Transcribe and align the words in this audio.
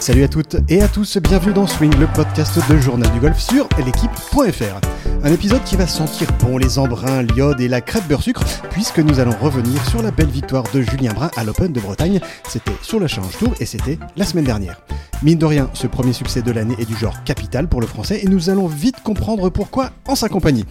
Salut 0.00 0.24
à 0.24 0.28
toutes 0.28 0.56
et 0.70 0.80
à 0.80 0.88
tous, 0.88 1.18
bienvenue 1.18 1.52
dans 1.52 1.66
Swing, 1.66 1.94
le 2.00 2.06
podcast 2.06 2.58
de 2.70 2.78
Journal 2.78 3.12
du 3.12 3.20
Golf 3.20 3.38
sur 3.38 3.68
l'équipe.fr. 3.84 4.80
Un 5.22 5.30
épisode 5.30 5.62
qui 5.64 5.76
va 5.76 5.86
sentir 5.86 6.26
bon 6.40 6.56
les 6.56 6.78
embruns, 6.78 7.22
l'iode 7.22 7.60
et 7.60 7.68
la 7.68 7.82
crêpe 7.82 8.08
beurre 8.08 8.22
sucre, 8.22 8.42
puisque 8.70 8.98
nous 8.98 9.20
allons 9.20 9.36
revenir 9.38 9.84
sur 9.84 10.00
la 10.00 10.10
belle 10.10 10.30
victoire 10.30 10.64
de 10.72 10.80
Julien 10.80 11.12
Brun 11.12 11.30
à 11.36 11.44
l'Open 11.44 11.74
de 11.74 11.80
Bretagne. 11.80 12.18
C'était 12.48 12.72
sur 12.80 12.98
le 12.98 13.08
Challenge 13.08 13.36
Tour 13.36 13.52
et 13.60 13.66
c'était 13.66 13.98
la 14.16 14.24
semaine 14.24 14.46
dernière. 14.46 14.80
Mine 15.22 15.38
de 15.38 15.44
rien, 15.44 15.68
ce 15.74 15.86
premier 15.86 16.14
succès 16.14 16.40
de 16.40 16.50
l'année 16.50 16.76
est 16.78 16.86
du 16.86 16.96
genre 16.96 17.22
capital 17.24 17.68
pour 17.68 17.82
le 17.82 17.86
français 17.86 18.20
et 18.22 18.26
nous 18.26 18.48
allons 18.48 18.68
vite 18.68 19.02
comprendre 19.02 19.50
pourquoi 19.50 19.90
en 20.08 20.14
sa 20.14 20.30
compagnie. 20.30 20.64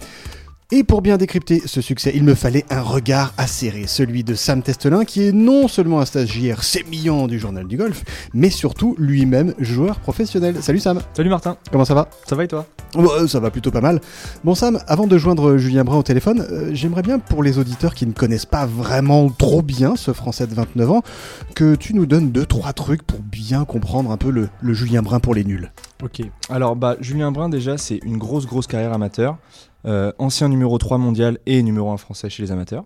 Et 0.72 0.84
pour 0.84 1.02
bien 1.02 1.16
décrypter 1.16 1.62
ce 1.66 1.80
succès, 1.80 2.12
il 2.14 2.22
me 2.22 2.36
fallait 2.36 2.64
un 2.70 2.80
regard 2.80 3.34
acéré, 3.38 3.88
celui 3.88 4.22
de 4.22 4.36
Sam 4.36 4.62
Testelin, 4.62 5.04
qui 5.04 5.24
est 5.24 5.32
non 5.32 5.66
seulement 5.66 5.98
un 5.98 6.04
stagiaire 6.04 6.62
sémillant 6.62 7.26
du 7.26 7.40
journal 7.40 7.66
du 7.66 7.76
golf, 7.76 8.04
mais 8.34 8.50
surtout 8.50 8.94
lui-même 8.96 9.52
joueur 9.58 9.98
professionnel. 9.98 10.62
Salut 10.62 10.78
Sam 10.78 11.00
Salut 11.12 11.28
Martin 11.28 11.56
Comment 11.72 11.84
ça 11.84 11.94
va? 11.94 12.08
Ça 12.24 12.36
va 12.36 12.44
et 12.44 12.48
toi? 12.48 12.66
Oh, 12.94 13.26
Ça 13.26 13.40
va 13.40 13.50
plutôt 13.50 13.72
pas 13.72 13.80
mal. 13.80 14.00
Bon 14.44 14.54
Sam, 14.54 14.78
avant 14.86 15.08
de 15.08 15.18
joindre 15.18 15.56
Julien 15.56 15.82
Brun 15.82 15.98
au 15.98 16.02
téléphone, 16.04 16.46
euh, 16.48 16.70
j'aimerais 16.72 17.02
bien 17.02 17.18
pour 17.18 17.42
les 17.42 17.58
auditeurs 17.58 17.94
qui 17.94 18.06
ne 18.06 18.12
connaissent 18.12 18.46
pas 18.46 18.64
vraiment 18.64 19.28
trop 19.28 19.62
bien 19.62 19.96
ce 19.96 20.12
Français 20.12 20.46
de 20.46 20.54
29 20.54 20.90
ans, 20.92 21.02
que 21.56 21.74
tu 21.74 21.94
nous 21.94 22.06
donnes 22.06 22.30
deux 22.30 22.46
trois 22.46 22.72
trucs 22.74 23.02
pour 23.02 23.18
bien 23.18 23.64
comprendre 23.64 24.12
un 24.12 24.16
peu 24.16 24.30
le, 24.30 24.48
le 24.60 24.72
Julien 24.72 25.02
Brun 25.02 25.18
pour 25.18 25.34
les 25.34 25.42
nuls. 25.42 25.72
Ok, 26.02 26.22
alors 26.48 26.76
bah 26.76 26.96
Julien 27.00 27.30
Brun 27.30 27.48
déjà 27.50 27.76
c'est 27.76 27.98
une 28.04 28.16
grosse 28.16 28.46
grosse 28.46 28.66
carrière 28.66 28.92
amateur. 28.92 29.36
Euh, 29.86 30.12
ancien 30.18 30.48
numéro 30.48 30.76
3 30.78 30.98
mondial 30.98 31.38
et 31.46 31.62
numéro 31.62 31.90
1 31.90 31.96
français 31.96 32.30
chez 32.30 32.42
les 32.42 32.52
amateurs. 32.52 32.84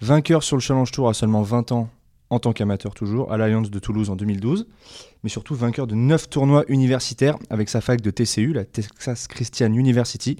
Vainqueur 0.00 0.42
sur 0.42 0.56
le 0.56 0.60
Challenge 0.60 0.90
Tour 0.90 1.08
à 1.08 1.14
seulement 1.14 1.42
20 1.42 1.72
ans 1.72 1.88
en 2.30 2.38
tant 2.38 2.52
qu'amateur 2.52 2.94
toujours, 2.94 3.32
à 3.32 3.36
l'Alliance 3.36 3.70
de 3.70 3.78
Toulouse 3.78 4.10
en 4.10 4.16
2012, 4.16 4.66
mais 5.22 5.30
surtout 5.30 5.54
vainqueur 5.54 5.86
de 5.86 5.94
9 5.94 6.28
tournois 6.28 6.64
universitaires 6.68 7.36
avec 7.50 7.68
sa 7.68 7.80
fac 7.80 8.00
de 8.00 8.10
TCU, 8.10 8.52
la 8.52 8.64
Texas 8.64 9.28
Christian 9.28 9.72
University, 9.72 10.36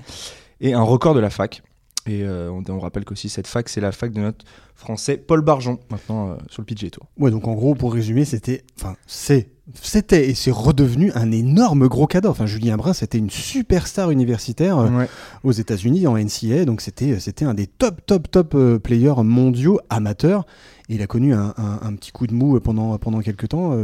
et 0.61 0.75
un 0.75 0.83
record 0.83 1.15
de 1.15 1.21
la 1.21 1.31
fac. 1.31 1.63
Et 2.07 2.23
euh, 2.23 2.51
on, 2.51 2.79
rappelle 2.79 3.05
qu'aussi 3.05 3.29
cette 3.29 3.47
fac, 3.47 3.69
c'est 3.69 3.81
la 3.81 3.91
fac 3.91 4.13
de 4.13 4.21
notre 4.21 4.45
français 4.77 5.17
Paul 5.17 5.41
Barjon, 5.41 5.81
maintenant 5.91 6.31
euh, 6.31 6.35
sur 6.49 6.63
le 6.63 6.67
PGA 6.67 6.91
Tour. 6.91 7.07
Ouais, 7.19 7.31
donc 7.31 7.49
en 7.49 7.55
gros, 7.55 7.75
pour 7.75 7.93
résumer, 7.93 8.25
c'était, 8.25 8.63
enfin, 8.79 8.95
c'est, 9.07 9.49
c'était 9.75 10.29
et 10.31 10.35
c'est 10.35 10.53
redevenu 10.53 11.11
un 11.17 11.33
énorme 11.33 11.89
gros 11.89 12.07
cadeau. 12.07 12.29
Enfin, 12.29 12.47
Julien 12.47 12.77
Brun, 12.77 12.93
c'était 12.93 13.19
une 13.19 13.31
superstar 13.31 14.11
universitaire 14.11 14.79
euh, 14.79 15.05
aux 15.43 15.51
États-Unis 15.51 16.07
en 16.07 16.17
NCA, 16.17 16.65
donc 16.65 16.81
c'était, 16.81 17.19
c'était 17.19 17.45
un 17.45 17.55
des 17.55 17.67
top, 17.67 18.07
top, 18.07 18.31
top 18.31 18.57
players 18.79 19.25
mondiaux 19.25 19.81
amateurs. 19.91 20.47
il 20.89 21.03
a 21.03 21.09
connu 21.09 21.35
un, 21.35 21.53
petit 21.97 22.13
coup 22.13 22.29
de 22.29 22.35
mou 22.35 22.61
pendant, 22.61 22.97
pendant 22.99 23.21
quelques 23.21 23.49
temps. 23.49 23.77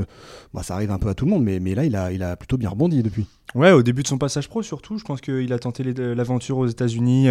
bah, 0.54 0.62
ça 0.62 0.74
arrive 0.74 0.92
un 0.92 0.98
peu 0.98 1.08
à 1.08 1.14
tout 1.14 1.24
le 1.24 1.32
monde, 1.32 1.42
mais, 1.42 1.58
mais 1.58 1.74
là, 1.74 1.84
il 1.86 1.96
a, 1.96 2.12
il 2.12 2.22
a 2.22 2.36
plutôt 2.36 2.56
bien 2.56 2.68
rebondi 2.68 3.02
depuis. 3.02 3.26
Ouais, 3.56 3.72
au 3.72 3.82
début 3.82 4.04
de 4.04 4.08
son 4.08 4.18
passage 4.18 4.48
pro, 4.48 4.62
surtout, 4.62 4.98
je 4.98 5.04
pense 5.04 5.20
qu'il 5.20 5.52
a 5.52 5.58
tenté 5.58 5.82
l'aventure 5.82 6.58
aux 6.58 6.68
États-Unis. 6.68 7.28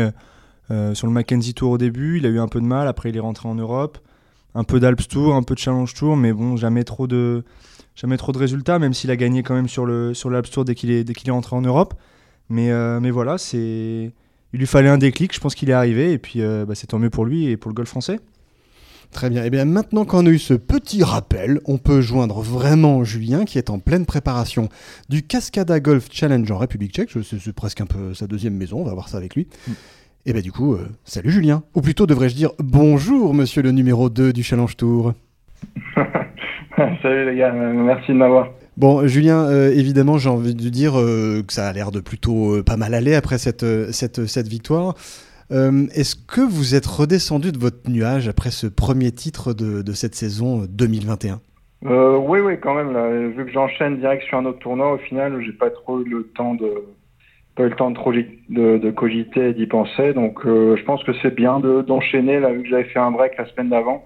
Euh, 0.71 0.93
sur 0.93 1.07
le 1.07 1.13
Mackenzie 1.13 1.53
Tour 1.53 1.71
au 1.71 1.77
début, 1.77 2.17
il 2.17 2.25
a 2.25 2.29
eu 2.29 2.39
un 2.39 2.47
peu 2.47 2.61
de 2.61 2.65
mal. 2.65 2.87
Après, 2.87 3.09
il 3.09 3.17
est 3.17 3.21
rentré 3.21 3.47
en 3.49 3.55
Europe. 3.55 3.97
Un 4.55 4.63
peu 4.63 4.79
d'Alps 4.79 5.07
Tour, 5.07 5.35
un 5.35 5.43
peu 5.43 5.55
de 5.55 5.59
Challenge 5.59 5.93
Tour, 5.93 6.17
mais 6.17 6.33
bon, 6.33 6.57
jamais 6.57 6.83
trop 6.83 7.07
de, 7.07 7.43
jamais 7.95 8.17
trop 8.17 8.31
de 8.31 8.37
résultats, 8.37 8.79
même 8.79 8.93
s'il 8.93 9.09
a 9.11 9.15
gagné 9.15 9.43
quand 9.43 9.53
même 9.53 9.69
sur 9.69 9.85
le 9.85 10.13
sur 10.13 10.29
l'Alps 10.29 10.51
Tour 10.51 10.65
dès 10.65 10.75
qu'il 10.75 10.91
est, 10.91 11.03
dès 11.03 11.13
qu'il 11.13 11.29
est 11.29 11.31
rentré 11.31 11.55
en 11.55 11.61
Europe. 11.61 11.93
Mais, 12.49 12.71
euh, 12.71 12.99
mais 12.99 13.11
voilà, 13.11 13.37
c'est 13.37 14.11
il 14.53 14.59
lui 14.59 14.67
fallait 14.67 14.89
un 14.89 14.97
déclic, 14.97 15.33
je 15.33 15.39
pense 15.39 15.55
qu'il 15.55 15.69
est 15.69 15.73
arrivé, 15.73 16.11
et 16.11 16.17
puis 16.17 16.41
euh, 16.41 16.65
bah, 16.65 16.75
c'est 16.75 16.87
tant 16.87 16.99
mieux 16.99 17.09
pour 17.09 17.25
lui 17.25 17.47
et 17.47 17.55
pour 17.55 17.69
le 17.69 17.75
golf 17.75 17.87
français. 17.87 18.19
Très 19.11 19.29
bien. 19.29 19.43
Et 19.43 19.47
eh 19.47 19.49
bien 19.49 19.65
maintenant 19.65 20.05
qu'on 20.05 20.25
a 20.25 20.29
eu 20.29 20.39
ce 20.39 20.53
petit 20.53 21.03
rappel, 21.03 21.59
on 21.65 21.77
peut 21.77 21.99
joindre 21.99 22.41
vraiment 22.41 23.03
Julien 23.03 23.43
qui 23.43 23.57
est 23.57 23.69
en 23.69 23.79
pleine 23.79 24.05
préparation 24.05 24.69
du 25.09 25.23
Cascada 25.23 25.81
Golf 25.81 26.07
Challenge 26.11 26.49
en 26.49 26.57
République 26.57 26.93
tchèque. 26.93 27.09
C'est 27.23 27.53
presque 27.53 27.81
un 27.81 27.85
peu 27.85 28.13
sa 28.13 28.27
deuxième 28.27 28.55
maison, 28.55 28.79
on 28.79 28.85
va 28.85 28.93
voir 28.93 29.09
ça 29.09 29.17
avec 29.17 29.35
lui. 29.35 29.47
Mm. 29.67 29.71
Et 30.23 30.29
eh 30.29 30.33
bien 30.33 30.43
du 30.43 30.51
coup, 30.51 30.75
euh, 30.75 30.87
salut 31.03 31.31
Julien. 31.31 31.63
Ou 31.73 31.81
plutôt 31.81 32.05
devrais-je 32.05 32.35
dire 32.35 32.51
bonjour 32.59 33.33
monsieur 33.33 33.63
le 33.63 33.71
numéro 33.71 34.07
2 34.07 34.33
du 34.33 34.43
Challenge 34.43 34.77
Tour. 34.77 35.13
salut 37.01 37.25
les 37.25 37.37
gars, 37.37 37.51
merci 37.51 38.11
de 38.11 38.17
m'avoir. 38.17 38.49
Bon, 38.77 39.07
Julien, 39.07 39.45
euh, 39.45 39.71
évidemment, 39.71 40.19
j'ai 40.19 40.29
envie 40.29 40.53
de 40.53 40.69
dire 40.69 40.99
euh, 40.99 41.41
que 41.41 41.51
ça 41.51 41.67
a 41.67 41.73
l'air 41.73 41.89
de 41.89 41.99
plutôt 41.99 42.61
pas 42.61 42.77
mal 42.77 42.93
aller 42.93 43.15
après 43.15 43.39
cette, 43.39 43.65
cette, 43.91 44.27
cette 44.27 44.47
victoire. 44.47 44.93
Est-ce 45.49 46.15
que 46.15 46.41
vous 46.41 46.75
êtes 46.75 46.85
redescendu 46.85 47.51
de 47.51 47.57
votre 47.57 47.89
nuage 47.89 48.27
après 48.27 48.51
ce 48.51 48.67
premier 48.67 49.11
titre 49.11 49.53
de, 49.53 49.81
de 49.81 49.91
cette 49.91 50.13
saison 50.13 50.67
2021 50.69 51.41
Oui, 51.81 52.39
oui, 52.41 52.59
quand 52.61 52.75
même. 52.75 53.31
vu 53.31 53.43
que 53.45 53.51
j'enchaîne 53.51 53.97
direct 53.97 54.23
sur 54.25 54.37
un 54.37 54.45
autre 54.45 54.59
tournoi, 54.59 54.93
au 54.93 54.97
final, 54.99 55.41
j'ai 55.43 55.51
pas 55.51 55.71
trop 55.71 55.99
eu 56.01 56.07
le 56.07 56.23
temps 56.35 56.53
de, 56.53 56.71
pas 57.61 57.67
eu 57.67 57.69
le 57.69 57.75
temps 57.75 57.91
de, 57.91 58.91
cogiter 58.91 59.49
et 59.49 59.53
d'y 59.53 59.67
penser. 59.67 60.13
Donc 60.13 60.45
euh, 60.45 60.75
je 60.77 60.83
pense 60.83 61.03
que 61.03 61.11
c'est 61.21 61.33
bien 61.33 61.59
d'enchaîner, 61.59 62.39
là, 62.39 62.51
vu 62.51 62.63
que 62.63 62.69
j'avais 62.69 62.85
fait 62.85 62.99
un 62.99 63.11
break 63.11 63.37
la 63.37 63.47
semaine 63.49 63.69
d'avant. 63.69 64.05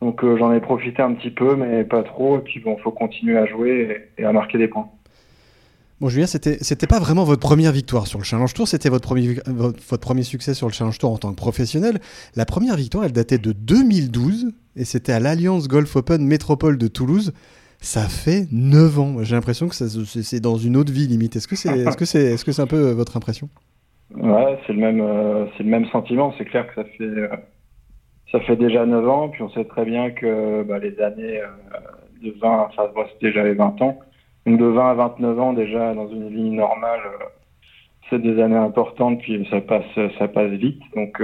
Donc 0.00 0.24
euh, 0.24 0.36
j'en 0.36 0.52
ai 0.52 0.60
profité 0.60 1.02
un 1.02 1.14
petit 1.14 1.30
peu, 1.30 1.54
mais 1.56 1.84
pas 1.84 2.02
trop. 2.02 2.38
Et 2.38 2.40
puis 2.40 2.60
bon, 2.60 2.76
faut 2.78 2.90
continuer 2.90 3.38
à 3.38 3.46
jouer 3.46 4.10
et, 4.18 4.24
à 4.24 4.32
marquer 4.32 4.58
des 4.58 4.68
points. 4.68 4.88
Bon, 6.00 6.08
Julien, 6.08 6.26
c'était, 6.26 6.58
c'était 6.60 6.88
pas 6.88 6.98
vraiment 6.98 7.22
votre 7.22 7.40
première 7.40 7.70
victoire 7.70 8.08
sur 8.08 8.18
le 8.18 8.24
Challenge 8.24 8.52
Tour, 8.52 8.66
c'était 8.66 8.88
votre 8.88 9.06
premier, 9.06 9.36
votre, 9.46 9.96
premier 9.98 10.24
succès 10.24 10.52
sur 10.52 10.66
le 10.66 10.72
Challenge 10.72 10.98
Tour 10.98 11.12
en 11.12 11.18
tant 11.18 11.30
que 11.30 11.36
professionnel. 11.36 12.00
La 12.34 12.44
première 12.44 12.74
victoire, 12.74 13.04
elle 13.04 13.12
datait 13.12 13.38
de 13.38 13.52
2012 13.52 14.52
et 14.76 14.84
c'était 14.84 15.12
à 15.12 15.20
l'Alliance 15.20 15.68
Golf 15.68 15.94
Open 15.94 16.26
Métropole 16.26 16.76
de 16.76 16.88
Toulouse 16.88 17.32
ça 17.84 18.08
fait 18.08 18.46
9 18.50 18.98
ans. 18.98 19.22
J'ai 19.22 19.34
l'impression 19.34 19.68
que 19.68 19.74
c'est 19.74 20.40
dans 20.40 20.56
une 20.56 20.76
autre 20.76 20.92
vie 20.92 21.06
limite. 21.06 21.36
Est-ce 21.36 21.46
que 21.46 21.56
c'est 21.56 21.68
est 21.68 21.84
-ce 21.84 21.96
que 21.96 22.04
est 22.04 22.34
-ce 22.34 22.52
c'est 22.52 22.62
un 22.62 22.66
peu 22.66 22.88
euh, 22.88 22.94
votre 22.94 23.16
impression? 23.16 23.48
Ouais, 24.14 24.58
c'est 24.66 24.72
le, 24.72 24.80
même, 24.80 25.00
euh, 25.00 25.46
le 25.58 25.64
même 25.64 25.86
sentiment. 25.86 26.32
C'est 26.36 26.44
clair 26.44 26.66
que 26.68 26.74
ça 26.74 26.84
fait, 26.84 27.04
euh, 27.04 27.28
ça 28.32 28.40
fait 28.40 28.56
déjà 28.56 28.86
9 28.86 29.08
ans. 29.08 29.28
Puis 29.28 29.42
on 29.42 29.50
sait 29.50 29.64
très 29.64 29.84
bien 29.84 30.10
que 30.10 30.62
bah, 30.62 30.78
les 30.78 30.98
années 31.00 31.40
de 32.22 32.30
20, 32.40 32.68
enfin, 32.68 32.84
moi 32.94 33.06
déjà 33.20 33.42
les 33.44 33.54
20 33.54 33.82
ans. 33.82 33.98
Donc 34.46 34.58
de 34.58 34.66
20 34.66 34.90
à 34.90 34.94
29 34.94 35.40
ans 35.40 35.52
déjà 35.52 35.94
dans 35.94 36.08
une 36.08 36.28
vie 36.28 36.50
normale, 36.50 37.04
c'est 38.08 38.22
des 38.28 38.40
années 38.42 38.64
importantes. 38.70 39.18
Puis 39.20 39.46
ça 39.50 39.60
passe, 39.60 39.94
ça 40.18 40.26
passe 40.28 40.52
vite. 40.52 40.82
Donc 40.96 41.20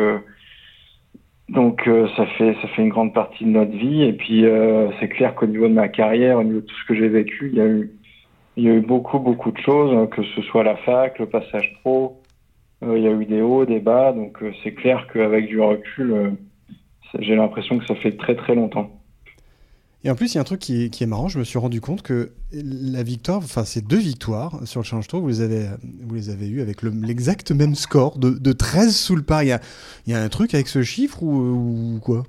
donc 1.50 1.88
euh, 1.88 2.06
ça 2.16 2.26
fait 2.26 2.54
ça 2.62 2.68
fait 2.68 2.82
une 2.82 2.90
grande 2.90 3.12
partie 3.12 3.44
de 3.44 3.50
notre 3.50 3.72
vie 3.72 4.02
et 4.02 4.12
puis 4.12 4.46
euh, 4.46 4.88
c'est 5.00 5.08
clair 5.08 5.34
qu'au 5.34 5.46
niveau 5.46 5.66
de 5.66 5.74
ma 5.74 5.88
carrière, 5.88 6.38
au 6.38 6.44
niveau 6.44 6.60
de 6.60 6.66
tout 6.66 6.76
ce 6.76 6.86
que 6.86 6.94
j'ai 6.94 7.08
vécu, 7.08 7.50
il 7.52 7.58
y 7.58 7.60
a 7.60 7.66
eu 7.66 7.90
il 8.56 8.64
y 8.64 8.68
a 8.68 8.74
eu 8.74 8.80
beaucoup 8.80 9.18
beaucoup 9.18 9.50
de 9.50 9.58
choses, 9.58 9.92
hein, 9.96 10.06
que 10.06 10.22
ce 10.22 10.42
soit 10.42 10.62
la 10.62 10.76
fac, 10.76 11.18
le 11.18 11.26
passage 11.26 11.74
pro, 11.82 12.20
euh, 12.84 12.96
il 12.96 13.02
y 13.02 13.08
a 13.08 13.10
eu 13.10 13.24
des 13.24 13.42
hauts, 13.42 13.64
des 13.64 13.80
bas, 13.80 14.12
donc 14.12 14.38
c'est 14.62 14.74
clair 14.74 15.08
qu'avec 15.12 15.48
du 15.48 15.60
recul, 15.60 16.36
j'ai 17.18 17.34
l'impression 17.34 17.78
que 17.78 17.86
ça 17.86 17.96
fait 17.96 18.16
très 18.16 18.36
très 18.36 18.54
longtemps. 18.54 18.99
Et 20.02 20.10
en 20.10 20.14
plus, 20.14 20.32
il 20.32 20.36
y 20.36 20.38
a 20.38 20.40
un 20.40 20.44
truc 20.44 20.60
qui 20.60 20.84
est, 20.84 21.06
marrant, 21.06 21.28
je 21.28 21.38
me 21.38 21.44
suis 21.44 21.58
rendu 21.58 21.82
compte 21.82 22.00
que 22.00 22.32
la 22.52 23.02
victoire, 23.02 23.38
enfin 23.38 23.64
ces 23.64 23.82
deux 23.82 23.98
victoires 23.98 24.58
sur 24.64 24.80
le 24.80 24.84
Challenge 24.84 25.06
Tour, 25.06 25.20
vous 25.20 25.28
les 25.28 25.42
avez, 25.42 25.66
vous 26.02 26.14
les 26.14 26.30
avez 26.30 26.48
eues 26.48 26.62
avec 26.62 26.82
l'exact 26.82 27.50
même 27.50 27.74
score 27.74 28.18
de, 28.18 28.30
de, 28.30 28.52
13 28.52 28.96
sous 28.96 29.14
le 29.14 29.22
par. 29.22 29.42
Il 29.42 29.48
y, 29.48 29.52
a, 29.52 29.60
il 30.06 30.12
y 30.12 30.16
a 30.16 30.22
un 30.22 30.28
truc 30.30 30.54
avec 30.54 30.68
ce 30.68 30.82
chiffre 30.82 31.22
ou, 31.22 31.96
ou 31.96 32.00
quoi? 32.00 32.22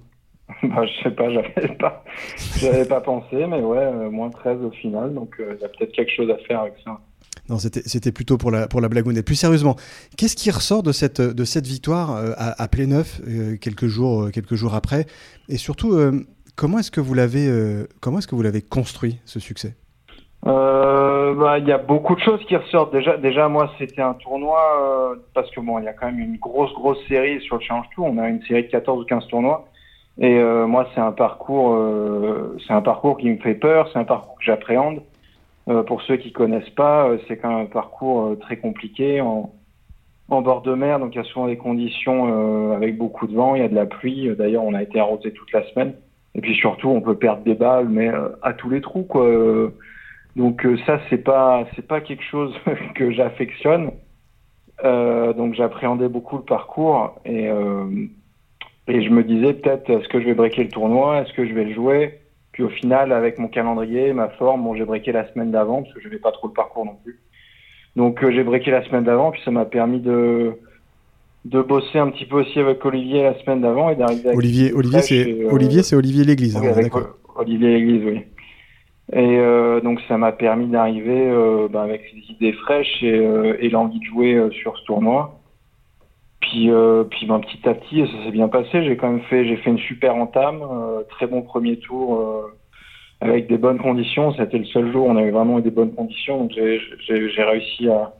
Bah, 0.64 0.86
Je 0.86 1.04
sais 1.04 1.16
pas, 1.16 1.30
j'avais 1.30 1.76
pas, 1.76 2.04
j'avais 2.58 2.86
pas 2.86 3.00
pensé, 3.00 3.48
mais 3.48 3.62
ouais, 3.62 3.78
euh, 3.78 4.10
moins 4.10 4.30
13 4.30 4.62
au 4.64 4.72
final, 4.72 5.14
donc 5.14 5.36
euh, 5.40 5.56
il 5.58 5.62
y 5.62 5.66
a 5.66 5.70
peut-être 5.70 5.94
quelque 5.94 6.12
chose 6.12 6.30
à 6.30 6.38
faire 6.46 6.62
avec 6.62 6.74
ça. 6.84 7.00
Non, 7.50 7.58
c'était 7.58 8.12
plutôt 8.12 8.38
pour 8.38 8.52
la, 8.52 8.68
pour 8.68 8.81
la 8.81 8.90
blagounette. 8.90 9.26
Plus 9.26 9.36
sérieusement, 9.36 9.76
qu'est-ce 10.18 10.36
qui 10.36 10.52
ressort 10.52 10.84
de 10.84 10.92
cette, 10.92 11.22
de 11.22 11.44
cette 11.44 11.68
victoire 11.68 12.12
euh, 12.12 12.31
à, 12.38 12.62
à 12.62 12.68
Pléneuf 12.68 13.22
quelques, 13.60 13.88
jours, 13.88 14.30
quelques 14.31 14.56
jours 14.56 14.74
après? 14.74 15.06
Et 15.50 15.57
surtout, 15.57 15.98
Comment 16.62 16.78
est-ce 16.78 16.92
que 16.92 17.02
vous 17.02 17.16
l'avez 17.16 17.48
euh, 17.48 17.88
comment 18.02 18.19
est-ce 18.19 18.28
que 18.28 18.36
vous 18.36 18.44
l'avez 18.44 18.62
construit 18.62 19.19
ce 19.25 19.40
succès? 19.40 19.74
Euh, 20.46 21.34
bah, 21.34 21.58
il 21.58 21.68
y 21.68 21.72
a 21.72 21.80
beaucoup 21.80 22.13
de 22.13 22.19
choses 22.19 22.40
qui 22.46 22.56
ressortent. 22.56 22.94
Déjà, 22.94 23.18
déjà 23.18 23.48
moi, 23.48 23.72
c'était 23.80 24.04
un 24.04 24.13
tournoi 24.13 24.62
euh, 24.80 25.16
parce 25.34 25.50
que 25.50 25.60
bon, 25.60 25.80
il 25.80 25.86
y 25.86 25.88
a 25.88 25.94
quand 25.94 26.06
même 26.06 26.19
une 26.19 26.38
grosse, 26.38 26.72
grosse 26.74 27.00
série 27.08 27.42
sur 27.42 27.56
le 27.56 27.62
Challenge 27.63 27.88
Tour. 27.96 28.06
On 28.06 28.19
a 28.19 28.30
une 28.30 28.44
série 28.44 28.62
de 28.62 28.68
14 28.68 29.02
ou 29.02 29.06
15 29.06 29.25
tournois. 29.25 29.69
Et 30.19 30.40
moi, 30.40 30.88
c'est 30.94 31.02
un 31.02 31.13
parcours, 31.13 31.75
c'est 32.68 32.74
un 32.74 32.84
parcours 32.84 33.18
qui 33.18 33.31
me 33.31 33.38
fait 33.38 33.56
peur. 33.56 33.90
C'est 33.92 33.98
un 33.98 34.04
parcours 34.04 34.38
que 34.38 34.44
j'appréhende. 34.44 35.02
pour 35.88 36.04
ceux 36.04 36.18
qui 36.18 36.31
connaissent 36.31 36.75
pas, 36.75 37.10
c'est 37.28 37.38
quand 37.38 37.50
même 37.50 37.66
un 37.66 37.66
parcours 37.66 38.38
très 38.40 38.57
compliqué 38.57 39.19
en, 39.19 39.52
en 40.30 40.42
bord 40.44 40.62
de 40.62 40.75
mer. 40.75 41.00
Donc, 41.00 41.16
il 41.16 41.18
y 41.18 41.22
a 41.22 41.24
souvent 41.24 41.48
des 41.48 41.57
conditions 41.57 42.72
avec 42.75 43.00
beaucoup 43.00 43.25
de 43.25 43.34
vent. 43.34 43.56
Il 43.56 43.64
y 43.64 43.66
a 43.66 43.68
de 43.68 43.74
la 43.74 43.88
pluie. 43.88 44.30
D'ailleurs, 44.36 44.64
on 44.64 44.75
a 44.75 44.84
été 44.84 45.00
arrosé 45.00 45.31
toute 45.31 45.52
la 45.54 45.68
semaine. 45.72 45.96
Et 46.36 46.42
puis 46.42 46.56
surtout, 46.56 46.89
on 46.89 47.01
peut 47.01 47.16
perdre 47.16 47.44
des 47.44 47.56
balles, 47.56 47.89
mais 47.89 48.10
euh, 48.10 48.30
à 48.42 48.54
tous 48.54 48.69
les 48.69 48.81
trous, 48.81 49.04
quoi. 49.04 49.28
Donc 50.36 50.66
euh, 50.66 50.78
ça, 50.86 51.00
c'est 51.10 51.24
pas, 51.24 51.66
c'est 51.75 51.86
pas 51.86 52.01
quelque 52.01 52.24
chose 52.24 52.54
que 52.95 53.12
j'affectionne. 53.12 53.92
Euh, 54.83 55.33
donc 55.33 55.54
j'appréhendais 55.54 56.07
beaucoup 56.07 56.38
le 56.38 56.44
parcours 56.44 57.19
et 57.25 57.50
et 58.88 59.04
je 59.04 59.10
me 59.10 59.24
disais 59.24 59.54
peut-être 59.54 59.89
est-ce 59.89 60.07
que 60.07 60.19
je 60.19 60.25
vais 60.25 60.33
breaker 60.33 60.63
le 60.63 60.69
tournoi, 60.69 61.22
est-ce 61.22 61.33
que 61.33 61.48
je 61.48 61.54
vais 61.54 61.66
le 61.66 61.74
jouer? 61.74 62.19
Puis 62.51 62.63
au 62.63 62.69
final, 62.69 63.12
avec 63.13 63.38
mon 63.38 63.48
calendrier, 63.48 64.12
ma 64.12 64.30
forme, 64.30 64.63
bon, 64.63 64.75
j'ai 64.75 64.83
breaké 64.83 65.12
la 65.12 65.31
semaine 65.31 65.51
d'avant 65.51 65.83
parce 65.83 65.94
que 65.94 66.01
je 66.01 66.07
n'avais 66.07 66.19
pas 66.19 66.31
trop 66.31 66.48
le 66.48 66.54
parcours 66.54 66.86
non 66.86 66.98
plus. 67.04 67.19
Donc 67.95 68.28
j'ai 68.28 68.44
breaké 68.44 68.72
la 68.72 68.83
semaine 68.83 69.04
d'avant, 69.04 69.31
puis 69.31 69.42
ça 69.45 69.51
m'a 69.51 69.66
permis 69.66 70.00
de 70.00 70.57
de 71.46 71.62
bosser 71.62 71.98
un 71.98 72.10
petit 72.10 72.26
peu 72.26 72.42
aussi 72.42 72.60
avec 72.60 72.84
Olivier 72.86 73.24
la 73.24 73.40
semaine 73.42 73.62
d'avant 73.62 73.90
et 73.90 73.96
d'arriver. 73.96 74.32
Olivier, 74.36 74.74
Olivier, 74.74 75.02
c'est 75.02 75.46
Olivier, 75.46 75.84
c'est 75.84 75.96
Olivier 75.96 76.24
l'Église. 76.24 76.58
Oui, 76.62 76.68
hein, 76.68 77.08
Olivier 77.36 77.74
l'Église, 77.74 78.04
oui. 78.06 78.22
Et 79.14 79.38
euh, 79.40 79.82
donc 79.82 80.00
ça 80.08 80.18
m'a 80.18 80.32
permis 80.32 80.68
d'arriver 80.68 81.30
euh, 81.30 81.68
bah, 81.68 81.82
avec 81.82 82.02
des 82.14 82.34
idées 82.34 82.54
fraîches 82.54 83.04
et, 83.04 83.20
euh, 83.20 83.58
et 83.60 83.70
l'envie 83.70 84.00
de 84.00 84.06
jouer 84.06 84.50
sur 84.62 84.78
ce 84.78 84.86
tournoi. 84.86 85.38
Puis, 86.40 86.70
puis 87.12 87.28
ben, 87.28 87.40
petit 87.40 87.70
à 87.70 87.74
petit, 87.76 88.02
ça 88.02 88.24
s'est 88.26 88.32
bien 88.32 88.48
passé. 88.48 88.84
J'ai 88.84 88.98
quand 88.98 89.10
même 89.10 89.22
fait, 89.22 89.46
j'ai 89.46 89.58
fait 89.58 89.70
une 89.70 89.78
super 89.78 90.16
entame, 90.16 90.62
très 91.10 91.28
bon 91.28 91.44
premier 91.44 91.78
tour 91.78 92.50
avec 93.22 93.48
des 93.48 93.58
bonnes 93.58 93.78
conditions. 93.78 94.34
C'était 94.34 94.58
le 94.58 94.66
seul 94.66 94.92
jour 94.92 95.06
où 95.06 95.10
on 95.10 95.18
avait 95.18 95.32
vraiment 95.32 95.60
eu 95.60 95.62
des 95.62 95.72
bonnes 95.72 95.94
conditions, 95.94 96.40
donc 96.40 96.52
j'ai 96.54 97.44
réussi 97.44 97.90
à, 97.90 98.14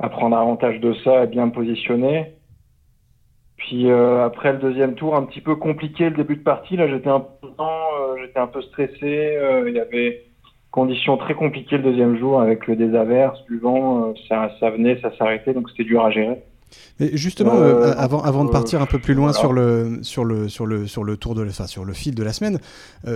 à, 0.00 0.08
prendre 0.10 0.36
avantage 0.36 0.80
de 0.80 0.92
ça, 1.02 1.22
à 1.22 1.26
bien 1.26 1.46
me 1.46 1.52
positionner. 1.52 2.26
Puis 3.66 3.90
après 3.90 4.52
le 4.52 4.58
deuxième 4.58 4.94
tour, 4.94 5.16
un 5.16 5.24
petit 5.24 5.40
peu 5.40 5.56
compliqué 5.56 6.04
le 6.04 6.16
début 6.16 6.36
de 6.36 6.42
partie. 6.42 6.76
Là, 6.76 6.88
j'étais 6.88 7.08
un 7.08 7.20
peu, 7.20 7.48
j'étais 8.20 8.38
un 8.38 8.46
peu 8.46 8.60
stressé. 8.62 9.38
Il 9.66 9.72
y 9.72 9.80
avait 9.80 10.24
Conditions 10.72 11.18
très 11.18 11.34
compliquées 11.34 11.76
le 11.76 11.82
deuxième 11.82 12.16
jour 12.16 12.40
avec 12.40 12.68
des 12.70 12.94
averses, 12.94 13.38
du 13.44 13.58
vent, 13.58 14.08
euh, 14.08 14.12
ça, 14.26 14.50
ça 14.58 14.70
venait, 14.70 14.98
ça 15.02 15.14
s'arrêtait, 15.18 15.52
donc 15.52 15.68
c'était 15.68 15.84
dur 15.84 16.02
à 16.02 16.10
gérer. 16.10 16.42
Mais 17.00 17.10
justement, 17.14 17.54
euh, 17.56 17.90
euh, 17.90 17.94
avant, 17.96 18.22
avant 18.22 18.44
de 18.44 18.50
partir 18.50 18.80
un 18.80 18.86
peu 18.86 18.98
plus 18.98 19.14
loin 19.14 19.32
sur, 19.32 19.52
le, 19.52 20.00
sur, 20.02 20.24
le, 20.24 20.48
sur, 20.48 20.66
le, 20.66 20.86
sur 20.86 21.04
le 21.04 21.16
tour 21.16 21.34
de, 21.34 21.46
enfin, 21.46 21.66
sur 21.66 21.84
le 21.84 21.92
fil 21.92 22.14
de 22.14 22.22
la 22.22 22.32
semaine, 22.32 22.58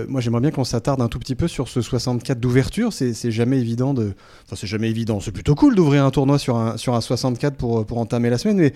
moi 0.07 0.21
j'aimerais 0.21 0.41
bien 0.41 0.51
qu'on 0.51 0.63
s'attarde 0.63 1.01
un 1.01 1.07
tout 1.07 1.19
petit 1.19 1.35
peu 1.35 1.47
sur 1.47 1.67
ce 1.67 1.81
64 1.81 2.39
d'ouverture. 2.39 2.93
C'est 2.93 3.31
jamais 3.31 3.59
évident 3.59 3.93
de, 3.93 4.13
enfin 4.45 4.55
c'est 4.55 4.67
jamais 4.67 4.89
évident. 4.89 5.19
C'est 5.19 5.31
plutôt 5.31 5.55
cool 5.55 5.75
d'ouvrir 5.75 6.03
un 6.03 6.11
tournoi 6.11 6.39
sur 6.39 6.57
un, 6.57 6.77
sur 6.77 6.95
un 6.95 7.01
64 7.01 7.55
pour, 7.55 7.85
pour 7.85 7.97
entamer 7.97 8.29
la 8.29 8.37
semaine, 8.37 8.57
mais 8.57 8.73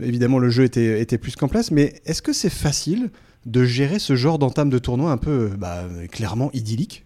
évidemment 0.00 0.38
le 0.38 0.50
jeu 0.50 0.64
était, 0.64 1.00
était 1.00 1.18
plus 1.18 1.36
qu'en 1.36 1.48
place. 1.48 1.70
Mais 1.70 1.94
est-ce 2.06 2.22
que 2.22 2.32
c'est 2.32 2.50
facile 2.50 3.10
de 3.46 3.64
gérer 3.64 3.98
ce 3.98 4.14
genre 4.14 4.38
d'entame 4.38 4.70
de 4.70 4.78
tournoi 4.78 5.10
un 5.10 5.16
peu 5.16 5.50
bah, 5.58 5.84
clairement 6.10 6.50
idyllique? 6.52 7.04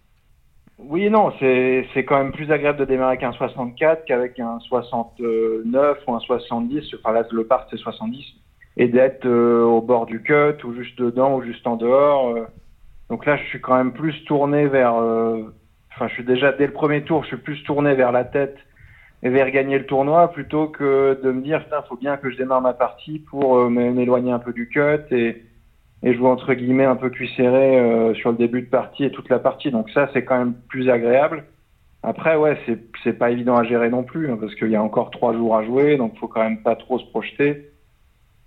Oui 0.78 1.08
non, 1.08 1.32
c'est 1.40 2.04
quand 2.06 2.18
même 2.18 2.32
plus 2.32 2.52
agréable 2.52 2.78
de 2.78 2.84
démarrer 2.84 3.12
avec 3.12 3.22
un 3.22 3.32
64 3.32 4.04
qu'avec 4.04 4.38
un 4.38 4.58
69 4.60 5.98
ou 6.06 6.14
un 6.14 6.20
70. 6.20 6.94
Enfin 6.98 7.12
là, 7.12 7.26
le 7.30 7.46
part 7.46 7.66
c'est 7.70 7.78
70. 7.78 8.24
Et 8.76 8.88
d'être 8.88 9.24
euh, 9.24 9.62
au 9.62 9.80
bord 9.80 10.04
du 10.04 10.22
cut 10.22 10.62
ou 10.64 10.74
juste 10.74 10.98
dedans 10.98 11.36
ou 11.36 11.42
juste 11.42 11.66
en 11.66 11.76
dehors. 11.76 12.28
Euh. 12.28 12.46
Donc 13.08 13.24
là, 13.24 13.38
je 13.38 13.44
suis 13.44 13.60
quand 13.60 13.74
même 13.74 13.92
plus 13.92 14.22
tourné 14.24 14.66
vers. 14.66 14.96
Euh, 14.96 15.44
enfin, 15.94 16.08
je 16.08 16.14
suis 16.14 16.24
déjà 16.24 16.52
dès 16.52 16.66
le 16.66 16.74
premier 16.74 17.02
tour, 17.02 17.22
je 17.22 17.28
suis 17.28 17.36
plus 17.38 17.62
tourné 17.62 17.94
vers 17.94 18.12
la 18.12 18.24
tête 18.24 18.58
et 19.22 19.30
vers 19.30 19.50
gagner 19.50 19.78
le 19.78 19.86
tournoi 19.86 20.30
plutôt 20.30 20.68
que 20.68 21.18
de 21.24 21.32
me 21.32 21.40
dire, 21.40 21.64
putain, 21.64 21.80
faut 21.88 21.96
bien 21.96 22.18
que 22.18 22.30
je 22.30 22.36
démarre 22.36 22.60
ma 22.60 22.74
partie 22.74 23.20
pour 23.20 23.70
m'éloigner 23.70 24.30
un 24.30 24.38
peu 24.38 24.52
du 24.52 24.68
cut 24.68 25.10
et 25.10 25.45
et 26.06 26.14
vois 26.14 26.30
entre 26.30 26.54
guillemets 26.54 26.84
un 26.84 26.94
peu 26.94 27.10
cuit 27.10 27.28
serré 27.36 27.80
euh, 27.80 28.14
sur 28.14 28.30
le 28.30 28.36
début 28.36 28.62
de 28.62 28.68
partie 28.68 29.02
et 29.02 29.10
toute 29.10 29.28
la 29.28 29.40
partie. 29.40 29.72
Donc 29.72 29.90
ça, 29.90 30.08
c'est 30.12 30.24
quand 30.24 30.38
même 30.38 30.54
plus 30.68 30.88
agréable. 30.88 31.42
Après, 32.04 32.36
ouais, 32.36 32.56
c'est 32.64 32.78
c'est 33.02 33.14
pas 33.14 33.32
évident 33.32 33.56
à 33.56 33.64
gérer 33.64 33.90
non 33.90 34.04
plus 34.04 34.30
hein, 34.30 34.38
parce 34.40 34.54
qu'il 34.54 34.70
y 34.70 34.76
a 34.76 34.82
encore 34.82 35.10
trois 35.10 35.32
jours 35.32 35.56
à 35.56 35.64
jouer, 35.64 35.96
donc 35.96 36.16
faut 36.18 36.28
quand 36.28 36.44
même 36.44 36.62
pas 36.62 36.76
trop 36.76 37.00
se 37.00 37.04
projeter. 37.06 37.72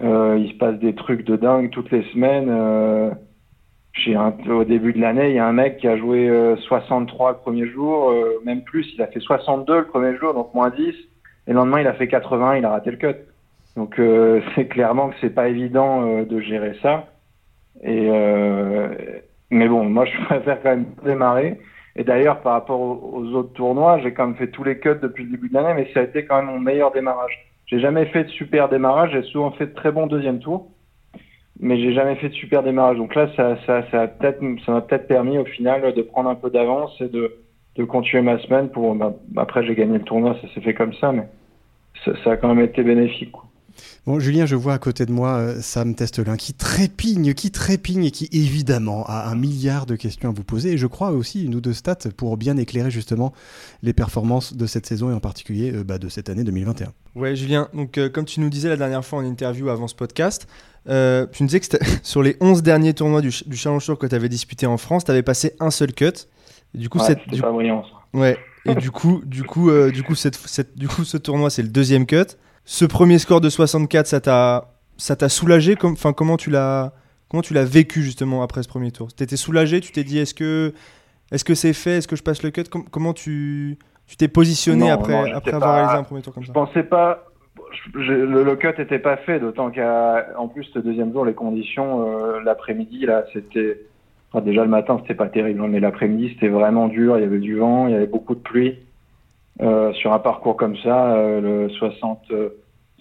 Euh, 0.01 0.37
il 0.39 0.53
se 0.53 0.57
passe 0.57 0.79
des 0.79 0.95
trucs 0.95 1.25
de 1.25 1.35
dingue 1.35 1.69
toutes 1.69 1.91
les 1.91 2.03
semaines. 2.13 2.47
Euh, 2.49 3.11
un, 4.07 4.33
au 4.49 4.63
début 4.63 4.93
de 4.93 5.01
l'année, 5.01 5.31
il 5.31 5.35
y 5.35 5.39
a 5.39 5.45
un 5.45 5.51
mec 5.51 5.79
qui 5.79 5.87
a 5.89 5.97
joué 5.97 6.31
63 6.61 7.31
le 7.31 7.37
premier 7.39 7.67
jour, 7.67 8.13
même 8.45 8.63
plus. 8.63 8.87
Il 8.93 9.01
a 9.01 9.07
fait 9.07 9.19
62 9.19 9.79
le 9.79 9.85
premier 9.87 10.15
jour, 10.15 10.33
donc 10.33 10.53
moins 10.53 10.69
10. 10.69 10.81
Et 10.87 10.93
le 11.47 11.55
lendemain, 11.55 11.81
il 11.81 11.87
a 11.87 11.93
fait 11.93 12.07
80, 12.07 12.55
il 12.55 12.65
a 12.65 12.69
raté 12.69 12.91
le 12.91 12.97
cut. 12.97 13.17
Donc 13.75 13.99
c'est 14.55 14.67
clairement 14.67 15.09
que 15.09 15.15
c'est 15.19 15.35
pas 15.35 15.49
évident 15.49 16.23
de 16.23 16.39
gérer 16.39 16.77
ça. 16.81 17.07
Et 17.83 18.07
euh, 18.09 18.89
mais 19.51 19.67
bon, 19.67 19.83
moi 19.85 20.05
je 20.05 20.25
préfère 20.25 20.61
quand 20.61 20.69
même 20.69 20.85
démarrer. 21.03 21.59
Et 21.95 22.03
d'ailleurs, 22.03 22.41
par 22.41 22.53
rapport 22.53 22.79
aux, 22.79 23.25
autres 23.33 23.53
tournois, 23.53 23.99
j'ai 23.99 24.13
quand 24.13 24.27
même 24.27 24.35
fait 24.35 24.51
tous 24.51 24.63
les 24.63 24.79
cuts 24.79 24.99
depuis 25.01 25.25
le 25.25 25.31
début 25.31 25.49
de 25.49 25.53
l'année, 25.53 25.73
mais 25.73 25.91
ça 25.93 26.01
a 26.01 26.03
été 26.03 26.23
quand 26.23 26.37
même 26.37 26.45
mon 26.45 26.59
meilleur 26.59 26.91
démarrage. 26.91 27.45
J'ai 27.65 27.79
jamais 27.79 28.05
fait 28.05 28.23
de 28.23 28.29
super 28.29 28.69
démarrage, 28.69 29.11
j'ai 29.11 29.23
souvent 29.23 29.51
fait 29.51 29.67
de 29.67 29.73
très 29.73 29.91
bons 29.91 30.07
deuxième 30.07 30.39
tours, 30.39 30.69
mais 31.59 31.77
j'ai 31.77 31.93
jamais 31.93 32.15
fait 32.15 32.29
de 32.29 32.33
super 32.33 32.63
démarrage. 32.63 32.97
Donc 32.97 33.15
là, 33.15 33.29
ça, 33.35 33.57
ça, 33.65 33.83
ça, 33.91 34.07
peut-être, 34.07 34.39
ça 34.65 34.71
m'a 34.71 34.81
peut-être 34.81 35.07
permis 35.07 35.37
au 35.37 35.45
final 35.45 35.93
de 35.93 36.01
prendre 36.01 36.29
un 36.29 36.35
peu 36.35 36.49
d'avance 36.49 36.95
et 37.01 37.09
de, 37.09 37.35
de 37.75 37.83
continuer 37.83 38.23
ma 38.23 38.39
semaine. 38.39 38.69
Pour, 38.69 38.95
bah, 38.95 39.13
après, 39.35 39.65
j'ai 39.65 39.75
gagné 39.75 39.97
le 39.97 40.03
tournoi, 40.03 40.37
ça 40.41 40.47
s'est 40.53 40.61
fait 40.61 40.73
comme 40.73 40.93
ça, 40.93 41.11
mais 41.11 41.27
ça, 42.05 42.11
ça 42.23 42.31
a 42.31 42.37
quand 42.37 42.53
même 42.53 42.63
été 42.63 42.81
bénéfique. 42.81 43.31
Quoi. 43.31 43.48
Bon, 44.05 44.19
Julien, 44.19 44.45
je 44.45 44.55
vois 44.55 44.73
à 44.73 44.79
côté 44.79 45.05
de 45.05 45.11
moi 45.11 45.35
euh, 45.35 45.61
Sam 45.61 45.93
Testelin 45.93 46.37
qui 46.37 46.53
trépigne, 46.53 47.33
qui 47.33 47.51
trépigne 47.51 48.05
et 48.05 48.11
qui 48.11 48.27
évidemment 48.31 49.05
a 49.07 49.29
un 49.29 49.35
milliard 49.35 49.85
de 49.85 49.95
questions 49.95 50.29
à 50.29 50.31
vous 50.31 50.43
poser. 50.43 50.73
Et 50.73 50.77
je 50.77 50.87
crois 50.87 51.11
aussi 51.11 51.45
une 51.45 51.55
ou 51.55 51.61
deux 51.61 51.73
stats 51.73 52.09
pour 52.15 52.37
bien 52.37 52.57
éclairer 52.57 52.89
justement 52.89 53.33
les 53.83 53.93
performances 53.93 54.53
de 54.55 54.65
cette 54.65 54.85
saison 54.85 55.11
et 55.11 55.13
en 55.13 55.19
particulier 55.19 55.71
euh, 55.73 55.83
bah, 55.83 55.97
de 55.97 56.09
cette 56.09 56.29
année 56.29 56.43
2021. 56.43 56.91
Ouais, 57.15 57.35
Julien, 57.35 57.69
donc 57.73 57.97
euh, 57.97 58.09
comme 58.09 58.25
tu 58.25 58.39
nous 58.39 58.49
disais 58.49 58.69
la 58.69 58.77
dernière 58.77 59.05
fois 59.05 59.19
en 59.19 59.25
interview 59.25 59.69
avant 59.69 59.87
ce 59.87 59.95
podcast, 59.95 60.47
tu 60.85 60.91
nous 60.91 61.47
disais 61.47 61.59
que 61.59 61.77
sur 62.03 62.23
les 62.23 62.35
11 62.41 62.63
derniers 62.63 62.93
tournois 62.93 63.21
du, 63.21 63.31
Challenge 63.31 63.85
Tour 63.85 63.99
que 63.99 64.07
tu 64.07 64.15
avais 64.15 64.29
disputé 64.29 64.65
en 64.65 64.77
France, 64.77 65.05
tu 65.05 65.11
avais 65.11 65.23
passé 65.23 65.55
un 65.59 65.71
seul 65.71 65.93
cut. 65.93 66.27
Et 66.73 66.77
du 66.77 66.89
coup, 66.89 66.99
c'est 66.99 67.19
pas 67.39 67.51
brillant. 67.51 67.83
Ouais, 68.13 68.37
et 68.65 68.75
du 68.75 68.89
coup, 68.89 69.21
du 69.25 69.43
coup, 69.43 69.71
du 69.91 70.03
coup, 70.03 70.15
cette, 70.15 70.77
du 70.77 70.87
coup, 70.87 71.03
ce 71.03 71.17
tournoi, 71.17 71.49
c'est 71.49 71.61
le 71.61 71.69
deuxième 71.69 72.05
cut. 72.05 72.25
Ce 72.71 72.85
premier 72.85 73.17
score 73.17 73.41
de 73.41 73.49
64, 73.49 74.05
ça 74.05 74.21
t'a, 74.21 74.75
ça 74.95 75.15
t'a 75.15 75.27
soulagé 75.27 75.75
Enfin, 75.83 76.13
comment 76.13 76.37
tu 76.37 76.51
l'as, 76.51 76.93
comment 77.27 77.41
tu 77.41 77.55
l'as 77.55 77.65
vécu 77.65 78.03
justement 78.03 78.43
après 78.43 78.61
ce 78.61 78.67
premier 78.67 78.91
tour? 78.91 79.07
T'étais 79.11 79.37
soulagé 79.37 79.81
Tu 79.81 79.91
t'es 79.91 80.03
dit, 80.03 80.19
est-ce 80.19 80.35
que, 80.35 80.71
est-ce 81.31 81.43
que 81.43 81.55
c'est 81.55 81.73
fait? 81.73 81.97
Est-ce 81.97 82.07
que 82.07 82.15
je 82.15 82.21
passe 82.21 82.43
le 82.43 82.51
cut? 82.51 82.65
Comment 82.91 83.13
tu, 83.13 83.79
tu 84.05 84.17
t'es 84.17 84.27
positionné 84.27 84.91
après, 84.91 85.31
après 85.31 85.53
avoir 85.53 85.73
réalisé 85.77 85.97
un 85.97 86.03
premier 86.03 86.21
tour 86.21 86.31
comme 86.31 86.43
ça? 86.43 86.49
Je 86.49 86.53
pensais 86.53 86.83
pas. 86.83 87.25
le, 87.95 88.55
cut 88.55 88.77
n'était 88.77 88.99
pas 88.99 89.17
fait, 89.17 89.39
d'autant 89.39 89.71
qu'en 89.71 90.47
plus, 90.47 90.65
ce 90.65 90.77
deuxième 90.77 91.11
jour, 91.11 91.25
les 91.25 91.33
conditions, 91.33 92.05
euh, 92.05 92.39
l'après-midi, 92.41 93.07
là, 93.07 93.25
c'était. 93.33 93.81
déjà 94.45 94.63
le 94.63 94.69
matin, 94.69 94.99
c'était 95.01 95.15
pas 95.15 95.27
terrible, 95.27 95.59
hein, 95.59 95.69
mais 95.69 95.79
l'après-midi, 95.79 96.33
c'était 96.35 96.49
vraiment 96.49 96.87
dur. 96.87 97.17
Il 97.17 97.21
y 97.21 97.25
avait 97.25 97.39
du 97.39 97.55
vent, 97.55 97.87
il 97.87 97.93
y 97.93 97.95
avait 97.95 98.05
beaucoup 98.05 98.35
de 98.35 98.41
pluie. 98.41 98.77
Euh, 99.61 99.91
sur 99.93 100.13
un 100.13 100.19
parcours 100.19 100.55
comme 100.55 100.77
ça, 100.77 101.15
euh, 101.15 101.41
le 101.41 101.69
60, 101.69 102.31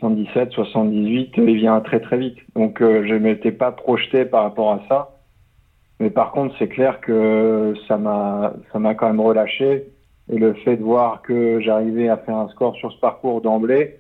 77, 0.01 0.53
78, 0.53 1.35
il 1.37 1.57
vient 1.57 1.81
très 1.81 2.01
très 2.01 2.19
vite. 2.19 2.39
Donc 2.55 2.81
euh, 2.81 3.05
je 3.07 3.15
ne 3.15 3.19
m'étais 3.21 3.53
pas 3.53 3.73
projeté 3.73 4.25
par 4.25 4.43
rapport 4.45 4.73
à 4.73 4.81
ça. 4.89 5.17
Mais 6.01 6.11
par 6.11 6.33
contre, 6.33 6.55
c'est 6.59 6.69
clair 6.69 7.01
que 7.01 7.75
ça 7.87 7.97
m'a 7.97 8.55
ça 8.73 8.79
m'a 8.79 8.95
quand 8.95 9.07
même 9.07 9.21
relâché. 9.21 9.89
Et 10.31 10.39
le 10.39 10.55
fait 10.55 10.77
de 10.77 10.83
voir 10.83 11.23
que 11.23 11.61
j'arrivais 11.61 12.09
à 12.09 12.19
faire 12.19 12.37
un 12.37 12.49
score 12.49 12.77
sur 12.77 12.93
ce 12.93 13.01
parcours 13.01 13.41
d'emblée, 13.41 13.99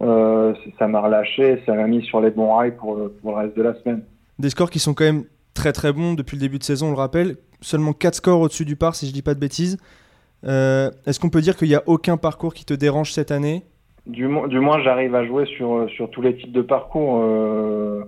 euh, 0.00 0.54
ça 0.78 0.88
m'a 0.88 1.00
relâché, 1.00 1.62
ça 1.66 1.74
m'a 1.74 1.86
mis 1.86 2.02
sur 2.02 2.20
les 2.20 2.30
bons 2.30 2.56
rails 2.56 2.74
pour, 2.76 2.96
le 2.96 3.12
reste 3.24 3.56
de 3.56 3.62
la 3.62 3.74
semaine. 3.82 4.02
Des 4.38 4.50
scores 4.50 4.70
qui 4.70 4.78
sont 4.78 4.94
quand 4.94 5.04
même 5.04 5.24
très 5.52 5.72
très 5.72 5.92
bons 5.92 6.14
depuis 6.14 6.36
le 6.36 6.40
début 6.40 6.58
de 6.58 6.64
saison, 6.64 6.88
on 6.88 6.92
le 6.92 6.96
rappelle. 6.96 7.36
Seulement 7.60 7.92
4 7.92 8.14
scores 8.14 8.40
au-dessus 8.40 8.64
du 8.64 8.76
par, 8.76 8.94
si 8.94 9.06
je 9.06 9.12
dis 9.12 9.22
pas 9.22 9.34
de 9.34 9.40
bêtises. 9.40 9.78
Euh, 10.44 10.90
est-ce 11.06 11.20
qu'on 11.20 11.30
peut 11.30 11.40
dire 11.40 11.56
qu'il 11.56 11.68
n'y 11.68 11.74
a 11.74 11.82
aucun 11.86 12.16
parcours 12.16 12.54
qui 12.54 12.64
te 12.64 12.74
dérange 12.74 13.12
cette 13.12 13.30
année? 13.30 13.62
Du, 14.06 14.28
du, 14.48 14.60
moins, 14.60 14.82
j'arrive 14.82 15.14
à 15.14 15.24
jouer 15.24 15.46
sur, 15.46 15.88
sur 15.90 16.10
tous 16.10 16.22
les 16.22 16.36
types 16.36 16.52
de 16.52 16.62
parcours. 16.62 17.20
Euh, 17.22 18.04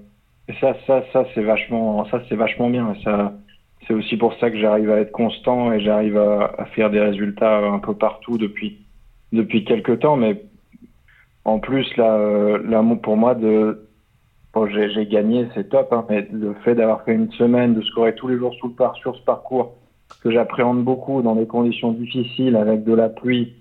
et 0.49 0.55
ça, 0.61 0.75
ça, 0.87 1.05
ça 1.13 1.25
c'est 1.35 1.43
vachement, 1.43 2.05
ça, 2.11 2.21
vachement 2.33 2.69
bien. 2.69 2.95
C'est 3.87 3.95
aussi 3.95 4.17
pour 4.17 4.35
ça 4.39 4.51
que 4.51 4.59
j'arrive 4.59 4.91
à 4.91 5.01
être 5.01 5.13
constant 5.13 5.73
et 5.73 5.81
j'arrive 5.81 6.17
à, 6.19 6.67
faire 6.75 6.91
des 6.91 7.01
résultats 7.01 7.59
un 7.59 7.79
peu 7.79 7.95
partout 7.95 8.39
depuis, 8.39 8.79
depuis 9.33 9.65
quelques 9.65 10.01
temps. 10.01 10.17
Mais 10.17 10.43
en 11.45 11.61
plus, 11.61 11.87
là, 11.97 12.15
euh, 12.17 12.95
pour 12.97 13.17
moi, 13.17 13.35
de, 13.35 13.87
j'ai, 14.69 15.07
gagné, 15.07 15.49
c'est 15.55 15.69
top. 15.69 15.93
Hein, 15.93 16.05
mais 16.09 16.27
le 16.33 16.55
fait 16.65 16.75
d'avoir 16.75 17.03
fait 17.05 17.15
une 17.15 17.31
semaine, 17.33 17.75
de 17.75 17.83
scorer 17.83 18.15
tous 18.15 18.29
les 18.29 18.39
jours 18.39 18.55
sous 18.55 18.69
le 18.69 18.75
sur 19.01 19.17
ce 19.17 19.23
parcours, 19.23 19.75
que 20.23 20.31
j'appréhende 20.31 20.83
beaucoup 20.83 21.23
dans 21.23 21.35
des 21.35 21.47
conditions 21.47 21.93
difficiles 21.93 22.57
avec 22.57 22.85
de 22.85 22.95
la 22.95 23.09
pluie. 23.09 23.55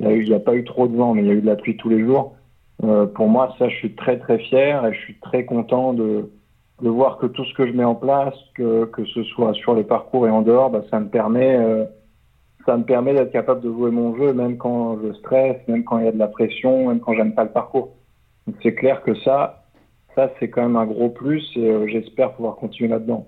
Il 0.00 0.08
n'y 0.08 0.34
a, 0.34 0.40
pas 0.40 0.54
eu 0.54 0.64
trop 0.64 0.88
de 0.88 0.96
vent, 0.96 1.14
mais 1.14 1.22
il 1.22 1.28
y 1.28 1.30
a 1.30 1.34
eu 1.34 1.40
de 1.40 1.46
la 1.46 1.56
pluie 1.56 1.76
tous 1.76 1.88
les 1.88 2.00
jours. 2.00 2.34
Euh, 2.82 3.06
pour 3.06 3.28
moi, 3.28 3.54
ça, 3.58 3.68
je 3.68 3.76
suis 3.76 3.94
très 3.94 4.18
très 4.18 4.38
fier 4.38 4.84
et 4.84 4.92
je 4.92 4.98
suis 4.98 5.14
très 5.20 5.44
content 5.44 5.92
de, 5.92 6.28
voir 6.80 7.18
que 7.18 7.26
tout 7.26 7.44
ce 7.44 7.54
que 7.54 7.66
je 7.66 7.72
mets 7.72 7.84
en 7.84 7.94
place, 7.94 8.34
que, 8.54 8.86
que 8.86 9.04
ce 9.04 9.22
soit 9.22 9.54
sur 9.54 9.74
les 9.74 9.84
parcours 9.84 10.26
et 10.26 10.30
en 10.30 10.42
dehors, 10.42 10.70
bah, 10.70 10.82
ça 10.90 10.98
me 10.98 11.06
permet, 11.06 11.56
euh, 11.56 11.84
permet 12.84 13.14
d'être 13.14 13.30
capable 13.30 13.60
de 13.60 13.70
jouer 13.70 13.92
mon 13.92 14.16
jeu, 14.16 14.32
même 14.32 14.56
quand 14.56 14.98
je 15.00 15.12
stresse, 15.12 15.56
même 15.68 15.84
quand 15.84 15.98
il 15.98 16.06
y 16.06 16.08
a 16.08 16.12
de 16.12 16.18
la 16.18 16.26
pression, 16.26 16.88
même 16.88 16.98
quand 16.98 17.14
j'aime 17.14 17.34
pas 17.34 17.44
le 17.44 17.50
parcours. 17.50 17.90
c'est 18.64 18.74
clair 18.74 19.02
que 19.02 19.14
ça, 19.14 19.62
ça 20.16 20.30
c'est 20.40 20.50
quand 20.50 20.62
même 20.62 20.76
un 20.76 20.86
gros 20.86 21.10
plus 21.10 21.48
et 21.54 21.70
euh, 21.70 21.86
j'espère 21.86 22.32
pouvoir 22.32 22.56
continuer 22.56 22.90
là-dedans. 22.90 23.26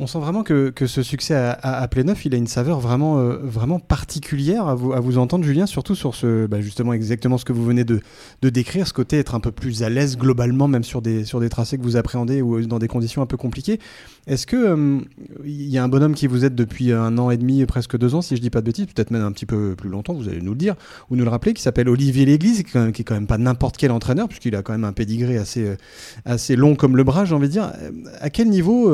On 0.00 0.08
sent 0.08 0.18
vraiment 0.18 0.42
que, 0.42 0.72
ce 0.86 1.04
succès 1.04 1.34
à, 1.34 1.52
à, 1.52 1.86
Pléneuf, 1.86 2.24
il 2.24 2.34
a 2.34 2.36
une 2.36 2.48
saveur 2.48 2.80
vraiment, 2.80 3.20
euh, 3.20 3.78
particulière 3.78 4.66
à 4.66 4.74
vous, 4.74 4.92
à 4.92 5.18
entendre, 5.18 5.44
Julien, 5.44 5.66
surtout 5.66 5.94
sur 5.94 6.16
ce, 6.16 6.46
bah, 6.46 6.60
justement 6.60 6.92
exactement 6.92 7.38
ce 7.38 7.44
que 7.44 7.52
vous 7.52 7.64
venez 7.64 7.84
de, 7.84 8.00
décrire, 8.42 8.88
ce 8.88 8.92
côté 8.92 9.18
être 9.18 9.36
un 9.36 9.40
peu 9.40 9.52
plus 9.52 9.84
à 9.84 9.90
l'aise 9.90 10.16
globalement, 10.16 10.66
même 10.66 10.82
sur 10.82 11.00
des, 11.00 11.24
sur 11.24 11.38
des 11.38 11.48
tracés 11.48 11.78
que 11.78 11.82
vous 11.82 11.96
appréhendez 11.96 12.42
ou 12.42 12.66
dans 12.66 12.80
des 12.80 12.88
conditions 12.88 13.22
un 13.22 13.26
peu 13.26 13.36
compliquées. 13.36 13.78
Est-ce 14.26 14.46
que 14.46 14.56
euh, 14.56 15.00
il 15.44 15.68
y 15.68 15.76
a 15.76 15.84
un 15.84 15.88
bonhomme 15.88 16.14
qui 16.14 16.26
vous 16.26 16.44
aide 16.44 16.54
depuis 16.54 16.92
un 16.92 17.18
an 17.18 17.30
et 17.30 17.36
demi, 17.36 17.64
presque 17.66 17.98
deux 17.98 18.14
ans, 18.14 18.22
si 18.22 18.36
je 18.36 18.40
dis 18.40 18.50
pas 18.50 18.60
de 18.60 18.66
bêtises, 18.66 18.86
peut-être 18.86 19.10
même 19.10 19.22
un 19.22 19.32
petit 19.32 19.44
peu 19.44 19.74
plus 19.76 19.90
longtemps, 19.90 20.14
vous 20.14 20.28
allez 20.28 20.40
nous 20.40 20.52
le 20.52 20.58
dire, 20.58 20.76
ou 21.10 21.16
nous 21.16 21.24
le 21.24 21.30
rappeler, 21.30 21.52
qui 21.52 21.62
s'appelle 21.62 21.88
Olivier 21.88 22.24
Léglise, 22.24 22.62
qui, 22.62 22.78
est 22.78 23.04
quand 23.04 23.14
même 23.14 23.26
pas 23.26 23.36
n'importe 23.36 23.76
quel 23.76 23.90
entraîneur, 23.90 24.28
puisqu'il 24.28 24.56
a 24.56 24.62
quand 24.62 24.72
même 24.72 24.84
un 24.84 24.92
pédigré 24.92 25.36
assez, 25.36 25.66
euh, 25.66 25.76
assez 26.24 26.56
long 26.56 26.74
comme 26.74 26.96
le 26.96 27.04
bras, 27.04 27.26
j'ai 27.26 27.34
envie 27.34 27.48
de 27.48 27.52
dire. 27.52 27.70
À 28.20 28.30
quel 28.30 28.48
niveau 28.48 28.90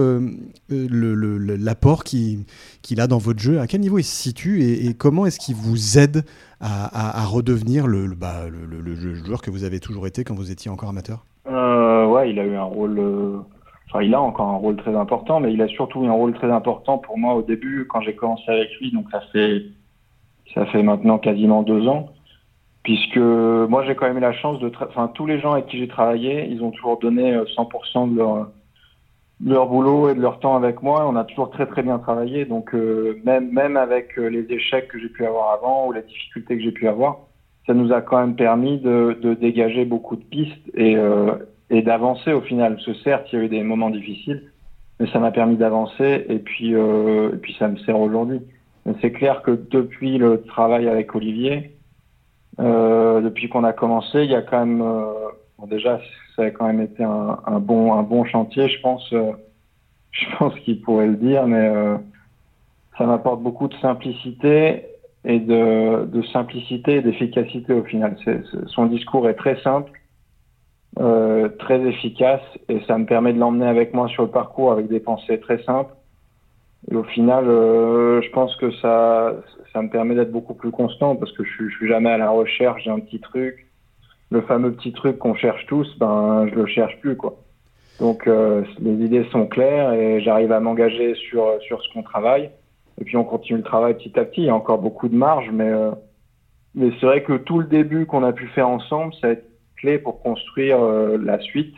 l'apport 0.69 2.05
qu'il 2.05 2.45
a 2.99 3.07
dans 3.07 3.19
votre 3.19 3.39
jeu, 3.39 3.61
à 3.61 3.67
quel 3.69 3.81
niveau 3.81 3.99
il 3.99 4.05
se 4.05 4.15
situe 4.15 4.63
et, 4.63 4.95
comment 4.95 5.27
est-ce 5.27 5.39
qu'il 5.39 5.55
vous 5.55 5.99
aide 5.99 6.25
à, 6.61 7.25
redevenir 7.25 7.87
bah, 8.17 8.47
le, 8.51 8.81
le, 8.81 9.15
joueur 9.15 9.43
que 9.43 9.51
vous 9.51 9.65
avez 9.65 9.79
toujours 9.79 10.07
été 10.07 10.25
quand 10.25 10.35
vous 10.35 10.51
étiez 10.51 10.71
encore 10.71 10.89
amateur? 10.89 11.25
Euh, 11.47 11.81
Ouais, 12.11 12.31
il 12.31 12.39
a 12.41 12.45
eu 12.45 12.57
un 12.57 12.65
rôle. 12.65 13.01
Il 14.01 14.15
a 14.15 14.21
encore 14.21 14.49
un 14.49 14.57
rôle 14.57 14.77
très 14.77 14.95
important, 14.95 15.41
mais 15.41 15.53
il 15.53 15.61
a 15.63 15.69
surtout 15.69 16.05
eu 16.05 16.07
un 16.07 16.13
rôle 16.13 16.33
très 16.35 16.51
important 16.51 16.99
pour 16.99 17.19
moi 17.19 17.35
au 17.35 17.43
début 17.43 17.87
quand 17.89 18.01
j'ai 18.01 18.15
commencé 18.15 18.49
avec 18.49 18.71
lui. 18.81 18.93
Donc 18.93 19.07
ça 19.11 19.21
fait 19.33 19.65
ça 20.55 20.67
fait 20.67 20.83
maintenant 20.83 21.19
quasiment 21.19 21.63
deux 21.63 21.87
ans 21.89 22.11
puisque 22.83 23.17
moi 23.17 23.85
j'ai 23.85 23.95
quand 23.95 24.07
même 24.07 24.19
eu 24.19 24.21
la 24.21 24.33
chance 24.33 24.59
de, 24.61 24.71
enfin 24.81 25.11
tous 25.15 25.27
les 25.27 25.41
gens 25.41 25.53
avec 25.53 25.67
qui 25.67 25.79
j'ai 25.79 25.89
travaillé, 25.89 26.47
ils 26.49 26.63
ont 26.63 26.71
toujours 26.71 26.99
donné 26.99 27.37
100% 27.37 27.37
euh, 27.37 28.11
de 28.11 28.17
leur 28.17 28.49
leur 29.43 29.67
boulot 29.69 30.11
et 30.11 30.15
de 30.15 30.21
leur 30.21 30.39
temps 30.39 30.55
avec 30.55 30.83
moi. 30.83 31.07
On 31.09 31.17
a 31.17 31.25
toujours 31.25 31.51
très 31.51 31.67
très 31.67 31.83
bien 31.83 31.99
travaillé. 31.99 32.45
Donc 32.45 32.75
euh, 32.75 33.21
même 33.25 33.51
même 33.51 33.77
avec 33.77 34.19
euh, 34.19 34.29
les 34.29 34.47
échecs 34.53 34.89
que 34.89 34.99
j'ai 34.99 35.09
pu 35.09 35.27
avoir 35.27 35.53
avant 35.53 35.89
ou 35.89 35.93
les 35.93 36.03
difficultés 36.03 36.57
que 36.57 36.63
j'ai 36.63 36.73
pu 36.73 36.89
avoir, 36.89 37.19
ça 37.67 37.75
nous 37.75 37.93
a 37.93 38.01
quand 38.01 38.21
même 38.21 38.37
permis 38.37 38.79
de, 38.79 39.19
de 39.21 39.35
dégager 39.35 39.85
beaucoup 39.85 40.17
de 40.17 40.25
pistes 40.25 40.71
et, 40.75 40.97
et 41.71 41.83
d'avancer 41.83 42.33
au 42.33 42.41
final. 42.41 42.75
Parce 42.75 42.87
que 42.87 42.95
certes, 42.95 43.29
il 43.33 43.39
y 43.39 43.43
a 43.43 43.45
eu 43.45 43.49
des 43.49 43.63
moments 43.63 43.91
difficiles, 43.91 44.51
mais 44.99 45.07
ça 45.09 45.19
m'a 45.19 45.31
permis 45.31 45.57
d'avancer 45.57 46.27
et 46.29 46.39
puis 46.39 46.73
et 46.73 47.37
puis 47.41 47.55
ça 47.59 47.69
me 47.69 47.77
sert 47.79 47.99
aujourd'hui. 47.99 48.41
C'est 49.01 49.13
clair 49.13 49.43
que 49.43 49.53
depuis 49.71 50.19
le 50.19 50.43
travail 50.43 50.89
avec 50.89 51.15
Olivier, 51.15 51.77
depuis 52.59 53.49
qu'on 53.49 53.65
a 53.65 53.73
commencé, 53.73 54.25
il 54.25 54.31
y 54.31 54.35
a 54.35 54.43
quand 54.43 54.67
même 54.67 54.83
bon, 55.59 55.67
déjà 55.67 56.01
ça 56.37 56.43
a 56.47 56.51
quand 56.51 56.67
même 56.67 56.81
été 56.81 57.03
un, 57.03 57.61
bon, 57.61 57.93
un 57.93 58.03
bon 58.03 58.25
chantier, 58.25 58.69
je 58.69 58.81
pense. 58.81 59.13
Euh, 59.13 59.33
je 60.13 60.25
pense 60.39 60.55
qu'il 60.61 60.81
pourrait 60.81 61.07
le 61.07 61.17
dire, 61.17 61.47
mais 61.47 61.69
euh, 61.69 61.97
ça 62.99 63.07
m'apporte 63.07 63.43
beaucoup 63.43 63.69
de 63.69 63.77
simplicité 63.77 64.87
et 65.25 65.39
de, 65.39 66.23
simplicité 66.33 67.01
d'efficacité 67.03 67.73
au 67.73 67.85
final. 67.85 68.17
Son 68.67 68.87
discours 68.87 69.29
est 69.29 69.35
très 69.35 69.61
simple, 69.61 69.93
euh, 70.99 71.49
très 71.59 71.81
efficace, 71.87 72.43
et 72.69 72.81
ça 72.87 72.99
me 72.99 73.07
permet 73.07 73.33
de 73.33 73.39
l'emmener 73.39 73.67
avec 73.67 73.95
moi 73.95 74.09
sur 74.09 74.25
le 74.25 74.31
parcours 74.31 74.73
avec 74.73 74.89
des 74.89 75.01
pensées 75.01 75.39
très 75.39 75.63
simples. 75.63 75.95
Et 76.91 76.97
au 76.97 77.05
final, 77.05 77.49
euh, 77.49 78.23
je 78.23 78.31
pense 78.31 78.57
que 78.57 78.71
ça, 78.73 79.35
ça 79.73 79.83
me 79.83 79.89
permet 79.89 80.15
d'être 80.15 80.33
beaucoup 80.33 80.55
plus 80.55 80.71
constant 80.71 81.15
parce 81.15 81.33
que 81.33 81.45
je 81.45 81.69
je 81.69 81.77
suis 81.77 81.89
jamais 81.89 82.11
à 82.11 82.19
la 82.19 82.31
recherche 82.31 82.85
d'un 82.87 82.99
petit 82.99 83.21
truc 83.21 83.67
le 84.31 84.41
fameux 84.43 84.73
petit 84.73 84.93
truc 84.93 85.19
qu'on 85.19 85.35
cherche 85.35 85.67
tous, 85.67 85.99
ben 85.99 86.47
je 86.49 86.55
le 86.55 86.67
cherche 86.67 86.99
plus 87.01 87.17
quoi. 87.17 87.37
Donc 87.99 88.27
euh, 88.27 88.63
les 88.81 89.05
idées 89.05 89.27
sont 89.31 89.47
claires 89.47 89.93
et 89.93 90.21
j'arrive 90.21 90.53
à 90.53 90.61
m'engager 90.61 91.15
sur 91.15 91.61
sur 91.63 91.83
ce 91.83 91.93
qu'on 91.93 92.03
travaille. 92.03 92.51
Et 93.01 93.05
puis 93.05 93.17
on 93.17 93.25
continue 93.25 93.59
le 93.59 93.65
travail 93.65 93.95
petit 93.95 94.19
à 94.19 94.25
petit. 94.25 94.43
Il 94.43 94.47
y 94.47 94.51
a 94.51 94.55
encore 94.55 94.79
beaucoup 94.79 95.09
de 95.09 95.17
marge, 95.17 95.51
mais 95.53 95.69
euh, 95.69 95.91
mais 96.75 96.91
c'est 96.99 97.07
vrai 97.07 97.23
que 97.23 97.35
tout 97.35 97.59
le 97.59 97.67
début 97.67 98.07
qu'on 98.07 98.23
a 98.23 98.33
pu 98.33 98.47
faire 98.49 98.69
ensemble, 98.69 99.13
ça 99.21 99.29
a 99.29 99.31
été 99.33 99.43
clé 99.81 99.99
pour 99.99 100.23
construire 100.23 100.81
euh, 100.83 101.19
la 101.19 101.41
suite. 101.41 101.75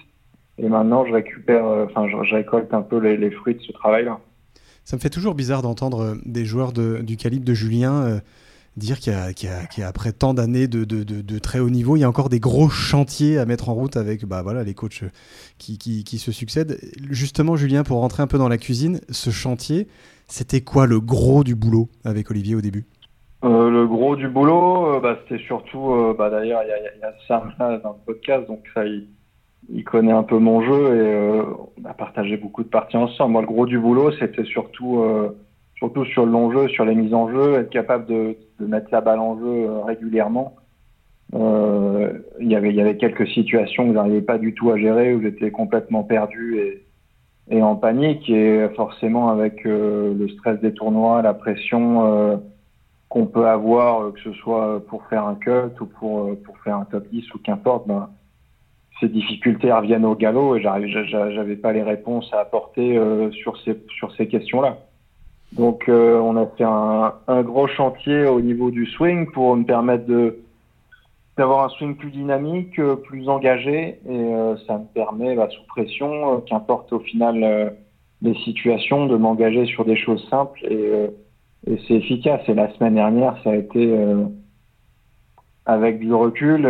Et 0.59 0.69
maintenant, 0.69 1.05
je 1.07 1.13
récupère, 1.13 1.65
enfin, 1.65 2.07
je, 2.09 2.35
récolte 2.35 2.73
un 2.75 2.83
peu 2.83 2.99
les, 2.99 3.31
fruits 3.31 3.55
de 3.55 3.63
ce 3.63 3.73
travail-là. 3.73 4.21
Ça 4.85 4.97
me 4.97 5.01
fait 5.01 5.11
toujours 5.11 5.35
bizarre 5.35 5.63
d'entendre 5.63 6.17
des 6.27 6.45
joueurs 6.45 6.73
du 6.73 7.17
calibre 7.17 7.45
de 7.45 7.55
Julien 7.55 8.21
dire 8.77 8.99
qu'après 9.01 10.13
tant 10.13 10.35
d'années 10.35 10.67
de, 10.67 11.39
très 11.39 11.59
haut 11.59 11.71
niveau, 11.71 11.97
il 11.97 12.01
y 12.01 12.05
a 12.05 12.09
encore 12.09 12.29
des 12.29 12.41
gros 12.41 12.69
chantiers 12.69 13.39
à 13.39 13.45
mettre 13.45 13.69
en 13.69 13.75
route 13.75 13.97
avec 13.97 14.25
bah, 14.25 14.45
les 14.65 14.75
coachs 14.75 15.05
qui, 15.59 16.19
se 16.19 16.33
succèdent. 16.33 16.79
Justement, 17.11 17.57
Julien, 17.57 17.83
pour 17.85 17.99
rentrer 17.99 18.23
un 18.23 18.27
peu 18.27 18.39
dans 18.39 18.49
la 18.49 18.59
cuisine, 18.59 19.01
ce 19.11 19.31
chantier, 19.31 19.89
c'était 20.29 20.63
quoi 20.63 20.87
le 20.87 21.01
gros 21.01 21.45
du 21.45 21.55
boulot 21.55 21.89
avec 22.05 22.31
Olivier 22.31 22.55
au 22.55 22.61
début? 22.61 22.85
Euh, 23.45 23.71
le 23.71 23.87
gros 23.89 24.15
du 24.15 24.29
boulot, 24.29 24.95
euh, 24.95 25.01
bah, 25.01 25.19
c'était 25.23 25.43
surtout, 25.43 25.91
euh, 25.91 26.15
bah, 26.17 26.31
d'ailleurs, 26.31 26.63
il 26.65 27.01
y, 27.01 27.05
a, 27.05 27.13
Sam 27.27 27.53
là 27.59 27.79
dans 27.79 27.91
le 27.91 28.05
podcast, 28.07 28.47
donc 28.47 28.61
ça, 28.73 28.85
il, 28.87 29.09
connaît 29.85 30.13
un 30.13 30.23
peu 30.23 30.39
mon 30.39 30.63
jeu 30.63 30.97
et 30.97 31.43
on 31.81 31.85
a 31.85 31.93
partagé 31.93 32.37
beaucoup 32.37 32.63
de 32.63 32.69
parties 32.69 32.97
ensemble. 32.97 33.33
Moi, 33.33 33.41
le 33.43 33.49
gros 33.49 33.67
du 33.67 33.79
boulot, 33.79 34.13
c'était 34.13 34.45
surtout 34.45 35.05
surtout 35.77 36.05
sur 36.05 36.25
le 36.25 36.33
long 36.33 36.53
jeu, 36.53 36.69
sur 36.69 36.85
les 36.85 36.95
mises 36.95 37.13
en 37.13 37.29
jeu, 37.29 37.55
être 37.55 37.71
capable 37.71 38.07
de, 38.07 38.37
de 38.61 38.67
mettre 38.67 38.89
la 38.93 39.01
balle 39.01 39.19
en 39.19 39.39
jeu 39.39 39.69
régulièrement. 39.85 40.55
Il 41.35 42.49
y 42.49 42.55
avait, 42.55 42.71
il 42.71 42.77
y 42.77 42.81
avait 42.81 42.97
quelques 42.97 43.29
situations 43.29 43.89
où 43.89 43.93
j'arrivais 43.93 44.23
pas 44.23 44.39
du 44.39 44.55
tout 44.55 44.71
à 44.71 44.79
gérer, 44.79 45.15
où 45.15 45.23
j'étais 45.23 45.51
complètement 45.51 46.05
perdu 46.05 46.59
et, 46.59 46.85
et 47.51 47.63
en 47.63 47.77
panique. 47.77 48.31
Et 48.31 48.69
forcément, 48.77 49.31
avec 49.31 49.65
le 49.65 50.27
stress 50.39 50.61
des 50.61 50.73
tournois, 50.73 51.23
la 51.23 51.35
pression 51.35 52.41
qu'on 53.13 53.27
peut 53.27 53.47
avoir, 53.47 54.13
que 54.13 54.21
ce 54.21 54.33
soit 54.33 54.83
pour 54.89 55.05
faire 55.07 55.27
un 55.27 55.35
cut 55.35 55.81
ou 55.81 55.85
pour, 55.85 56.35
pour 56.45 56.59
faire 56.59 56.77
un 56.77 56.85
top 56.87 57.07
10 57.13 57.35
ou 57.35 57.39
qu'importe, 57.39 57.87
ben, 57.87 58.09
ces 59.01 59.09
difficultés 59.09 59.71
reviennent 59.71 60.07
au 60.07 60.15
galop 60.15 60.57
et 60.57 60.63
j'avais 60.63 61.57
pas 61.57 61.73
les 61.73 61.83
réponses 61.83 62.33
à 62.33 62.41
apporter 62.41 62.99
sur 63.33 63.59
ces, 63.59 63.79
sur 63.99 64.15
ces 64.15 64.29
questions-là. 64.29 64.79
Donc 65.53 65.89
euh, 65.89 66.19
on 66.19 66.37
a 66.37 66.47
fait 66.47 66.65
un, 66.65 67.13
un, 67.29 67.43
gros 67.43 67.67
chantier 67.67 68.25
au 68.25 68.41
niveau 68.41 68.71
du 68.71 68.87
swing 68.87 69.31
pour 69.33 69.55
me 69.57 69.65
permettre 69.65 70.07
de 70.07 70.39
d'avoir 71.37 71.65
un 71.65 71.69
swing 71.71 71.97
plus 71.97 72.11
dynamique, 72.11 72.79
euh, 72.79 72.95
plus 72.95 73.29
engagé, 73.29 73.99
et 74.07 74.11
euh, 74.11 74.55
ça 74.67 74.77
me 74.77 74.85
permet, 74.93 75.35
bah, 75.35 75.49
sous 75.51 75.65
pression, 75.67 76.43
qu'importe 76.43 76.93
au 76.93 77.01
final 77.01 77.75
les 78.21 78.35
situations, 78.45 79.07
de 79.07 79.17
m'engager 79.17 79.65
sur 79.65 79.87
des 79.87 79.97
choses 79.97 80.27
simples, 80.29 80.61
et, 80.71 81.09
et 81.67 81.79
c'est 81.87 81.95
efficace. 81.95 82.43
Et 82.49 82.55
la 82.55 82.73
semaine 82.75 82.95
dernière, 82.95 83.37
ça 83.45 83.51
a 83.51 83.57
été, 83.57 83.97
avec 85.67 86.01
du 86.01 86.13
recul, 86.13 86.67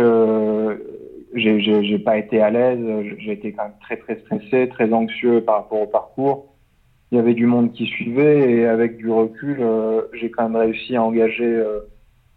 j'ai 1.35 1.99
pas 1.99 2.17
été 2.17 2.41
à 2.41 2.49
l'aise, 2.49 2.79
j'ai 3.19 3.31
été 3.31 3.53
quand 3.53 3.63
même 3.63 3.73
très 3.81 3.97
très 3.97 4.19
stressé, 4.19 4.69
très 4.69 4.93
anxieux 4.93 5.41
par 5.41 5.55
rapport 5.55 5.81
au 5.81 5.87
parcours 5.87 6.53
il 7.13 7.17
y 7.17 7.19
avait 7.19 7.35
du 7.35 7.45
monde 7.45 7.73
qui 7.73 7.85
suivait 7.85 8.51
et 8.51 8.65
avec 8.65 8.97
du 8.97 9.11
recul, 9.11 9.57
euh, 9.59 10.01
j'ai 10.13 10.31
quand 10.31 10.49
même 10.49 10.59
réussi 10.59 10.95
à 10.95 11.03
engager 11.03 11.45
euh, 11.45 11.81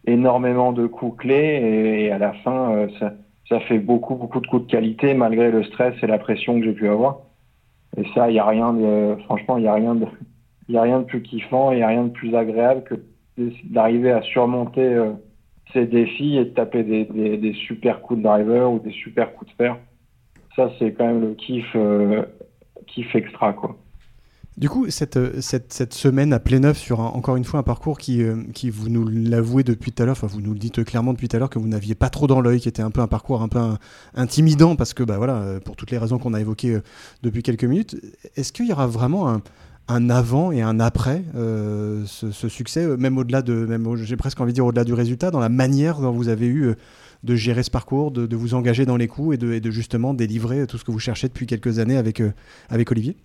énormément 0.06 0.72
de 0.72 0.86
coups 0.86 1.16
clés 1.16 2.04
et, 2.04 2.12
à 2.12 2.18
la 2.18 2.34
fin, 2.44 2.72
euh, 2.72 2.88
ça, 2.98 3.14
ça, 3.48 3.60
fait 3.60 3.78
beaucoup, 3.78 4.16
beaucoup 4.16 4.38
de 4.38 4.46
coups 4.46 4.66
de 4.66 4.70
qualité 4.70 5.14
malgré 5.14 5.50
le 5.50 5.64
stress 5.64 5.94
et 6.02 6.06
la 6.06 6.18
pression 6.18 6.60
que 6.60 6.66
j'ai 6.66 6.74
pu 6.74 6.90
avoir. 6.90 7.20
Et 7.96 8.04
ça, 8.14 8.28
il 8.28 8.34
y 8.34 8.38
a 8.38 8.44
rien 8.44 8.74
de, 8.74 9.16
franchement, 9.24 9.56
il 9.56 9.64
y 9.64 9.66
a 9.66 9.72
rien 9.72 9.94
de, 9.94 10.04
il 10.68 10.74
y 10.74 10.78
a 10.78 10.82
rien 10.82 11.00
de 11.00 11.04
plus 11.04 11.22
kiffant, 11.22 11.72
il 11.72 11.78
y 11.78 11.82
a 11.82 11.88
rien 11.88 12.04
de 12.04 12.10
plus 12.10 12.34
agréable 12.34 12.84
que 12.84 12.94
d'arriver 13.64 14.10
à 14.10 14.22
surmonter 14.22 14.98
ces 15.72 15.86
défis 15.86 16.36
et 16.36 16.44
de 16.46 16.50
taper 16.50 16.82
des, 16.82 17.54
super 17.66 18.00
coups 18.00 18.18
de 18.18 18.24
driver 18.24 18.72
ou 18.72 18.78
des 18.78 18.92
super 18.92 19.34
coups 19.34 19.50
de 19.50 19.56
fer. 19.56 19.76
Ça, 20.56 20.70
c'est 20.78 20.92
quand 20.92 21.06
même 21.06 21.20
le 21.20 21.34
kiff, 21.34 21.76
kiff 22.86 23.14
extra, 23.14 23.52
quoi. 23.52 23.76
Du 24.56 24.70
coup, 24.70 24.88
cette, 24.88 25.42
cette, 25.42 25.70
cette, 25.70 25.92
semaine 25.92 26.32
à 26.32 26.40
Pléneuf 26.40 26.78
sur 26.78 27.00
encore 27.00 27.36
une 27.36 27.44
fois 27.44 27.60
un 27.60 27.62
parcours 27.62 27.98
qui, 27.98 28.22
euh, 28.22 28.36
qui 28.54 28.70
vous 28.70 28.88
nous 28.88 29.06
l'avouez 29.06 29.64
depuis 29.64 29.92
tout 29.92 30.02
à 30.02 30.06
l'heure, 30.06 30.16
enfin 30.16 30.28
vous 30.28 30.40
nous 30.40 30.54
le 30.54 30.58
dites 30.58 30.82
clairement 30.82 31.12
depuis 31.12 31.28
tout 31.28 31.36
à 31.36 31.40
l'heure 31.40 31.50
que 31.50 31.58
vous 31.58 31.68
n'aviez 31.68 31.94
pas 31.94 32.08
trop 32.08 32.26
dans 32.26 32.40
l'œil, 32.40 32.58
qui 32.58 32.68
était 32.70 32.80
un 32.80 32.90
peu 32.90 33.02
un 33.02 33.06
parcours 33.06 33.42
un 33.42 33.48
peu 33.48 33.58
intimidant 34.14 34.74
parce 34.74 34.94
que 34.94 35.02
bah 35.02 35.18
voilà, 35.18 35.36
euh, 35.42 35.60
pour 35.60 35.76
toutes 35.76 35.90
les 35.90 35.98
raisons 35.98 36.16
qu'on 36.16 36.32
a 36.32 36.40
évoquées 36.40 36.76
euh, 36.76 36.82
depuis 37.22 37.42
quelques 37.42 37.64
minutes. 37.64 37.96
Est-ce 38.36 38.50
qu'il 38.50 38.66
y 38.66 38.72
aura 38.72 38.86
vraiment 38.86 39.28
un, 39.28 39.42
un, 39.88 40.10
avant 40.10 40.52
et 40.52 40.62
un 40.62 40.80
après 40.80 41.22
ce, 41.34 42.48
succès, 42.48 42.86
même 42.96 43.18
au-delà 43.18 43.42
de, 43.42 43.54
même 43.66 43.96
j'ai 43.96 44.16
presque 44.16 44.40
envie 44.40 44.52
de 44.52 44.56
dire 44.56 44.66
au-delà 44.66 44.84
du 44.84 44.94
résultat, 44.94 45.30
dans 45.30 45.40
la 45.40 45.48
manière 45.48 46.00
dont 46.00 46.10
vous 46.10 46.28
avez 46.28 46.46
eu 46.46 46.74
de 47.24 47.34
gérer 47.34 47.62
ce 47.62 47.70
parcours, 47.70 48.10
de, 48.10 48.36
vous 48.36 48.54
engager 48.54 48.86
dans 48.86 48.96
les 48.96 49.08
coups 49.08 49.36
et 49.36 49.38
de, 49.38 49.70
justement 49.70 50.14
délivrer 50.14 50.66
tout 50.66 50.78
ce 50.78 50.84
que 50.84 50.90
vous 50.90 50.98
cherchez 50.98 51.28
depuis 51.28 51.46
quelques 51.46 51.78
années 51.78 51.96
avec, 51.96 52.22
avec 52.70 52.90
Olivier? 52.90 53.16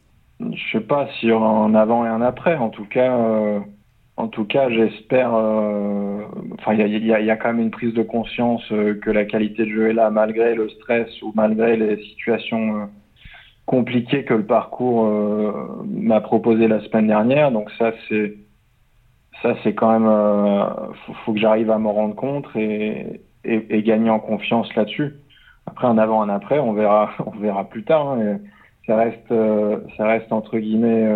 Je 0.49 0.71
sais 0.71 0.83
pas 0.83 1.07
si 1.19 1.31
en 1.31 1.73
avant 1.75 2.05
et 2.05 2.09
un 2.09 2.21
après. 2.21 2.55
En 2.55 2.69
tout 2.69 2.85
cas, 2.85 3.15
euh, 3.15 3.59
en 4.17 4.27
tout 4.27 4.45
cas, 4.45 4.69
j'espère. 4.69 5.33
Euh, 5.33 6.23
enfin, 6.59 6.73
il 6.73 7.05
y 7.05 7.11
a, 7.13 7.37
quand 7.37 7.49
même 7.49 7.59
une 7.61 7.71
prise 7.71 7.93
de 7.93 8.03
conscience 8.03 8.63
euh, 8.71 8.95
que 8.95 9.11
la 9.11 9.25
qualité 9.25 9.65
de 9.65 9.69
jeu 9.69 9.89
est 9.89 9.93
là 9.93 10.09
malgré 10.09 10.55
le 10.55 10.69
stress 10.69 11.09
ou 11.21 11.31
malgré 11.35 11.77
les 11.77 12.01
situations 12.03 12.89
compliqué 13.65 14.25
que 14.25 14.33
le 14.33 14.45
parcours 14.45 15.09
m'a 15.85 16.21
proposé 16.21 16.67
la 16.67 16.81
semaine 16.81 17.07
dernière. 17.07 17.51
Donc 17.51 17.69
ça, 17.77 17.91
c'est 18.09 18.37
ça, 19.41 19.55
c'est 19.63 19.73
quand 19.73 19.99
même, 19.99 20.93
faut, 21.05 21.13
faut, 21.25 21.33
que 21.33 21.39
j'arrive 21.39 21.71
à 21.71 21.77
m'en 21.77 21.93
rendre 21.93 22.15
compte 22.15 22.45
et, 22.55 23.21
et, 23.43 23.81
gagner 23.81 24.09
en 24.09 24.19
confiance 24.19 24.73
là-dessus. 24.75 25.15
Après, 25.65 25.87
en 25.87 25.97
avant, 25.97 26.19
en 26.19 26.29
après, 26.29 26.59
on 26.59 26.73
verra, 26.73 27.11
on 27.25 27.39
verra 27.39 27.63
plus 27.63 27.83
tard. 27.83 28.11
Hein, 28.11 28.39
ça 28.85 28.97
reste, 28.97 29.33
ça 29.97 30.05
reste 30.05 30.31
entre 30.31 30.57
guillemets 30.59 31.07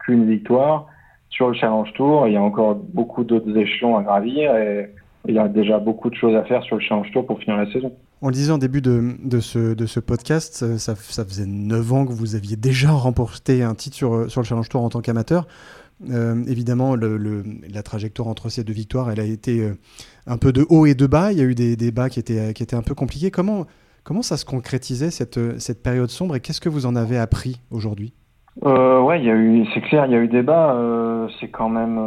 qu'une 0.00 0.28
victoire 0.28 0.86
sur 1.34 1.48
le 1.48 1.54
Challenge 1.54 1.92
Tour. 1.94 2.26
Il 2.28 2.34
y 2.34 2.36
a 2.36 2.42
encore 2.42 2.76
beaucoup 2.76 3.24
d'autres 3.24 3.56
échelons 3.56 3.96
à 3.96 4.02
gravir 4.02 4.56
et 4.56 4.90
il 5.26 5.34
y 5.34 5.38
a 5.38 5.48
déjà 5.48 5.78
beaucoup 5.78 6.10
de 6.10 6.14
choses 6.14 6.36
à 6.36 6.44
faire 6.44 6.62
sur 6.62 6.76
le 6.76 6.82
Challenge 6.82 7.10
Tour 7.12 7.26
pour 7.26 7.40
finir 7.40 7.56
la 7.56 7.70
saison. 7.72 7.92
On 8.22 8.28
le 8.28 8.34
disait 8.34 8.52
en 8.52 8.58
début 8.58 8.80
de, 8.80 9.16
de, 9.22 9.40
ce, 9.40 9.74
de 9.74 9.86
ce, 9.86 10.00
podcast, 10.00 10.62
euh, 10.62 10.78
ça, 10.78 10.94
faisait 10.94 11.46
9 11.46 11.92
ans 11.92 12.06
que 12.06 12.12
vous 12.12 12.36
aviez 12.36 12.56
déjà 12.56 12.90
remporté 12.90 13.62
un 13.62 13.74
titre 13.74 13.96
sur, 13.96 14.14
euh, 14.14 14.28
le 14.34 14.42
Challenge 14.42 14.68
Tour 14.68 14.82
en 14.82 14.88
tant 14.88 15.00
qu'amateur. 15.00 15.46
Euh, 16.10 16.42
évidemment, 16.46 16.96
la 16.96 17.82
trajectoire 17.82 18.28
entre 18.28 18.48
ces 18.48 18.64
deux 18.64 18.72
victoires, 18.72 19.10
elle 19.10 19.20
a 19.20 19.24
été 19.24 19.72
un 20.26 20.38
peu 20.38 20.52
de 20.52 20.66
haut 20.68 20.86
et 20.86 20.94
de 20.94 21.06
bas. 21.06 21.32
Il 21.32 21.38
y 21.38 21.40
a 21.40 21.44
eu 21.44 21.54
des, 21.54 21.76
des 21.76 21.92
bas 21.92 22.08
qui 22.08 22.18
étaient, 22.18 22.52
qui 22.52 22.62
étaient 22.62 22.76
un 22.76 22.82
peu 22.82 22.94
compliqués. 22.94 23.30
Comment, 23.30 23.66
comment 24.02 24.22
ça 24.22 24.36
se 24.36 24.44
concrétisait 24.44 25.10
cette, 25.10 25.38
cette 25.60 25.82
période 25.82 26.10
sombre 26.10 26.34
et 26.36 26.40
qu'est-ce 26.40 26.60
que 26.60 26.68
vous 26.68 26.86
en 26.86 26.96
avez 26.96 27.18
appris 27.18 27.60
aujourd'hui? 27.70 28.12
Euh, 28.62 29.00
ouais, 29.00 29.20
il 29.20 29.26
y 29.26 29.30
a 29.30 29.34
eu, 29.34 29.66
c'est 29.74 29.80
clair, 29.80 30.06
il 30.06 30.12
y 30.12 30.14
a 30.14 30.18
eu 30.18 30.28
débat. 30.28 30.74
Euh, 30.74 31.28
c'est 31.40 31.48
quand 31.48 31.68
même, 31.68 31.98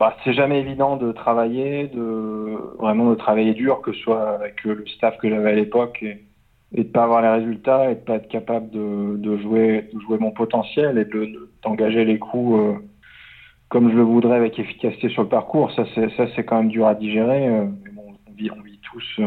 bah, 0.00 0.16
c'est 0.24 0.32
jamais 0.32 0.60
évident 0.60 0.96
de 0.96 1.12
travailler, 1.12 1.88
de 1.88 2.56
vraiment 2.78 3.10
de 3.10 3.14
travailler 3.16 3.52
dur, 3.52 3.82
que 3.82 3.92
ce 3.92 4.00
soit 4.00 4.30
avec 4.30 4.64
le 4.64 4.82
staff 4.86 5.18
que 5.18 5.28
j'avais 5.28 5.50
à 5.50 5.54
l'époque 5.54 6.02
et, 6.02 6.24
et 6.74 6.84
de 6.84 6.88
pas 6.88 7.04
avoir 7.04 7.20
les 7.20 7.28
résultats 7.28 7.90
et 7.90 7.96
de 7.96 8.00
pas 8.00 8.14
être 8.14 8.28
capable 8.28 8.70
de, 8.70 9.36
jouer, 9.36 9.90
de 9.92 10.00
jouer 10.00 10.16
mon 10.18 10.30
potentiel 10.30 10.96
et 10.96 11.04
de 11.04 11.50
d'engager 11.62 12.06
les 12.06 12.18
coups 12.18 12.58
euh, 12.58 12.72
comme 13.68 13.90
je 13.90 13.96
le 13.96 14.02
voudrais 14.02 14.36
avec 14.36 14.58
efficacité 14.58 15.10
sur 15.10 15.22
le 15.22 15.28
parcours. 15.28 15.70
Ça, 15.72 15.84
c'est 15.94 16.08
ça, 16.16 16.24
c'est 16.34 16.44
quand 16.44 16.56
même 16.56 16.70
dur 16.70 16.86
à 16.86 16.94
digérer. 16.94 17.46
Euh, 17.46 17.66
mais 17.84 17.90
bon, 17.90 18.14
on 18.26 18.32
vit, 18.32 18.50
on 18.50 18.62
vit 18.62 18.80
tous 18.90 19.20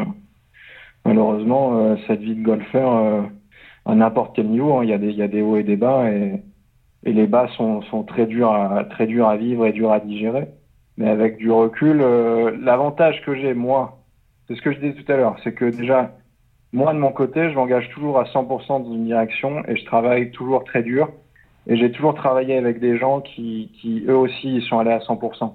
malheureusement 1.05 1.97
cette 2.07 2.21
vie 2.21 2.35
de 2.35 2.43
golfeur 2.43 3.29
à 3.85 3.93
n'importe 3.95 4.35
quel 4.35 4.47
niveau. 4.47 4.73
Hein. 4.77 4.85
Il, 4.85 4.89
y 4.89 5.21
a 5.21 5.27
des, 5.27 5.41
hauts 5.41 5.57
et 5.57 5.63
des 5.63 5.75
bas 5.75 6.09
et, 6.09 6.41
les 7.03 7.27
bas 7.27 7.47
sont, 7.57 7.81
très, 8.07 8.27
à, 8.43 8.85
très 8.89 9.05
durs 9.05 9.27
à 9.27 9.37
vivre 9.37 9.67
et 9.67 9.73
durs 9.73 9.91
à 9.91 9.99
digérer. 9.99 10.47
Mais 10.97 11.09
avec 11.09 11.37
du 11.37 11.49
recul, 11.51 12.01
euh, 12.01 12.55
l'avantage 12.61 13.21
que 13.25 13.35
j'ai, 13.35 13.53
moi, 13.53 13.99
c'est 14.47 14.55
ce 14.55 14.61
que 14.61 14.71
je 14.71 14.79
disais 14.79 14.93
tout 14.93 15.11
à 15.11 15.15
l'heure, 15.15 15.37
c'est 15.43 15.53
que 15.53 15.65
déjà, 15.65 16.11
moi 16.71 16.93
de 16.93 16.99
mon 16.99 17.11
côté, 17.11 17.49
je 17.49 17.55
m'engage 17.55 17.89
toujours 17.89 18.19
à 18.19 18.25
100% 18.25 18.83
dans 18.83 18.93
une 18.93 19.05
direction 19.05 19.63
et 19.67 19.75
je 19.75 19.85
travaille 19.85 20.31
toujours 20.31 20.63
très 20.63 20.83
dur. 20.83 21.09
Et 21.65 21.77
j'ai 21.77 21.91
toujours 21.91 22.13
travaillé 22.13 22.57
avec 22.57 22.79
des 22.79 22.97
gens 22.97 23.21
qui, 23.21 23.71
qui, 23.79 24.03
eux 24.07 24.17
aussi, 24.17 24.61
sont 24.67 24.79
allés 24.79 24.91
à 24.91 24.99
100%. 24.99 25.53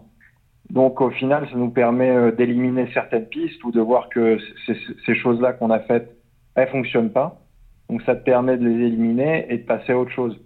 Donc 0.70 1.00
au 1.00 1.10
final, 1.10 1.46
ça 1.50 1.56
nous 1.56 1.70
permet 1.70 2.10
euh, 2.10 2.32
d'éliminer 2.32 2.88
certaines 2.92 3.26
pistes 3.26 3.62
ou 3.64 3.70
de 3.70 3.80
voir 3.80 4.08
que 4.08 4.38
ces 4.66 5.14
choses-là 5.14 5.52
qu'on 5.52 5.70
a 5.70 5.80
faites, 5.80 6.16
elles 6.54 6.68
fonctionnent 6.68 7.12
pas. 7.12 7.40
Donc 7.88 8.02
ça 8.02 8.14
te 8.14 8.24
permet 8.24 8.56
de 8.56 8.66
les 8.66 8.86
éliminer 8.86 9.46
et 9.48 9.58
de 9.58 9.64
passer 9.64 9.92
à 9.92 9.98
autre 9.98 10.10
chose. 10.10 10.38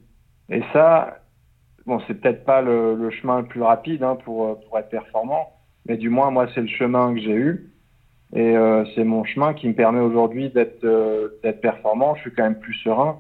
Et 0.49 0.63
ça, 0.73 1.22
bon, 1.87 2.01
c'est 2.07 2.15
peut-être 2.21 2.45
pas 2.45 2.62
le, 2.62 2.95
le, 2.95 3.11
chemin 3.11 3.41
le 3.41 3.47
plus 3.47 3.62
rapide 3.62 4.03
hein, 4.03 4.17
pour, 4.25 4.61
pour 4.61 4.79
être 4.79 4.89
performant, 4.89 5.49
mais 5.87 5.97
du 5.97 6.09
moins 6.09 6.31
moi 6.31 6.47
c'est 6.55 6.61
le 6.61 6.69
chemin 6.69 7.15
que 7.15 7.21
j'ai 7.21 7.35
eu 7.35 7.73
et 8.35 8.57
euh, 8.57 8.85
c'est 8.95 9.05
mon 9.05 9.25
chemin 9.25 9.53
qui 9.53 9.69
me 9.69 9.75
permet 9.75 10.01
aujourd'hui 10.01 10.49
d'être 10.49 10.85
euh, 10.85 11.39
d'être 11.43 11.61
performant. 11.61 12.15
Je 12.15 12.23
suis 12.23 12.33
quand 12.33 12.45
même 12.45 12.59
plus 12.59 12.75
serein 12.75 13.19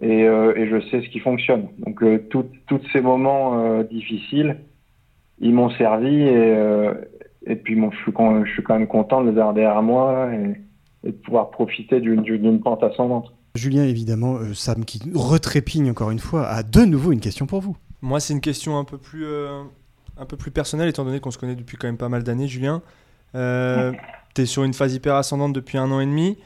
et, 0.00 0.24
euh, 0.24 0.54
et 0.56 0.68
je 0.68 0.80
sais 0.88 1.02
ce 1.02 1.08
qui 1.10 1.18
fonctionne. 1.18 1.68
Donc 1.78 2.02
euh, 2.02 2.26
tous 2.30 2.46
ces 2.92 3.00
moments 3.02 3.60
euh, 3.60 3.82
difficiles, 3.82 4.56
ils 5.38 5.52
m'ont 5.52 5.70
servi 5.70 6.22
et, 6.22 6.34
euh, 6.34 6.94
et 7.46 7.56
puis 7.56 7.74
bon, 7.76 7.90
je 7.90 7.98
suis 7.98 8.12
quand, 8.12 8.44
je 8.44 8.52
suis 8.52 8.62
quand 8.62 8.78
même 8.78 8.88
content 8.88 9.22
de 9.22 9.30
les 9.30 9.36
avoir 9.38 9.52
derrière 9.52 9.82
moi 9.82 10.30
et, 10.32 11.08
et 11.08 11.12
de 11.12 11.16
pouvoir 11.16 11.50
profiter 11.50 12.00
d'une 12.00 12.60
pente 12.62 12.82
ascendante. 12.82 13.32
Julien, 13.54 13.84
évidemment, 13.84 14.36
euh, 14.36 14.54
Sam 14.54 14.84
qui 14.84 15.00
retrépigne 15.14 15.90
encore 15.90 16.10
une 16.10 16.18
fois, 16.18 16.46
a 16.46 16.62
de 16.62 16.80
nouveau 16.80 17.12
une 17.12 17.20
question 17.20 17.46
pour 17.46 17.60
vous. 17.60 17.76
Moi, 18.00 18.18
c'est 18.18 18.32
une 18.32 18.40
question 18.40 18.78
un 18.78 18.84
peu 18.84 18.96
plus, 18.96 19.26
euh, 19.26 19.62
un 20.16 20.24
peu 20.24 20.36
plus 20.36 20.50
personnelle, 20.50 20.88
étant 20.88 21.04
donné 21.04 21.20
qu'on 21.20 21.30
se 21.30 21.38
connaît 21.38 21.54
depuis 21.54 21.76
quand 21.76 21.86
même 21.86 21.98
pas 21.98 22.08
mal 22.08 22.22
d'années, 22.22 22.48
Julien. 22.48 22.82
Euh, 23.34 23.92
tu 24.34 24.42
es 24.42 24.46
sur 24.46 24.64
une 24.64 24.72
phase 24.72 24.94
hyper 24.94 25.14
ascendante 25.14 25.52
depuis 25.52 25.78
un 25.78 25.90
an 25.90 26.00
et 26.00 26.06
demi, 26.06 26.38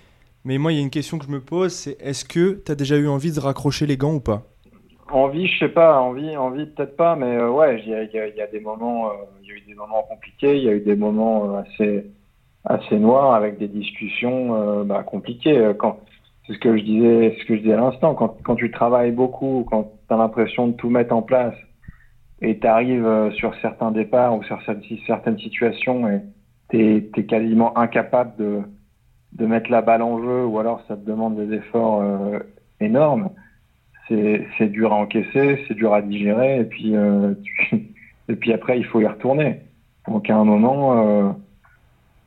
mais 0.45 0.59
moi, 0.59 0.73
il 0.73 0.77
y 0.77 0.79
a 0.79 0.83
une 0.83 0.91
question 0.91 1.19
que 1.19 1.27
je 1.27 1.31
me 1.31 1.41
pose, 1.41 1.73
c'est 1.73 1.97
est-ce 2.01 2.25
que 2.25 2.61
tu 2.65 2.73
as 2.73 2.75
déjà 2.75 2.97
eu 2.97 3.09
envie 3.09 3.33
de 3.33 3.41
raccrocher 3.41 3.87
les 3.87 3.97
gants 3.97 4.15
ou 4.15 4.21
pas? 4.21 4.43
Envie, 5.11 5.47
je 5.47 5.61
sais 5.61 5.69
pas, 5.69 6.01
envie, 6.01 6.37
envie 6.37 6.67
peut-être 6.67 6.97
pas, 6.97 7.15
mais 7.15 7.37
euh, 7.37 7.51
ouais, 7.51 7.81
il 7.81 7.89
y, 7.89 7.93
y, 7.93 8.37
y 8.37 8.41
a, 8.43 8.47
des 8.49 8.61
moments, 8.61 9.13
il 9.41 9.49
y 9.49 9.53
a 9.53 9.55
eu 9.55 9.61
des 9.61 9.75
moments 9.75 10.03
compliqués, 10.03 10.57
il 10.57 10.65
y 10.65 10.69
a 10.69 10.73
eu 10.73 10.81
des 10.81 10.97
moments 10.97 11.57
assez 11.57 12.11
assez 12.67 12.99
noir 12.99 13.35
avec 13.35 13.59
des 13.59 13.69
discussions 13.69 14.55
euh, 14.55 14.85
bah, 14.85 15.03
compliquées. 15.05 15.73
Quand 15.79 16.01
c'est 16.47 16.55
ce 16.55 16.59
que 16.59 16.77
je 16.77 16.83
disais, 16.83 17.37
ce 17.41 17.45
que 17.45 17.57
je 17.57 17.61
disais 17.61 17.75
à 17.75 17.79
l'instant, 17.79 18.15
quand, 18.15 18.37
quand 18.43 18.55
tu 18.55 18.71
travailles 18.71 19.11
beaucoup, 19.11 19.67
quand 19.69 19.91
tu 20.09 20.15
as 20.15 20.17
l'impression 20.17 20.69
de 20.69 20.73
tout 20.73 20.91
mettre 20.91 21.15
en 21.15 21.23
place 21.23 21.55
et 22.41 22.59
tu 22.59 22.67
arrives 22.67 23.07
euh, 23.07 23.31
sur 23.33 23.55
certains 23.61 23.91
départs 23.91 24.37
ou 24.37 24.43
sur 24.45 24.61
certaines 25.07 25.39
situations 25.39 26.09
et 26.09 26.23
tu 26.71 27.11
es, 27.17 27.25
quasiment 27.25 27.77
incapable 27.77 28.37
de, 28.39 28.61
de 29.33 29.47
mettre 29.47 29.71
la 29.71 29.83
balle 29.83 30.03
en 30.03 30.23
jeu 30.23 30.45
ou 30.45 30.59
alors 30.59 30.83
ça 30.87 30.97
te 30.97 31.05
demande 31.05 31.37
des 31.37 31.57
efforts 31.57 32.03
euh, 32.03 32.39
énormes, 32.81 33.31
c'est 34.09 34.69
dur 34.71 34.93
à 34.93 34.97
encaisser, 34.97 35.65
c'est 35.67 35.75
dur 35.75 35.93
à 35.93 36.01
digérer 36.01 36.61
et 36.61 36.65
puis, 36.65 36.95
euh, 36.95 37.35
et 38.29 38.37
puis 38.37 38.53
après 38.53 38.79
il 38.79 38.85
faut 38.85 39.01
y 39.01 39.07
retourner. 39.07 39.63
Donc 40.07 40.31
à 40.31 40.37
un 40.37 40.45
moment, 40.45 41.35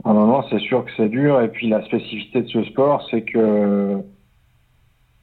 un 0.06 0.14
moment, 0.14 0.44
c'est 0.50 0.60
sûr 0.60 0.86
que 0.86 0.92
c'est 0.98 1.10
dur. 1.10 1.42
Et 1.42 1.50
puis 1.50 1.68
la 1.70 1.84
spécificité 1.86 2.42
de 2.42 2.48
ce 2.48 2.64
sport, 2.64 3.06
c'est 3.12 3.22
que 3.24 4.02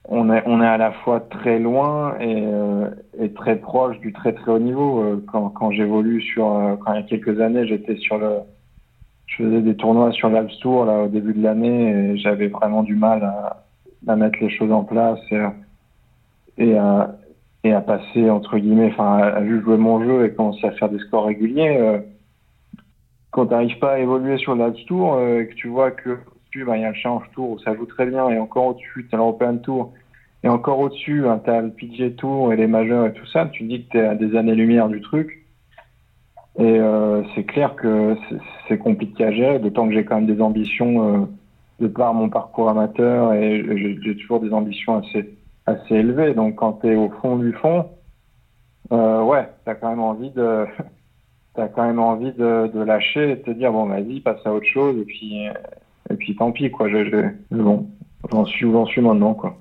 on 0.08 0.32
est, 0.32 0.42
on 0.46 0.62
est 0.62 0.66
à 0.66 0.76
la 0.76 0.92
fois 0.92 1.20
très 1.20 1.58
loin 1.58 2.16
et, 2.20 2.44
euh, 2.46 2.90
et 3.18 3.32
très 3.32 3.56
proche 3.56 3.98
du 4.00 4.12
très 4.12 4.32
très 4.32 4.52
haut 4.52 4.58
niveau. 4.58 5.00
Euh, 5.00 5.24
quand, 5.32 5.48
quand 5.50 5.70
j'évolue 5.72 6.22
sur, 6.22 6.54
euh, 6.54 6.76
quand 6.76 6.92
il 6.92 7.00
y 7.00 7.04
a 7.04 7.06
quelques 7.06 7.40
années, 7.40 7.66
j'étais 7.66 7.96
sur 7.96 8.18
le, 8.18 8.38
je 9.26 9.42
faisais 9.42 9.60
des 9.62 9.74
tournois 9.74 10.12
sur 10.12 10.28
l'Alps 10.28 10.56
Tour 10.60 10.84
là 10.84 11.02
au 11.02 11.08
début 11.08 11.34
de 11.34 11.42
l'année 11.42 11.90
et 11.90 12.18
j'avais 12.18 12.46
vraiment 12.46 12.82
du 12.82 12.94
mal 12.94 13.24
à, 13.24 13.64
à, 14.06 14.16
mettre 14.16 14.38
les 14.40 14.50
choses 14.50 14.70
en 14.70 14.84
place 14.84 15.18
et, 16.58 16.76
à, 16.76 17.16
et 17.64 17.72
à 17.72 17.80
passer 17.80 18.30
entre 18.30 18.58
guillemets, 18.58 18.92
enfin 18.92 19.18
à, 19.18 19.26
à 19.38 19.44
jouer 19.44 19.76
mon 19.76 20.04
jeu 20.04 20.24
et 20.24 20.34
commencer 20.34 20.66
à 20.66 20.72
faire 20.72 20.88
des 20.88 20.98
scores 21.00 21.26
réguliers. 21.26 21.76
Euh, 21.80 21.98
quand 23.36 23.44
tu 23.44 23.52
n'arrives 23.52 23.78
pas 23.78 23.92
à 23.92 23.98
évoluer 23.98 24.38
sur 24.38 24.54
le 24.54 24.72
Tour 24.86 25.14
euh, 25.14 25.44
que 25.44 25.52
tu 25.52 25.68
vois 25.68 25.90
que 25.90 26.18
bah, 26.64 26.78
il 26.78 26.80
y 26.80 26.84
a 26.86 26.88
le 26.88 26.94
Challenge 26.94 27.30
Tour 27.34 27.50
où 27.50 27.58
ça 27.58 27.74
joue 27.74 27.84
très 27.84 28.06
bien 28.06 28.30
et 28.30 28.38
encore 28.38 28.68
au-dessus, 28.68 29.06
tu 29.10 29.14
as 29.14 29.18
l'European 29.18 29.58
Tour 29.58 29.92
et 30.42 30.48
encore 30.48 30.78
au-dessus, 30.78 31.28
hein, 31.28 31.38
tu 31.44 31.50
as 31.50 31.60
le 31.60 31.68
PGA 31.68 32.10
Tour 32.16 32.54
et 32.54 32.56
les 32.56 32.66
majeurs 32.66 33.04
et 33.04 33.12
tout 33.12 33.26
ça, 33.26 33.44
tu 33.52 33.64
dis 33.64 33.84
que 33.84 33.90
tu 33.90 33.98
es 33.98 34.06
à 34.06 34.14
des 34.14 34.34
années-lumière 34.36 34.88
du 34.88 35.02
truc. 35.02 35.44
Et 36.58 36.80
euh, 36.80 37.22
c'est 37.34 37.44
clair 37.44 37.76
que 37.76 38.16
c'est 38.66 38.78
compliqué 38.78 39.22
à 39.22 39.32
gérer, 39.32 39.58
d'autant 39.58 39.86
que 39.86 39.92
j'ai 39.92 40.06
quand 40.06 40.14
même 40.14 40.34
des 40.34 40.40
ambitions 40.40 41.22
euh, 41.22 41.26
de 41.80 41.88
par 41.88 42.14
mon 42.14 42.30
parcours 42.30 42.70
amateur 42.70 43.34
et 43.34 43.62
j'ai 44.02 44.16
toujours 44.16 44.40
des 44.40 44.54
ambitions 44.54 44.96
assez, 44.96 45.36
assez 45.66 45.94
élevées. 45.94 46.32
Donc 46.32 46.54
quand 46.54 46.80
tu 46.80 46.88
es 46.88 46.96
au 46.96 47.10
fond 47.20 47.36
du 47.36 47.52
fond, 47.52 47.84
euh, 48.92 49.22
ouais, 49.22 49.46
tu 49.64 49.70
as 49.70 49.74
quand 49.74 49.90
même 49.90 50.00
envie 50.00 50.30
de 50.30 50.64
t'as 51.56 51.68
quand 51.68 51.86
même 51.86 51.98
envie 51.98 52.32
de, 52.32 52.82
lâcher 52.84 53.30
et 53.30 53.36
de 53.36 53.42
te 53.42 53.50
dire 53.50 53.72
bon 53.72 53.86
vas-y 53.86 54.20
passe 54.20 54.44
à 54.44 54.52
autre 54.52 54.66
chose 54.66 54.96
et 54.98 55.04
puis 55.04 55.46
et 56.10 56.14
puis 56.14 56.36
tant 56.36 56.52
pis 56.52 56.70
quoi 56.70 56.88
je, 56.88 57.04
je 57.50 57.56
bon 57.56 57.88
j'en 58.30 58.44
suis 58.44 58.64
où 58.66 58.72
j'en 58.72 58.86
suis 58.86 59.00
maintenant 59.00 59.34
quoi 59.34 59.56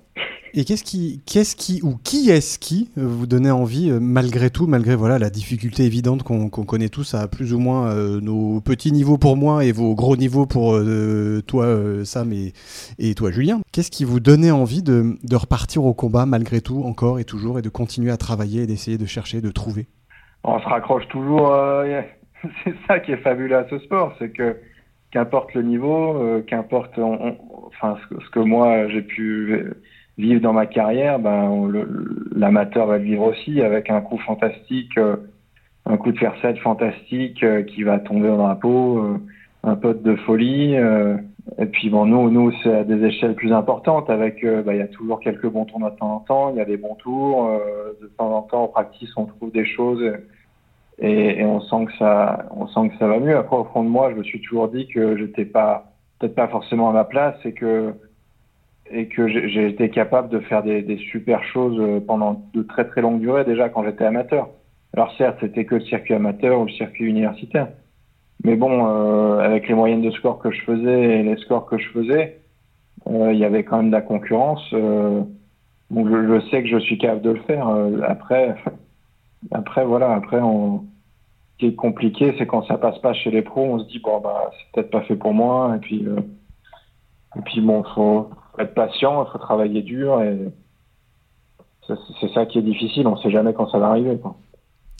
et 0.58 0.63
qu'est-ce 0.63 0.86
qui, 0.86 1.21
qu'est-ce 1.25 1.53
qui, 1.58 1.81
ou 1.84 1.97
qui 2.01 2.29
est-ce 2.29 2.60
qui 2.60 2.89
euh, 2.97 3.05
vous 3.05 3.27
donnait 3.27 3.51
envie, 3.51 3.89
euh, 3.89 3.99
malgré 3.99 4.49
tout, 4.49 4.67
malgré 4.67 4.95
voilà 4.95 5.19
la 5.19 5.29
difficulté 5.29 5.84
évidente 5.84 6.23
qu'on 6.23 6.49
qu 6.49 6.63
connaît 6.63 6.88
tous 6.88 7.13
à 7.13 7.27
plus 7.27 7.53
ou 7.53 7.60
moins 7.60 7.89
euh, 7.89 8.21
nos 8.21 8.62
petits 8.62 8.93
niveaux 8.93 9.17
pour 9.17 9.36
moi 9.36 9.65
et 9.65 9.73
vos 9.73 9.95
gros 9.95 10.15
niveaux 10.15 10.45
pour 10.45 10.79
toi, 11.45 12.05
Sam 12.05 12.31
et, 12.31 12.53
et 12.99 13.15
toi, 13.15 13.31
Julien. 13.31 13.60
Qu'est-ce 13.73 13.91
qui 13.91 14.05
vous 14.05 14.21
donnait 14.21 14.51
envie 14.51 14.81
de, 14.81 15.17
de 15.21 15.36
repartir 15.36 15.84
au 15.84 15.93
combat 15.93 16.25
malgré 16.25 16.62
tout, 16.62 16.84
encore 16.86 17.19
et 17.19 17.25
toujours, 17.25 17.60
et 17.60 17.62
de 17.62 17.69
continuer 17.69 18.12
à 18.12 18.17
travailler 18.17 18.62
et 18.62 18.67
d'essayer 18.67 18.97
de 18.97 19.05
chercher, 19.05 19.41
de 19.41 19.51
trouver? 19.51 19.88
On 20.45 20.60
se 20.60 20.67
raccroche 20.67 21.08
toujours. 21.10 21.51
Euh, 21.53 22.01
c'est 22.63 22.75
ça 22.88 22.99
qui 22.99 23.12
est 23.12 23.17
fabuleux 23.17 23.58
à 23.58 23.67
ce 23.69 23.79
sport, 23.79 24.15
c'est 24.19 24.29
que 24.29 24.55
qu'importe 25.12 25.53
le 25.53 25.62
niveau, 25.62 26.17
euh, 26.17 26.41
qu'importe, 26.41 26.99
enfin 26.99 27.97
ce, 28.10 28.29
que 28.31 28.39
moi 28.39 28.88
j'ai 28.89 29.01
pu 29.01 29.71
vivre 30.17 30.41
dans 30.41 30.53
ma 30.53 30.65
carrière, 30.65 31.19
ben 31.19 31.71
l'amateur 32.36 32.88
va 32.88 32.97
le 32.97 33.03
vivre 33.03 33.23
aussi 33.23 33.62
avec 33.62 33.89
un 33.89 34.01
coup 34.01 34.17
fantastique, 34.17 34.97
euh, 34.97 35.15
un 35.86 35.97
coup 35.97 36.12
de 36.12 36.17
fer 36.17 36.36
fantastique 36.62 37.45
qui 37.67 37.84
va 37.84 37.99
tomber 37.99 38.27
dans 38.27 38.47
la 38.47 38.55
peau, 38.55 38.99
euh, 38.99 39.17
un 39.63 39.75
pote 39.75 40.03
de 40.03 40.15
folie. 40.15 40.75
Et 41.60 41.67
puis 41.67 41.89
bon, 41.89 42.05
nous, 42.05 42.29
nous 42.31 42.51
c'est 42.63 42.73
à 42.73 42.84
des 42.84 43.03
échelles 43.05 43.36
plus 43.36 43.53
importantes. 43.53 44.10
Avec, 44.10 44.43
euh, 44.43 44.63
bah, 44.63 44.73
il 44.73 44.79
y 44.79 44.81
a 44.81 44.88
toujours 44.88 45.19
quelques 45.19 45.47
bons 45.47 45.65
tournois 45.65 45.91
de 45.91 45.97
temps 45.97 46.15
en 46.15 46.19
temps. 46.19 46.49
Il 46.49 46.58
y 46.58 46.62
a 46.62 46.65
des 46.65 46.77
bons 46.77 46.95
tours. 46.95 47.47
Euh, 47.47 47.93
de 48.01 48.08
temps 48.08 48.36
en 48.36 48.41
temps, 48.41 48.63
en 48.63 48.67
practice, 48.67 49.10
on 49.15 49.25
trouve 49.25 49.51
des 49.51 49.65
choses 49.65 50.03
et, 50.99 51.43
on 51.43 51.62
sent 51.62 51.86
que 51.86 51.97
ça, 51.97 52.45
on 52.51 52.67
sent 52.67 52.89
que 52.89 52.97
ça 52.97 53.08
va 53.08 53.19
mieux. 53.19 53.38
Après, 53.38 53.55
au 53.58 53.65
fond 53.65 53.84
de 53.84 53.89
moi, 53.89 54.12
je 54.12 54.15
me 54.15 54.23
suis 54.23 54.41
toujours 54.41 54.69
dit 54.69 54.88
que 54.88 55.17
j'étais 55.17 55.45
pas, 55.45 55.91
peut-être 56.19 56.36
pas 56.36 56.47
forcément 56.47 56.89
à 56.89 56.93
ma 56.93 57.05
place 57.05 57.36
et 57.45 57.53
que 57.53 57.93
et 58.91 59.08
que 59.08 59.27
j'ai 59.27 59.67
été 59.67 59.89
capable 59.89 60.29
de 60.29 60.39
faire 60.41 60.62
des, 60.62 60.84
des, 60.84 60.97
super 60.97 61.43
choses 61.43 62.03
pendant 62.05 62.43
de 62.53 62.62
très 62.62 62.86
très 62.86 63.01
longues 63.01 63.19
durées 63.19 63.43
déjà 63.43 63.67
quand 63.67 63.84
j'étais 63.84 64.05
amateur. 64.05 64.49
Alors 64.93 65.12
certes, 65.17 65.38
c'était 65.41 65.65
que 65.65 65.75
le 65.75 65.81
circuit 65.81 66.13
amateur 66.13 66.60
ou 66.60 66.65
le 66.65 66.71
circuit 66.71 67.05
universitaire. 67.05 67.69
Mais 68.43 68.55
bon, 68.55 68.87
euh, 68.87 69.39
avec 69.39 69.67
les 69.67 69.73
moyennes 69.73 70.01
de 70.01 70.11
score 70.11 70.39
que 70.39 70.51
je 70.51 70.61
faisais 70.61 71.19
et 71.19 71.23
les 71.23 71.37
scores 71.37 71.65
que 71.65 71.77
je 71.77 71.89
faisais, 71.89 72.41
euh, 73.07 73.33
il 73.33 73.39
y 73.39 73.45
avait 73.45 73.63
quand 73.63 73.77
même 73.77 73.87
de 73.87 73.95
la 73.95 74.01
concurrence. 74.01 74.67
Euh, 74.73 75.21
donc 75.91 76.07
je, 76.09 76.41
sais 76.49 76.63
que 76.63 76.69
je 76.69 76.77
suis 76.79 76.97
capable 76.97 77.21
de 77.21 77.31
le 77.31 77.41
faire. 77.41 77.67
Euh, 77.69 78.01
après, 78.07 78.55
après 79.51 79.85
voilà, 79.85 80.13
après 80.13 80.41
on, 80.41 80.79
ce 81.53 81.57
qui 81.59 81.67
est 81.67 81.75
compliqué, 81.75 82.35
c'est 82.37 82.47
quand 82.47 82.63
ça 82.65 82.77
passe 82.77 82.99
pas 82.99 83.13
chez 83.13 83.31
les 83.31 83.41
pros, 83.41 83.63
on 83.63 83.79
se 83.79 83.87
dit 83.87 83.99
bon 83.99 84.19
bah 84.19 84.51
c'est 84.51 84.71
peut-être 84.73 84.91
pas 84.91 85.01
fait 85.01 85.15
pour 85.15 85.33
moi. 85.33 85.73
Et 85.75 85.79
puis 85.79 86.05
euh, 86.05 86.19
et 87.37 87.41
puis 87.41 87.61
bon, 87.61 87.83
faut 87.83 88.29
être 88.59 88.73
patient, 88.73 89.25
il 89.25 89.31
faut 89.31 89.37
travailler 89.37 89.81
dur 89.81 90.21
et 90.21 90.37
c'est 91.87 92.33
ça 92.33 92.47
qui 92.47 92.57
est 92.57 92.63
difficile. 92.63 93.07
On 93.07 93.17
sait 93.17 93.29
jamais 93.29 93.53
quand 93.53 93.69
ça 93.69 93.77
va 93.77 93.89
arriver. 93.89 94.17
Quoi. 94.17 94.35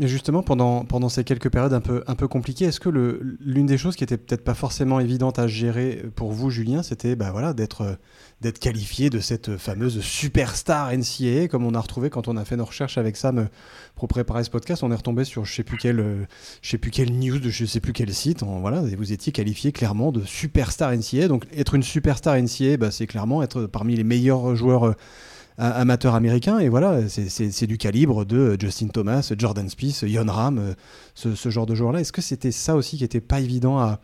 Et 0.02 0.10
justement, 0.10 0.44
pendant, 0.44 0.84
pendant 0.84 1.08
ces 1.08 1.24
quelques 1.24 1.50
périodes 1.50 1.72
un 1.72 1.80
peu, 1.80 2.04
un 2.08 2.16
peu 2.16 2.28
compliquées, 2.28 2.66
est-ce 2.66 2.82
que 2.82 2.90
l'une 2.90 3.66
des 3.66 3.78
choses 3.78 3.96
qui 3.96 4.04
était 4.04 4.18
peut-être 4.18 4.44
pas 4.44 4.54
forcément 4.54 5.00
évidente 5.00 5.40
à 5.40 5.48
gérer 5.48 6.04
pour 6.16 6.34
vous, 6.34 6.50
Julien, 6.50 6.84
c'était 6.84 7.16
bah, 7.16 7.32
voilà, 7.32 7.54
d'être 7.54 7.98
d'être 8.42 8.60
qualifié 8.60 9.10
de 9.10 9.20
cette 9.20 9.56
fameuse 9.56 10.02
superstar 10.02 10.92
NCAA, 10.92 11.48
comme 11.48 11.66
on 11.66 11.74
a 11.74 11.80
retrouvé 11.80 12.10
quand 12.10 12.28
on 12.28 12.36
a 12.36 12.44
fait 12.44 12.58
nos 12.58 12.66
recherches 12.66 12.98
avec 12.98 13.16
Sam 13.16 13.48
pour 13.96 14.10
préparer 14.10 14.44
ce 14.44 14.50
podcast. 14.50 14.84
On 14.84 14.92
est 14.92 14.96
retombé 14.96 15.24
sur 15.24 15.46
je 15.46 15.54
sais 15.54 15.64
je 15.66 16.70
sais 16.70 16.78
plus 16.78 16.92
quel 16.92 17.18
news 17.18 17.40
de 17.40 17.50
je 17.50 17.66
sais 17.66 17.80
plus 17.80 17.94
quel 17.94 18.14
site. 18.14 18.44
On, 18.44 18.60
voilà, 18.60 18.82
vous 18.82 19.14
étiez 19.14 19.32
qualifié 19.32 19.72
clairement 19.72 20.12
de 20.12 20.22
superstar 20.26 20.92
NCAA. 20.92 21.30
Donc 21.30 21.46
être 21.56 21.74
une 21.74 21.84
superstar 21.84 22.36
NCAA, 22.36 22.76
bah, 22.78 22.92
c'est 22.92 23.08
clairement 23.08 23.42
être 23.42 23.66
parmi 23.66 23.96
les 23.96 24.04
meilleurs 24.04 24.56
joueurs 24.58 24.96
amateur 25.58 26.16
américain. 26.16 26.60
Et 26.60 26.70
voilà, 26.70 27.08
c'est 27.08 27.68
du 27.68 27.78
calibre 27.78 28.26
de 28.26 28.58
Justin 28.60 28.88
Thomas, 28.88 29.34
Jordan 29.38 29.70
Spieth, 29.70 30.04
Yon 30.08 30.26
Ram, 30.28 30.58
euh, 30.58 30.74
ce, 31.14 31.50
genre 31.50 31.66
de 31.66 31.76
joueurs-là. 31.76 32.00
Est-ce 32.00 32.14
que 32.14 32.22
c'était 32.22 32.52
ça 32.52 32.76
aussi 32.76 32.98
qui 32.98 33.04
n'était 33.04 33.22
pas 33.22 33.40
évident 33.40 33.78
à, 33.78 34.00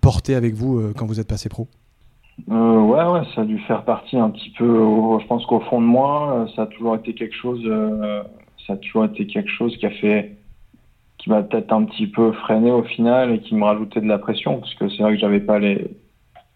porter 0.00 0.34
avec 0.34 0.54
vous 0.54 0.78
euh, 0.78 0.94
quand 0.96 1.06
vous 1.06 1.20
êtes 1.20 1.28
passé 1.28 1.48
pro? 1.48 1.68
Euh, 2.50 2.80
ouais, 2.80 3.04
ouais, 3.04 3.22
ça 3.34 3.42
a 3.42 3.44
dû 3.44 3.58
faire 3.60 3.84
partie 3.84 4.16
un 4.16 4.30
petit 4.30 4.50
peu. 4.50 4.66
Je 5.20 5.26
pense 5.26 5.46
qu'au 5.46 5.60
fond 5.60 5.80
de 5.80 5.86
moi, 5.86 6.34
euh, 6.34 6.46
ça 6.54 6.62
a 6.62 6.66
toujours 6.66 6.96
été 6.96 7.14
quelque 7.14 7.34
chose. 7.34 7.62
Euh, 7.64 8.22
ça 8.66 8.74
a 8.74 8.76
toujours 8.76 9.04
été 9.04 9.26
quelque 9.26 9.50
chose 9.50 9.76
qui 9.76 9.86
a 9.86 9.90
fait, 9.90 10.36
qui 11.18 11.30
m'a 11.30 11.42
peut-être 11.42 11.72
un 11.72 11.84
petit 11.84 12.06
peu 12.06 12.32
freiné 12.32 12.70
au 12.70 12.82
final 12.82 13.32
et 13.32 13.40
qui 13.40 13.54
me 13.54 13.64
rajoutait 13.64 14.00
de 14.00 14.06
la 14.06 14.18
pression 14.18 14.58
parce 14.58 14.74
que 14.74 14.88
c'est 14.88 15.02
vrai 15.02 15.14
que 15.14 15.20
j'avais 15.20 15.40
pas 15.40 15.58
les, 15.58 15.90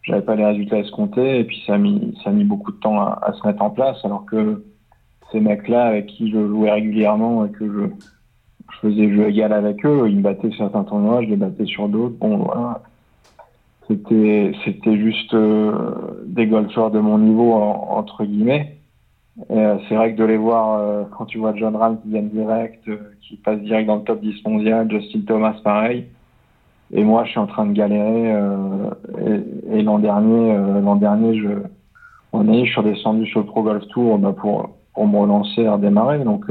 j'avais 0.09 0.23
pas 0.23 0.35
les 0.35 0.45
résultats 0.45 0.79
escomptés 0.79 1.41
et 1.41 1.45
puis 1.45 1.63
ça 1.67 1.75
a 1.75 1.79
mis, 1.79 2.17
ça 2.25 2.31
a 2.31 2.33
mis 2.33 2.45
beaucoup 2.45 2.73
de 2.73 2.79
temps 2.79 2.99
à, 3.01 3.33
se 3.35 3.47
mettre 3.47 3.63
en 3.63 3.71
place 3.71 3.99
alors 4.05 4.25
que 4.25 4.65
ces 5.31 5.41
mecs-là 5.41 5.85
avec 5.85 6.07
qui 6.07 6.31
je 6.31 6.49
jouais 6.49 6.71
régulièrement 6.71 7.45
et 7.45 7.51
que 7.51 7.67
je, 7.67 7.87
faisais 8.81 9.13
jeu 9.13 9.29
égal 9.29 9.53
avec 9.53 9.85
eux, 9.85 10.09
ils 10.09 10.19
me 10.19 10.23
battaient 10.23 10.51
sur 10.51 10.59
certains 10.59 10.85
tournois, 10.85 11.23
je 11.23 11.31
les 11.31 11.37
battais 11.37 11.65
sur 11.65 11.89
d'autres. 11.89 12.15
Bon, 12.17 12.49
c'était 13.89 14.53
c'était 14.65 14.97
juste 14.97 15.35
euh, 15.35 16.23
des 16.27 16.47
golfeurs 16.47 16.93
de 16.93 17.01
mon 17.01 17.19
niveau 17.19 17.55
en, 17.55 17.97
entre 17.99 18.25
guillemets. 18.25 18.77
Euh, 19.51 19.79
c'est 19.89 19.97
vrai 19.97 20.13
que 20.13 20.19
de 20.19 20.25
les 20.25 20.37
voir 20.37 20.79
euh, 20.79 21.05
quand 21.17 21.25
tu 21.25 21.39
vois 21.39 21.55
John 21.57 21.75
Ram 21.75 22.01
qui 22.01 22.11
vient 22.11 22.23
direct, 22.23 22.89
qui 23.21 23.37
passe 23.37 23.59
direct 23.61 23.89
dans 23.89 23.97
le 23.97 24.03
top 24.03 24.21
10 24.21 24.45
mondial, 24.45 24.89
Justin 24.91 25.23
Thomas 25.27 25.57
pareil. 25.65 26.07
Et 26.93 27.05
moi, 27.05 27.25
je 27.25 27.31
suis 27.31 27.39
en 27.39 27.47
train 27.47 27.67
de 27.67 27.73
galérer. 27.73 28.35
et, 29.27 29.79
et 29.79 29.83
l'an 29.83 29.99
dernier, 29.99 30.55
l'an 30.83 30.97
dernier, 30.97 31.39
je, 31.39 31.49
on 32.33 32.49
est, 32.53 32.65
je 32.65 32.71
suis 32.71 32.81
redescendu 32.81 33.27
sur 33.27 33.41
le 33.41 33.47
Pro 33.47 33.63
Golf 33.63 33.87
Tour 33.89 34.19
bah, 34.19 34.33
pour 34.33 34.71
pour 34.95 35.07
me 35.07 35.19
relancer 35.19 35.69
redémarrer. 35.69 36.25
Donc 36.25 36.47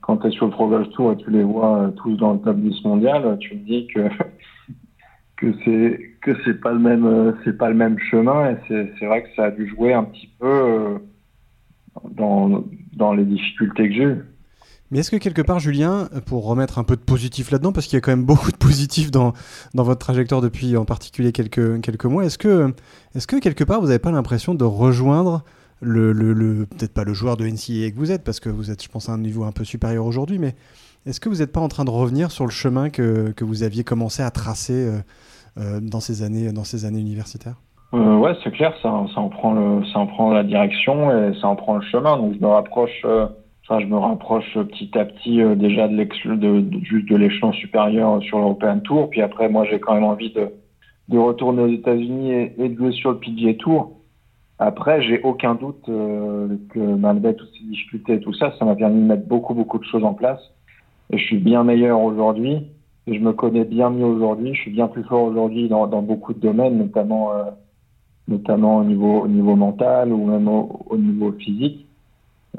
quand 0.00 0.18
tu 0.18 0.28
es 0.28 0.30
sur 0.30 0.46
le 0.46 0.52
Pro 0.52 0.68
Golf 0.68 0.88
Tour 0.90 1.12
et 1.12 1.16
tu 1.16 1.30
les 1.30 1.42
vois 1.42 1.92
tous 1.96 2.16
dans 2.16 2.34
le 2.34 2.38
top 2.40 2.56
10 2.56 2.84
mondial, 2.84 3.36
tu 3.40 3.50
te 3.50 3.64
dis 3.64 3.86
que 3.88 4.08
que 5.36 5.52
c'est 5.64 6.00
que 6.22 6.32
c'est 6.44 6.60
pas 6.60 6.72
le 6.72 6.78
même 6.78 7.06
euh, 7.06 7.32
c'est 7.44 7.56
pas 7.56 7.68
le 7.68 7.74
même 7.74 7.98
chemin 7.98 8.50
et 8.50 8.56
c'est 8.98 9.06
vrai 9.06 9.22
que 9.22 9.28
ça 9.36 9.44
a 9.44 9.50
dû 9.50 9.68
jouer 9.68 9.92
un 9.92 10.04
petit 10.04 10.30
peu 10.38 10.46
euh, 10.46 10.98
dans, 12.10 12.64
dans 12.94 13.12
les 13.12 13.24
difficultés 13.24 13.88
que 13.88 13.94
j'ai 13.94 14.02
eues. 14.02 14.24
Mais 14.90 15.00
est-ce 15.00 15.10
que 15.10 15.16
quelque 15.16 15.42
part, 15.42 15.58
Julien, 15.58 16.08
pour 16.26 16.46
remettre 16.46 16.78
un 16.78 16.84
peu 16.84 16.96
de 16.96 17.00
positif 17.00 17.50
là-dedans, 17.50 17.72
parce 17.72 17.86
qu'il 17.86 17.96
y 17.96 17.98
a 17.98 18.00
quand 18.00 18.12
même 18.12 18.24
beaucoup 18.24 18.52
de 18.52 18.56
positif 18.56 19.10
dans, 19.10 19.32
dans 19.74 19.82
votre 19.82 19.98
trajectoire 19.98 20.40
depuis 20.40 20.76
en 20.76 20.84
particulier 20.84 21.32
quelques, 21.32 21.80
quelques 21.80 22.04
mois, 22.04 22.24
est-ce 22.24 22.38
que, 22.38 22.72
est 23.14 23.26
que 23.26 23.36
quelque 23.36 23.64
part, 23.64 23.80
vous 23.80 23.88
n'avez 23.88 23.98
pas 23.98 24.12
l'impression 24.12 24.54
de 24.54 24.64
rejoindre 24.64 25.42
le, 25.80 26.12
le, 26.12 26.66
peut-être 26.66 26.94
pas 26.94 27.04
le 27.04 27.14
joueur 27.14 27.36
de 27.36 27.46
NCAA 27.46 27.90
que 27.90 27.96
vous 27.96 28.12
êtes, 28.12 28.24
parce 28.24 28.40
que 28.40 28.48
vous 28.48 28.70
êtes, 28.70 28.82
je 28.82 28.88
pense, 28.88 29.08
à 29.08 29.12
un 29.12 29.18
niveau 29.18 29.44
un 29.44 29.52
peu 29.52 29.64
supérieur 29.64 30.06
aujourd'hui, 30.06 30.38
mais 30.38 30.54
est-ce 31.04 31.20
que 31.20 31.28
vous 31.28 31.36
n'êtes 31.36 31.52
pas 31.52 31.60
en 31.60 31.68
train 31.68 31.84
de 31.84 31.90
revenir 31.90 32.30
sur 32.30 32.44
le 32.44 32.50
chemin 32.50 32.90
que, 32.90 33.30
que 33.32 33.44
vous 33.44 33.62
aviez 33.62 33.84
commencé 33.84 34.22
à 34.22 34.30
tracer 34.30 34.72
euh, 34.88 34.98
euh, 35.58 35.80
dans, 35.80 36.00
ces 36.00 36.22
années, 36.22 36.52
dans 36.52 36.64
ces 36.64 36.84
années 36.84 37.00
universitaires? 37.00 37.56
Euh, 37.94 38.16
Ouais, 38.16 38.34
c'est 38.42 38.50
clair, 38.50 38.72
ça, 38.82 39.06
ça, 39.14 39.20
en 39.20 39.28
prend 39.28 39.52
le, 39.52 39.84
ça 39.92 40.00
en 40.00 40.06
prend 40.08 40.32
la 40.32 40.42
direction 40.42 41.10
et 41.12 41.38
ça 41.40 41.46
en 41.46 41.54
prend 41.54 41.76
le 41.76 41.82
chemin. 41.82 42.16
Donc 42.16 42.34
je 42.34 42.40
me 42.40 42.48
rapproche, 42.48 43.02
euh, 43.04 43.26
je 43.68 43.86
me 43.86 43.96
rapproche 43.96 44.54
petit 44.54 44.96
à 44.96 45.04
petit 45.04 45.42
euh, 45.42 45.54
déjà 45.54 45.88
de, 45.88 46.34
de, 46.34 46.84
juste 46.84 47.08
de 47.08 47.16
l'échelon 47.16 47.52
supérieur 47.52 48.22
sur 48.22 48.38
l'European 48.38 48.80
Tour. 48.80 49.10
Puis 49.10 49.22
après, 49.22 49.48
moi, 49.48 49.64
j'ai 49.70 49.80
quand 49.80 49.94
même 49.94 50.04
envie 50.04 50.32
de, 50.32 50.50
de 51.08 51.18
retourner 51.18 51.62
aux 51.62 51.72
États-Unis 51.72 52.32
et, 52.32 52.54
et, 52.58 52.68
de 52.68 52.76
jouer 52.76 52.92
sur 52.92 53.12
le 53.12 53.18
PGA 53.18 53.54
Tour. 53.54 53.92
Après, 54.58 55.02
j'ai 55.02 55.20
aucun 55.22 55.54
doute 55.54 55.82
que 55.84 56.78
malgré 56.78 57.34
toutes 57.34 57.50
ces 57.58 57.64
difficultés 57.64 58.14
et 58.14 58.20
tout 58.20 58.32
ça, 58.32 58.54
ça 58.58 58.64
m'a 58.64 58.74
permis 58.74 59.02
de 59.02 59.06
mettre 59.06 59.26
beaucoup, 59.26 59.52
beaucoup 59.52 59.78
de 59.78 59.84
choses 59.84 60.04
en 60.04 60.14
place 60.14 60.40
et 61.12 61.18
je 61.18 61.24
suis 61.24 61.38
bien 61.38 61.64
meilleur 61.64 62.00
aujourd'hui. 62.00 62.66
Je 63.06 63.18
me 63.18 63.32
connais 63.32 63.64
bien 63.64 63.90
mieux 63.90 64.04
aujourd'hui. 64.04 64.54
Je 64.54 64.62
suis 64.62 64.70
bien 64.70 64.88
plus 64.88 65.04
fort 65.04 65.22
aujourd'hui 65.22 65.68
dans, 65.68 65.86
dans, 65.86 66.02
beaucoup 66.02 66.34
de 66.34 66.40
domaines, 66.40 66.78
notamment, 66.78 67.32
euh, 67.32 67.44
notamment 68.26 68.78
au 68.78 68.84
niveau, 68.84 69.20
au 69.20 69.28
niveau 69.28 69.54
mental 69.54 70.12
ou 70.12 70.26
même 70.26 70.48
au, 70.48 70.84
au 70.90 70.96
niveau 70.96 71.32
physique, 71.32 71.85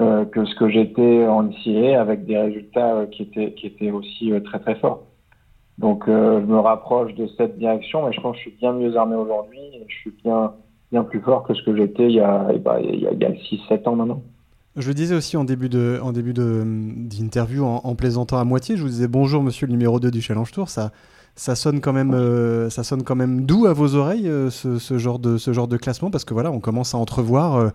euh, 0.00 0.24
que 0.26 0.44
ce 0.44 0.54
que 0.54 0.68
j'étais 0.68 1.26
en 1.26 1.50
ICA 1.50 2.00
avec 2.00 2.24
des 2.24 2.38
résultats 2.38 2.94
euh, 2.94 3.06
qui 3.06 3.22
étaient, 3.22 3.52
qui 3.54 3.66
étaient 3.66 3.90
aussi 3.90 4.30
euh, 4.30 4.38
très 4.38 4.60
très 4.60 4.76
forts. 4.76 5.02
Donc 5.78 6.04
je 6.06 6.44
me 6.44 6.58
rapproche 6.58 7.14
de 7.14 7.28
cette 7.36 7.56
direction, 7.56 8.04
mais 8.04 8.12
je 8.12 8.20
pense 8.20 8.32
que 8.32 8.38
je 8.38 8.48
suis 8.48 8.58
bien 8.58 8.72
mieux 8.72 8.96
armé 8.96 9.14
aujourd'hui. 9.14 9.60
Je 9.86 9.94
suis 9.94 10.12
bien, 10.24 10.52
bien 10.90 11.04
plus 11.04 11.20
fort 11.20 11.44
que 11.44 11.54
ce 11.54 11.62
que 11.62 11.76
j'étais 11.76 12.06
il 12.06 12.14
y 12.14 12.20
a, 12.20 12.48
bah, 12.58 12.80
il 12.80 13.00
y 13.00 13.06
a, 13.06 13.12
il 13.12 13.20
y 13.20 13.24
a 13.24 13.30
6-7 13.30 13.88
ans 13.88 13.94
maintenant. 13.94 14.22
Je 14.74 14.88
le 14.88 14.94
disais 14.94 15.14
aussi 15.14 15.36
en 15.36 15.44
début 15.44 15.68
de, 15.68 16.00
en 16.02 16.10
début 16.10 16.32
d'interview, 16.32 17.64
en, 17.64 17.80
en, 17.84 17.94
plaisantant 17.94 18.38
à 18.38 18.44
moitié, 18.44 18.76
je 18.76 18.82
vous 18.82 18.88
disais 18.88 19.06
bonjour 19.06 19.40
monsieur 19.42 19.68
le 19.68 19.72
numéro 19.72 20.00
2 20.00 20.10
du 20.10 20.20
Challenge 20.20 20.50
Tour. 20.50 20.68
Ça, 20.68 20.90
ça 21.36 21.54
sonne 21.54 21.80
quand 21.80 21.92
même, 21.92 22.12
ça 22.70 22.82
sonne 22.82 23.04
quand 23.04 23.16
même 23.16 23.46
doux 23.46 23.66
à 23.66 23.72
vos 23.72 23.94
oreilles 23.94 24.28
ce, 24.50 24.78
ce, 24.80 24.98
genre 24.98 25.20
de, 25.20 25.38
ce 25.38 25.52
genre 25.52 25.68
de 25.68 25.76
classement 25.76 26.10
parce 26.10 26.24
que 26.24 26.34
voilà, 26.34 26.50
on 26.50 26.58
commence 26.58 26.96
à 26.96 26.98
entrevoir 26.98 27.72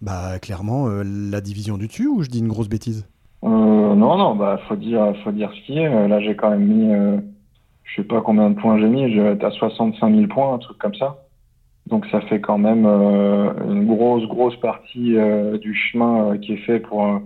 bah, 0.00 0.38
clairement 0.40 0.88
la 1.04 1.40
division 1.40 1.78
du 1.78 1.86
dessus 1.86 2.06
ou 2.06 2.22
je 2.22 2.28
dis 2.28 2.38
une 2.40 2.48
grosse 2.48 2.68
bêtise? 2.68 3.06
Non, 3.42 4.16
non, 4.16 4.34
bah 4.36 4.60
faut 4.68 4.76
dire, 4.76 5.14
faut 5.24 5.32
dire 5.32 5.50
ce 5.52 5.66
qui 5.66 5.78
est. 5.78 6.08
Là, 6.08 6.20
j'ai 6.20 6.36
quand 6.36 6.50
même 6.50 6.66
mis, 6.66 7.22
je 7.84 7.96
sais 7.96 8.06
pas 8.06 8.20
combien 8.20 8.50
de 8.50 8.54
points 8.54 8.78
j'ai 8.78 8.88
mis, 8.88 9.16
être 9.18 9.44
à 9.44 9.50
65 9.50 10.14
000 10.14 10.26
points, 10.28 10.54
un 10.54 10.58
truc 10.58 10.78
comme 10.78 10.94
ça. 10.94 11.18
Donc 11.88 12.04
ça 12.06 12.20
fait 12.22 12.40
quand 12.40 12.58
même 12.58 12.84
euh, 12.86 13.50
une 13.70 13.86
grosse, 13.86 14.26
grosse 14.26 14.56
partie 14.56 15.16
euh, 15.16 15.56
du 15.56 15.74
chemin 15.74 16.32
euh, 16.32 16.36
qui 16.36 16.52
est 16.52 16.58
fait 16.58 16.80
pour, 16.80 17.20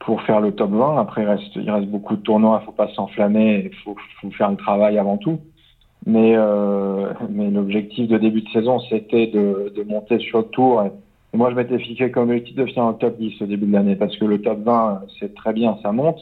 pour 0.00 0.22
faire 0.22 0.40
le 0.40 0.52
top 0.52 0.72
20. 0.72 0.98
Après, 0.98 1.22
il 1.22 1.28
reste, 1.28 1.54
il 1.54 1.70
reste 1.70 1.86
beaucoup 1.86 2.16
de 2.16 2.22
tournois, 2.22 2.60
il 2.62 2.66
faut 2.66 2.72
pas 2.72 2.88
s'enflammer, 2.94 3.70
il 3.70 3.76
faut, 3.84 3.96
faut, 4.20 4.30
faire 4.32 4.50
le 4.50 4.56
travail 4.56 4.98
avant 4.98 5.18
tout. 5.18 5.38
Mais, 6.06 6.34
mais 7.28 7.50
l'objectif 7.50 8.08
de 8.08 8.16
début 8.16 8.40
de 8.40 8.48
saison, 8.48 8.80
c'était 8.88 9.26
de, 9.26 9.70
de, 9.76 9.82
monter 9.82 10.18
sur 10.18 10.38
le 10.38 10.44
tour. 10.44 10.82
Et 10.82 10.90
moi, 11.32 11.50
je 11.50 11.56
m'étais 11.56 11.78
fixé 11.78 12.10
comme 12.10 12.30
objectif 12.30 12.56
de 12.56 12.66
finir 12.66 12.84
en 12.84 12.94
top 12.94 13.18
10 13.18 13.42
au 13.42 13.46
début 13.46 13.66
de 13.66 13.72
l'année, 13.72 13.96
parce 13.96 14.16
que 14.16 14.24
le 14.24 14.40
top 14.40 14.60
20, 14.60 15.02
c'est 15.18 15.34
très 15.34 15.52
bien, 15.52 15.78
ça 15.82 15.92
monte. 15.92 16.18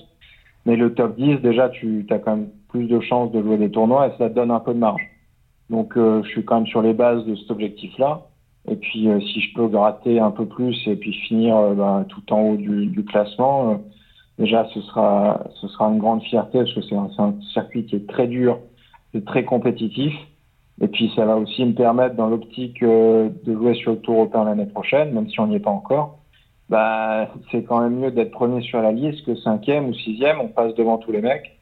Mais 0.66 0.77
le 0.77 0.94
top 0.94 1.16
10, 1.16 1.37
déjà, 1.37 1.68
tu 1.71 2.07
as 2.11 2.18
quand 2.18 2.37
même 2.37 2.49
plus 2.68 2.87
de 2.87 3.01
chances 3.01 3.33
de 3.33 3.42
jouer 3.42 3.57
des 3.57 3.71
tournois 3.71 4.09
et 4.09 4.11
ça 4.18 4.29
te 4.29 4.35
donne 4.35 4.51
un 4.51 4.61
peu 4.61 4.75
de 4.75 4.79
marge. 4.79 5.03
Donc 5.71 5.97
euh, 5.97 6.23
je 6.23 6.29
suis 6.29 6.44
quand 6.44 6.57
même 6.57 6.66
sur 6.66 6.83
les 6.83 6.92
bases 6.92 7.25
de 7.25 7.35
cet 7.37 7.51
objectif-là. 7.51 8.27
Et 8.71 8.77
puis 8.77 9.09
euh, 9.09 9.21
si 9.21 9.40
je 9.40 9.55
peux 9.55 9.66
gratter 9.66 10.21
un 10.21 10.31
peu 10.31 10.47
plus 10.47 10.77
et 10.87 10.97
puis 10.97 11.12
finir 11.12 11.75
ben, 11.75 12.05
tout 12.09 12.33
en 12.33 12.40
haut 12.40 12.57
du, 12.57 12.87
du 12.87 13.05
classement, 13.05 13.71
euh, 13.71 13.75
déjà 14.38 14.68
ce 14.75 14.81
sera 14.83 15.42
ce 15.61 15.68
sera 15.68 15.88
une 15.88 15.99
grande 15.99 16.23
fierté 16.23 16.59
parce 16.59 16.75
que 16.75 16.83
c'est 16.83 16.97
un, 16.97 17.09
un, 17.18 17.35
circuit 17.53 17.87
qui 17.87 17.97
est 17.97 18.07
très 18.07 18.27
dur, 18.27 18.59
et 19.14 19.23
très 19.23 19.44
compétitif. 19.44 20.12
Et 20.81 20.88
puis 20.88 21.11
ça 21.17 21.25
va 21.25 21.37
aussi 21.37 21.64
me 21.64 21.73
permettre 21.73 22.14
dans 22.14 22.29
l'optique 22.29 22.83
de 22.83 23.33
jouer 23.47 23.75
sur 23.75 23.93
le 23.93 23.99
Tour 23.99 24.14
européen 24.14 24.45
l'année 24.45 24.67
prochaine, 24.67 25.12
même 25.12 25.29
si 25.29 25.41
on 25.41 25.49
n'y 25.49 25.57
est 25.57 25.61
pas 25.61 25.71
encore. 25.71 26.19
Bah, 26.69 27.29
c'est 27.51 27.64
quand 27.64 27.81
même 27.81 27.99
mieux 27.99 28.11
d'être 28.11 28.31
premier 28.31 28.61
sur 28.62 28.83
la 28.83 28.93
liste 28.93 29.25
que 29.25 29.35
cinquième 29.37 29.88
ou 29.88 29.95
sixième. 29.95 30.41
On 30.41 30.49
passe 30.49 30.75
devant 30.75 30.99
tous 30.99 31.12
les 31.12 31.23
mecs. 31.23 31.59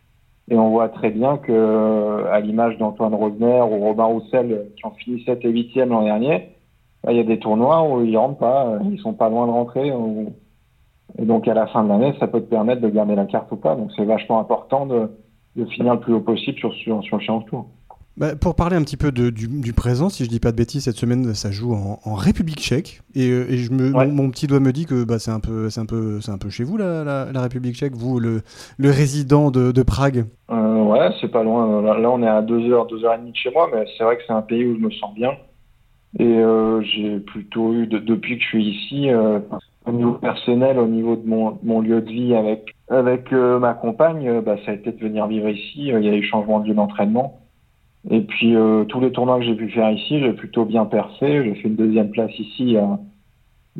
Et 0.49 0.57
on 0.57 0.71
voit 0.71 0.89
très 0.89 1.11
bien 1.11 1.39
que, 1.39 2.25
à 2.31 2.41
l'image 2.41 2.79
d'Antoine 2.79 3.15
Rosner 3.15 3.63
ou 3.63 3.79
Robin 3.81 4.05
Roussel, 4.05 4.69
qui 4.77 4.87
ont 4.87 4.93
fini 4.93 5.23
7 5.25 5.45
et 5.45 5.53
8e 5.53 5.89
l'an 5.89 6.05
dernier, 6.05 6.51
bah, 7.03 7.13
il 7.13 7.19
y 7.19 7.21
a 7.21 7.25
des 7.25 7.39
tournois 7.39 7.89
où 7.89 8.05
ils 8.05 8.17
rentrent 8.17 8.39
pas, 8.39 8.79
ils 8.91 8.99
sont 9.01 9.15
pas 9.15 9.29
loin 9.29 9.47
de 9.47 9.53
rentrer. 9.53 9.93
Et 11.19 11.25
donc, 11.25 11.49
à 11.49 11.55
la 11.55 11.67
fin 11.69 11.85
de 11.85 11.89
l'année, 11.89 12.15
ça 12.21 12.27
peut 12.27 12.41
te 12.41 12.51
permettre 12.51 12.81
de 12.83 12.89
garder 12.89 13.15
la 13.15 13.27
carte 13.27 13.51
ou 13.53 13.57
pas. 13.57 13.75
Donc, 13.75 13.91
c'est 13.97 14.05
vachement 14.05 14.39
important 14.39 14.87
de, 14.87 15.11
de, 15.57 15.65
finir 15.67 15.95
le 15.95 16.01
plus 16.01 16.15
haut 16.15 16.21
possible 16.21 16.59
sur, 16.59 16.75
sur, 16.75 17.03
sur 17.03 17.39
le 17.39 17.45
Tour. 17.45 17.67
Bah, 18.19 18.35
pour 18.35 18.55
parler 18.55 18.77
un 18.77 18.83
petit 18.83 18.97
peu 18.97 19.13
de, 19.13 19.29
du, 19.29 19.47
du, 19.47 19.75
présent, 19.75 20.09
si 20.09 20.25
je 20.25 20.31
dis 20.31 20.41
pas 20.41 20.51
de 20.51 20.57
bêtises, 20.57 20.85
cette 20.85 20.97
semaine 20.97 21.35
ça 21.35 21.51
joue 21.51 21.75
en, 21.75 22.01
en 22.03 22.15
République 22.15 22.61
tchèque 22.61 23.03
et, 23.15 23.29
euh, 23.29 23.51
et 23.51 23.59
je 23.59 23.71
me, 23.73 23.95
ouais. 23.95 24.07
mon, 24.07 24.23
mon, 24.23 24.31
petit 24.31 24.47
doigt 24.47 24.59
me 24.59 24.73
dit 24.73 24.87
que 24.87 25.05
bah, 25.05 25.19
c'est 25.19 25.31
un 25.31 25.41
peu, 25.41 25.69
c'est 25.69 25.81
un 25.83 25.87
peu, 25.87 26.23
c'est 26.23 26.31
un 26.31 26.39
peu 26.39 26.49
chez 26.49 26.65
vous 26.65 26.79
la, 26.79 27.05
la, 27.05 27.31
la, 27.31 27.43
République 27.43 27.75
tchèque, 27.75 27.95
vous 27.95 28.19
le, 28.19 28.41
le 28.79 28.91
résident 28.91 29.51
de, 29.51 29.71
de 29.71 29.83
Prague? 29.83 30.25
Euh, 30.51 30.83
ouais, 30.85 31.11
c'est 31.21 31.29
pas 31.29 31.43
loin. 31.43 31.83
Là, 31.83 32.11
on 32.11 32.23
est 32.23 32.29
à 32.29 32.41
2 32.41 32.73
heures, 32.73 32.87
2 32.87 33.05
heures 33.05 33.15
et 33.15 33.19
demie 33.19 33.33
de 33.33 33.37
chez 33.37 33.51
moi, 33.51 33.69
mais 33.71 33.85
c'est 33.99 34.05
vrai 34.05 34.17
que 34.17 34.23
c'est 34.27 34.33
un 34.33 34.41
pays 34.41 34.65
où 34.65 34.77
je 34.77 34.81
me 34.81 34.91
sens 34.93 35.15
bien. 35.15 35.33
Et 36.19 36.25
euh, 36.25 36.81
j'ai 36.81 37.21
plutôt 37.21 37.75
eu 37.75 37.87
de, 37.87 37.99
depuis 37.99 38.39
que 38.39 38.43
je 38.45 38.49
suis 38.49 38.65
ici, 38.65 39.11
euh, 39.11 39.41
au 39.85 39.93
niveau 39.93 40.13
personnel, 40.13 40.79
au 40.79 40.87
niveau 40.87 41.17
de 41.17 41.29
mon, 41.29 41.59
mon 41.63 41.83
lieu 41.83 42.01
de 42.01 42.11
vie 42.11 42.35
avec 42.35 42.75
avec 42.89 43.31
ma 43.33 43.75
compagne, 43.75 44.41
bah, 44.41 44.57
ça 44.65 44.71
a 44.71 44.75
été 44.75 44.93
de 44.93 44.99
venir 45.01 45.27
vivre 45.27 45.51
ici. 45.51 45.89
Il 45.89 46.05
y 46.05 46.09
a 46.09 46.15
eu 46.15 46.23
changement 46.23 46.61
de 46.61 46.69
lieu 46.69 46.75
d'entraînement. 46.75 47.46
Et 48.11 48.21
puis 48.21 48.55
euh, 48.55 48.85
tous 48.85 49.01
les 49.01 49.11
tournois 49.11 49.39
que 49.39 49.45
j'ai 49.45 49.55
pu 49.55 49.69
faire 49.71 49.91
ici, 49.91 50.21
j'ai 50.21 50.33
plutôt 50.33 50.65
bien 50.65 50.85
percé. 50.85 51.45
J'ai 51.45 51.55
fait 51.57 51.69
une 51.69 51.77
deuxième 51.77 52.11
place 52.11 52.31
ici 52.39 52.57
il 52.61 52.71
y, 52.71 52.77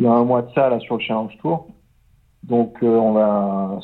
a, 0.07 0.13
un 0.13 0.25
mois 0.25 0.43
de 0.43 0.51
ça 0.55 0.69
là 0.69 0.81
sur 0.81 0.97
le 0.97 1.03
Challenge 1.03 1.37
Tour. 1.41 1.69
Donc 2.43 2.77
euh, 2.83 2.87
on 2.87 3.13
va 3.13 3.81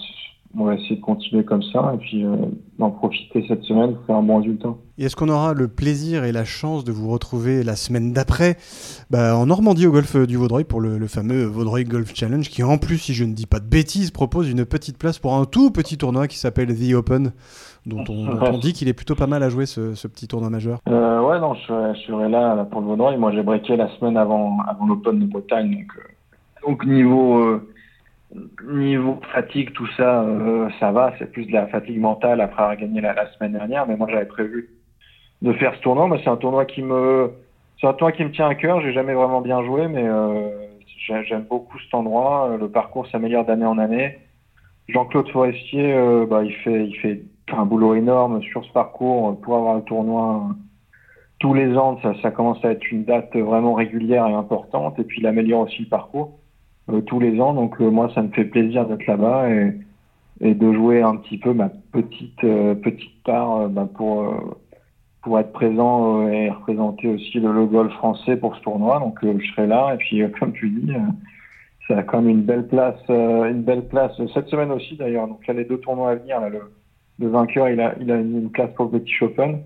on 0.58 0.64
va 0.64 0.74
essayer 0.74 0.96
de 0.96 1.00
continuer 1.00 1.44
comme 1.44 1.62
ça 1.62 1.92
et 1.94 1.98
puis 1.98 2.24
euh, 2.24 2.36
d'en 2.78 2.90
profiter 2.90 3.44
cette 3.48 3.62
semaine 3.62 3.94
pour 3.94 4.04
faire 4.04 4.16
un 4.16 4.22
bon 4.22 4.38
résultat. 4.38 4.74
Et 4.98 5.04
est-ce 5.04 5.16
qu'on 5.16 5.30
aura 5.30 5.54
le 5.54 5.68
plaisir 5.68 6.24
et 6.24 6.32
la 6.32 6.44
chance 6.44 6.84
de 6.84 6.92
vous 6.92 7.08
retrouver 7.10 7.62
la 7.62 7.74
semaine 7.74 8.12
d'après? 8.12 8.58
Bah, 9.10 9.34
en 9.34 9.46
Normandie 9.46 9.86
au 9.86 9.92
golf 9.92 10.14
du 10.14 10.36
Vaudreuil 10.36 10.64
pour 10.64 10.80
le, 10.80 11.06
fameux 11.06 11.44
Vaudreuil 11.44 11.84
Golf 11.84 12.12
Challenge 12.14 12.48
qui 12.48 12.62
en 12.62 12.76
plus, 12.76 12.98
si 12.98 13.14
je 13.14 13.24
ne 13.24 13.32
dis 13.32 13.46
pas 13.46 13.60
de 13.60 13.66
bêtises, 13.66 14.10
propose 14.10 14.50
une 14.50 14.66
petite 14.66 14.98
place 14.98 15.18
pour 15.18 15.34
un 15.34 15.46
tout 15.46 15.70
petit 15.70 15.96
tournoi 15.96 16.28
qui 16.28 16.38
s'appelle 16.38 16.76
The 16.76 16.92
Open 16.94 17.32
dont 17.86 18.04
on, 18.08 18.34
dont 18.34 18.52
on 18.54 18.58
dit 18.58 18.72
qu'il 18.72 18.88
est 18.88 18.92
plutôt 18.92 19.14
pas 19.14 19.26
mal 19.26 19.42
à 19.42 19.48
jouer 19.48 19.66
ce, 19.66 19.94
ce 19.94 20.08
petit 20.08 20.28
tournoi 20.28 20.50
majeur. 20.50 20.78
Euh, 20.88 21.20
ouais, 21.20 21.40
non, 21.40 21.54
je 21.54 21.92
je 21.94 22.00
serai 22.06 22.28
là, 22.28 22.64
pour 22.64 22.80
le 22.80 22.86
Vaudreuil. 22.86 23.16
Moi, 23.16 23.32
j'ai 23.32 23.42
breaké 23.42 23.76
la 23.76 23.88
semaine 23.96 24.16
avant, 24.16 24.58
avant 24.60 24.86
l'Open 24.86 25.18
de 25.18 25.26
Bretagne. 25.26 25.70
Donc, 25.70 25.92
euh, 25.96 26.66
donc 26.66 26.86
niveau, 26.86 27.38
euh, 27.38 27.68
niveau 28.70 29.18
fatigue, 29.32 29.72
tout 29.72 29.88
ça, 29.96 30.24
ça 30.80 30.92
va. 30.92 31.12
C'est 31.18 31.30
plus 31.30 31.46
de 31.46 31.52
la 31.52 31.66
fatigue 31.66 32.00
mentale 32.00 32.40
après 32.40 32.62
avoir 32.62 32.76
gagné 32.76 33.00
la, 33.00 33.14
la 33.14 33.30
semaine 33.32 33.52
dernière. 33.52 33.86
Mais 33.86 33.96
moi, 33.96 34.06
j'avais 34.10 34.26
prévu 34.26 34.70
de 35.42 35.52
faire 35.54 35.74
ce 35.74 35.80
tournoi. 35.80 36.08
Mais 36.08 36.20
c'est 36.22 36.30
un 36.30 36.36
tournoi 36.36 36.64
qui 36.64 36.82
me, 36.82 37.30
c'est 37.80 37.86
un 37.86 37.92
tournoi 37.94 38.12
qui 38.12 38.24
me 38.24 38.30
tient 38.30 38.48
à 38.48 38.54
cœur. 38.54 38.80
J'ai 38.80 38.92
jamais 38.92 39.14
vraiment 39.14 39.40
bien 39.40 39.62
joué, 39.64 39.88
mais 39.88 40.06
j'aime 41.28 41.46
beaucoup 41.50 41.78
cet 41.80 41.94
endroit. 41.94 42.56
Le 42.58 42.68
parcours 42.68 43.08
s'améliore 43.08 43.44
d'année 43.44 43.66
en 43.66 43.78
année. 43.78 44.18
Jean-Claude 44.88 45.28
Forestier, 45.28 45.92
euh, 45.94 46.26
bah, 46.28 46.42
il 46.44 46.54
fait, 46.54 46.86
il 46.86 46.96
fait 46.96 47.22
un 47.50 47.66
boulot 47.66 47.94
énorme 47.94 48.42
sur 48.42 48.64
ce 48.64 48.72
parcours 48.72 49.38
pour 49.40 49.56
avoir 49.56 49.76
le 49.76 49.82
tournoi 49.82 50.48
tous 51.38 51.54
les 51.54 51.76
ans. 51.76 51.98
Ça, 52.22 52.30
commence 52.30 52.64
à 52.64 52.70
être 52.70 52.90
une 52.90 53.04
date 53.04 53.36
vraiment 53.36 53.74
régulière 53.74 54.26
et 54.26 54.32
importante. 54.32 54.98
Et 54.98 55.04
puis 55.04 55.20
il 55.20 55.26
améliore 55.26 55.62
aussi 55.62 55.82
le 55.82 55.88
parcours 55.88 56.38
euh, 56.88 57.00
tous 57.02 57.20
les 57.20 57.40
ans. 57.40 57.52
Donc 57.52 57.80
euh, 57.80 57.90
moi, 57.90 58.10
ça 58.14 58.22
me 58.22 58.28
fait 58.28 58.44
plaisir 58.44 58.86
d'être 58.86 59.06
là-bas 59.06 59.50
et, 59.50 59.74
de 60.40 60.72
jouer 60.72 61.02
un 61.02 61.16
petit 61.16 61.38
peu 61.38 61.52
ma 61.52 61.68
petite 61.68 62.42
euh, 62.42 62.74
petite 62.74 63.22
part 63.22 63.68
bah, 63.68 63.88
pour 63.94 64.56
pour 65.22 65.38
être 65.38 65.52
présent 65.52 66.26
et 66.26 66.50
représenter 66.50 67.06
aussi 67.06 67.38
le, 67.38 67.52
le 67.52 67.66
golf 67.66 67.92
français 67.92 68.36
pour 68.36 68.56
ce 68.56 68.62
tournoi. 68.62 68.98
Donc 68.98 69.18
je 69.22 69.46
serai 69.52 69.66
là. 69.66 69.94
Et 69.94 69.98
puis 69.98 70.22
comme 70.38 70.52
tu 70.52 70.68
dis 70.70 70.92
ça 71.86 71.98
a 71.98 72.02
quand 72.02 72.22
même 72.22 72.30
une 72.30 72.42
belle 72.42 72.66
place, 72.66 73.00
une 73.08 73.62
belle 73.62 73.86
place 73.86 74.12
cette 74.32 74.48
semaine 74.48 74.72
aussi 74.72 74.96
d'ailleurs. 74.96 75.28
Donc 75.28 75.46
là, 75.46 75.54
les 75.54 75.64
deux 75.64 75.78
tournois 75.78 76.10
à 76.10 76.14
venir, 76.16 76.40
le 77.18 77.28
vainqueur, 77.28 77.68
il 77.68 77.80
a, 77.80 77.94
une 77.98 78.50
place 78.50 78.70
pour 78.74 78.86
le 78.86 78.92
British 78.92 79.22
Open. 79.22 79.60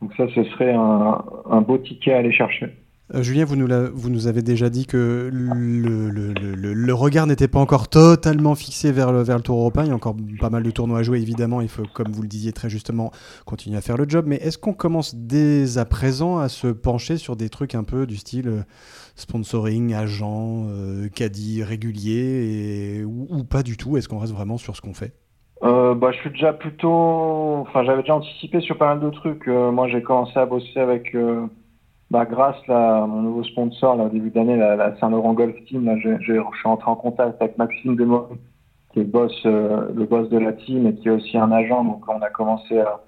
Donc 0.00 0.12
ça, 0.16 0.26
ce 0.34 0.44
serait 0.44 0.72
un, 0.72 1.60
beau 1.62 1.78
ticket 1.78 2.12
à 2.12 2.18
aller 2.18 2.32
chercher. 2.32 2.74
Euh, 3.14 3.22
Julien, 3.22 3.44
vous 3.44 3.56
nous, 3.56 4.26
avez 4.26 4.40
déjà 4.42 4.70
dit 4.70 4.86
que 4.86 5.28
le, 5.30 6.92
regard 6.94 7.26
n'était 7.26 7.48
pas 7.48 7.58
encore 7.58 7.88
totalement 7.88 8.54
fixé 8.54 8.92
vers 8.92 9.12
le, 9.12 9.22
vers 9.22 9.42
Tour 9.42 9.58
européen. 9.58 9.84
Il 9.84 9.88
y 9.88 9.92
a 9.92 9.94
encore 9.94 10.16
pas 10.40 10.50
mal 10.50 10.62
de 10.62 10.70
tournois 10.70 11.00
à 11.00 11.02
jouer, 11.02 11.20
évidemment. 11.20 11.60
Il 11.60 11.68
faut, 11.68 11.84
comme 11.92 12.12
vous 12.12 12.22
le 12.22 12.28
disiez 12.28 12.52
très 12.52 12.70
justement, 12.70 13.12
continuer 13.44 13.76
à 13.76 13.82
faire 13.82 13.96
le 13.96 14.08
job. 14.08 14.24
Mais 14.26 14.36
est-ce 14.36 14.56
qu'on 14.56 14.72
commence 14.72 15.14
dès 15.14 15.78
à 15.78 15.84
présent 15.84 16.38
à 16.38 16.48
se 16.48 16.68
pencher 16.68 17.18
sur 17.18 17.36
des 17.36 17.50
trucs 17.50 17.74
un 17.74 17.84
peu 17.84 18.06
du 18.06 18.16
style 18.16 18.48
euh, 18.48 18.62
sponsoring, 19.16 19.92
agent, 19.94 20.66
euh, 20.68 21.08
caddie 21.08 21.62
régulier, 21.62 23.04
ou, 23.04 23.44
pas 23.44 23.62
du 23.62 23.76
tout? 23.76 23.96
Est-ce 23.96 24.08
qu'on 24.08 24.18
reste 24.18 24.32
vraiment 24.32 24.56
sur 24.56 24.76
ce 24.76 24.80
qu'on 24.80 24.94
fait? 24.94 25.12
Euh, 25.62 25.94
bah, 25.94 26.10
je 26.12 26.18
suis 26.18 26.30
déjà 26.30 26.52
plutôt. 26.52 27.58
Enfin, 27.62 27.84
j'avais 27.84 28.02
déjà 28.02 28.16
anticipé 28.16 28.60
sur 28.60 28.76
pas 28.76 28.94
mal 28.94 29.00
de 29.00 29.10
trucs. 29.10 29.48
Euh, 29.48 29.70
moi, 29.70 29.88
j'ai 29.88 30.02
commencé 30.02 30.38
à 30.38 30.46
bosser 30.46 30.78
avec 30.78 31.14
euh, 31.14 31.46
bah, 32.10 32.24
grâce 32.26 32.56
mon 32.68 33.22
nouveau 33.22 33.44
sponsor 33.44 33.96
là, 33.96 34.04
au 34.04 34.08
début 34.08 34.30
d'année, 34.30 34.56
la, 34.56 34.76
la 34.76 34.96
Saint-Laurent 34.98 35.32
Golf 35.32 35.56
Team. 35.66 35.84
Là, 35.84 35.96
je, 35.98 36.16
suis 36.20 36.38
entré 36.64 36.90
en 36.90 36.96
contact 36.96 37.40
avec 37.40 37.56
Maxime 37.56 37.96
Demont, 37.96 38.28
qui 38.92 39.00
est 39.00 39.04
le 39.04 39.08
boss, 39.08 39.32
euh, 39.46 39.88
le 39.94 40.04
boss 40.04 40.28
de 40.28 40.38
la 40.38 40.52
team 40.52 40.86
et 40.86 40.94
qui 40.94 41.08
est 41.08 41.12
aussi 41.12 41.38
un 41.38 41.52
agent. 41.52 41.84
Donc, 41.84 42.02
on 42.08 42.20
a 42.20 42.30
commencé 42.30 42.78
à, 42.80 43.00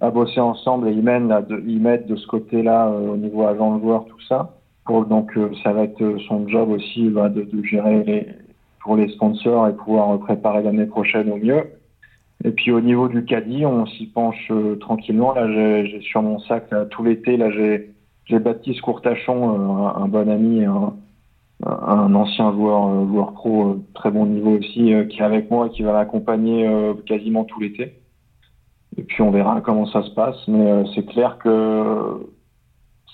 à 0.00 0.10
bosser 0.10 0.40
ensemble 0.40 0.88
et 0.88 0.92
ils 0.92 1.02
mènent, 1.02 1.28
là, 1.28 1.42
de, 1.42 1.56
de 1.56 2.16
ce 2.16 2.26
côté-là 2.26 2.88
euh, 2.88 3.12
au 3.12 3.16
niveau 3.16 3.46
agent 3.46 3.76
de 3.76 3.80
joueur, 3.82 4.04
tout 4.06 4.20
ça. 4.28 4.50
Pour, 4.84 5.06
donc, 5.06 5.36
euh, 5.36 5.50
ça 5.62 5.72
va 5.72 5.84
être 5.84 6.18
son 6.28 6.48
job 6.48 6.70
aussi 6.70 7.08
bah, 7.10 7.28
de, 7.28 7.42
de 7.42 7.62
gérer 7.62 8.02
les, 8.04 8.26
pour 8.84 8.96
les 8.96 9.08
sponsors 9.08 9.66
et 9.66 9.72
pouvoir 9.74 10.16
préparer 10.20 10.62
l'année 10.62 10.86
prochaine 10.86 11.32
au 11.32 11.36
mieux. 11.36 11.64
Et 12.44 12.50
puis 12.50 12.70
au 12.70 12.82
niveau 12.82 13.08
du 13.08 13.24
caddie, 13.24 13.64
on 13.64 13.86
s'y 13.86 14.06
penche 14.06 14.48
euh, 14.50 14.76
tranquillement. 14.76 15.32
Là, 15.32 15.48
j'ai 15.84 16.00
sur 16.02 16.22
mon 16.22 16.38
sac 16.40 16.66
tout 16.90 17.02
l'été. 17.02 17.38
Là, 17.38 17.50
j'ai 17.50 18.38
Baptiste 18.38 18.82
Courtachon, 18.82 19.54
euh, 19.54 20.02
un, 20.02 20.06
bon 20.06 20.28
ami, 20.28 20.64
un, 20.64 20.92
un 21.64 22.14
ancien 22.14 22.52
joueur 22.52 22.88
euh, 22.88 23.06
joueur 23.06 23.32
pro 23.32 23.76
très 23.94 24.10
bon 24.10 24.26
niveau 24.26 24.58
aussi, 24.58 24.92
qui 25.08 25.18
est 25.18 25.22
avec 25.22 25.50
moi 25.50 25.68
et 25.68 25.70
qui 25.70 25.82
va 25.82 25.94
l'accompagner 25.94 26.70
quasiment 27.06 27.44
tout 27.44 27.58
l'été. 27.60 27.94
Et 28.98 29.02
puis 29.02 29.22
on 29.22 29.30
verra 29.30 29.62
comment 29.62 29.86
ça 29.86 30.02
se 30.02 30.10
passe. 30.10 30.36
Mais 30.46 30.84
c'est 30.94 31.06
clair 31.06 31.38
que 31.38 32.28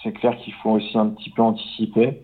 c'est 0.03 0.13
clair 0.13 0.37
qu'il 0.39 0.55
faut 0.55 0.71
aussi 0.71 0.99
un 0.99 1.07
petit 1.07 1.31
peu 1.31 1.43
anticiper, 1.43 2.23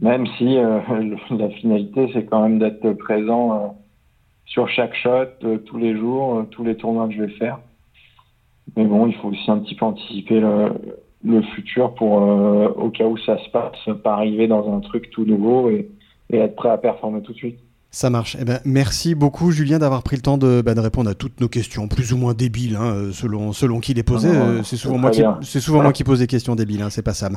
même 0.00 0.26
si 0.38 0.56
la 1.30 1.50
finalité 1.50 2.10
c'est 2.12 2.24
quand 2.24 2.42
même 2.42 2.58
d'être 2.58 2.92
présent 2.92 3.76
sur 4.46 4.68
chaque 4.68 4.94
shot, 4.94 5.26
euh, 5.44 5.58
tous 5.58 5.78
les 5.78 5.96
jours, 5.96 6.38
euh, 6.38 6.42
tous 6.50 6.64
les 6.64 6.76
tournois 6.76 7.08
que 7.08 7.14
je 7.14 7.22
vais 7.22 7.32
faire. 7.32 7.58
Mais 8.76 8.84
bon, 8.84 9.06
il 9.06 9.14
faut 9.16 9.28
aussi 9.28 9.50
un 9.50 9.58
petit 9.58 9.74
peu 9.74 9.84
anticiper 9.84 10.40
le, 10.40 10.72
le 11.24 11.42
futur 11.42 11.94
pour, 11.94 12.22
euh, 12.22 12.68
au 12.68 12.90
cas 12.90 13.04
où 13.04 13.16
ça 13.18 13.38
se 13.38 13.48
passe, 13.50 13.88
pas 14.02 14.14
arriver 14.14 14.46
dans 14.46 14.74
un 14.74 14.80
truc 14.80 15.10
tout 15.10 15.24
nouveau 15.24 15.70
et, 15.70 15.90
et 16.30 16.38
être 16.38 16.56
prêt 16.56 16.70
à 16.70 16.78
performer 16.78 17.22
tout 17.22 17.32
de 17.32 17.38
suite. 17.38 17.58
Ça 17.94 18.10
marche. 18.10 18.36
Eh 18.40 18.44
ben, 18.44 18.58
merci 18.64 19.14
beaucoup, 19.14 19.52
Julien, 19.52 19.78
d'avoir 19.78 20.02
pris 20.02 20.16
le 20.16 20.22
temps 20.22 20.36
de, 20.36 20.62
bah, 20.62 20.74
de, 20.74 20.80
répondre 20.80 21.08
à 21.08 21.14
toutes 21.14 21.40
nos 21.40 21.46
questions, 21.46 21.86
plus 21.86 22.12
ou 22.12 22.16
moins 22.16 22.34
débiles, 22.34 22.74
hein, 22.74 23.10
selon, 23.12 23.52
selon 23.52 23.78
qui 23.78 23.94
les 23.94 24.02
posait. 24.02 24.34
Euh, 24.34 24.64
c'est 24.64 24.76
souvent, 24.76 24.98
moi 24.98 25.12
qui, 25.12 25.22
souvent 25.60 25.80
moi 25.80 25.92
qui 25.92 26.02
pose 26.02 26.18
des 26.18 26.26
questions 26.26 26.56
débiles, 26.56 26.82
hein, 26.82 26.90
c'est 26.90 27.02
pas 27.02 27.14
Sam. 27.14 27.36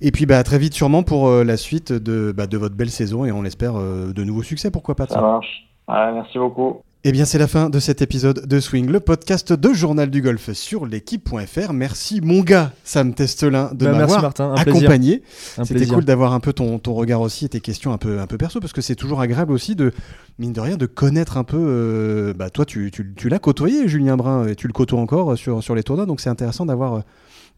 Et 0.00 0.10
puis, 0.10 0.24
bah, 0.24 0.42
très 0.44 0.56
vite, 0.56 0.72
sûrement, 0.72 1.02
pour 1.02 1.28
euh, 1.28 1.44
la 1.44 1.58
suite 1.58 1.92
de, 1.92 2.32
bah, 2.34 2.46
de 2.46 2.56
votre 2.56 2.74
belle 2.74 2.88
saison, 2.88 3.26
et 3.26 3.32
on 3.32 3.42
l'espère, 3.42 3.74
euh, 3.76 4.14
de 4.14 4.24
nouveaux 4.24 4.42
succès, 4.42 4.70
pourquoi 4.70 4.94
pas. 4.94 5.06
Ça 5.08 5.20
marche. 5.20 5.68
Ah, 5.86 6.10
merci 6.14 6.38
beaucoup. 6.38 6.80
Eh 7.04 7.10
bien, 7.10 7.24
c'est 7.24 7.38
la 7.38 7.48
fin 7.48 7.68
de 7.68 7.80
cet 7.80 8.00
épisode 8.00 8.46
de 8.46 8.60
Swing, 8.60 8.86
le 8.88 9.00
podcast 9.00 9.52
de 9.52 9.72
Journal 9.72 10.08
du 10.08 10.22
Golf 10.22 10.52
sur 10.52 10.86
l'équipe.fr. 10.86 11.72
Merci, 11.72 12.20
mon 12.20 12.42
gars, 12.42 12.70
Sam 12.84 13.12
Testelin, 13.12 13.72
de 13.74 13.86
bah, 13.86 13.92
m'avoir 13.92 14.32
accompagné. 14.56 15.24
C'était 15.64 15.86
cool 15.88 16.04
d'avoir 16.04 16.32
un 16.32 16.38
peu 16.38 16.52
ton, 16.52 16.78
ton, 16.78 16.94
regard 16.94 17.20
aussi 17.20 17.46
et 17.46 17.48
tes 17.48 17.60
questions 17.60 17.92
un 17.92 17.98
peu, 17.98 18.20
un 18.20 18.28
peu 18.28 18.38
perso, 18.38 18.60
parce 18.60 18.72
que 18.72 18.82
c'est 18.82 18.94
toujours 18.94 19.20
agréable 19.20 19.50
aussi 19.50 19.74
de, 19.74 19.90
mine 20.38 20.52
de 20.52 20.60
rien, 20.60 20.76
de 20.76 20.86
connaître 20.86 21.38
un 21.38 21.42
peu. 21.42 21.58
Euh, 21.58 22.34
bah, 22.34 22.50
toi, 22.50 22.64
tu, 22.64 22.92
tu, 22.92 23.12
tu 23.16 23.28
l'as 23.28 23.40
côtoyé, 23.40 23.88
Julien 23.88 24.16
Brun, 24.16 24.46
et 24.46 24.54
tu 24.54 24.68
le 24.68 24.72
côtoies 24.72 25.00
encore 25.00 25.36
sur, 25.36 25.60
sur 25.60 25.74
les 25.74 25.82
tournois, 25.82 26.06
donc 26.06 26.20
c'est 26.20 26.30
intéressant 26.30 26.66
d'avoir 26.66 27.02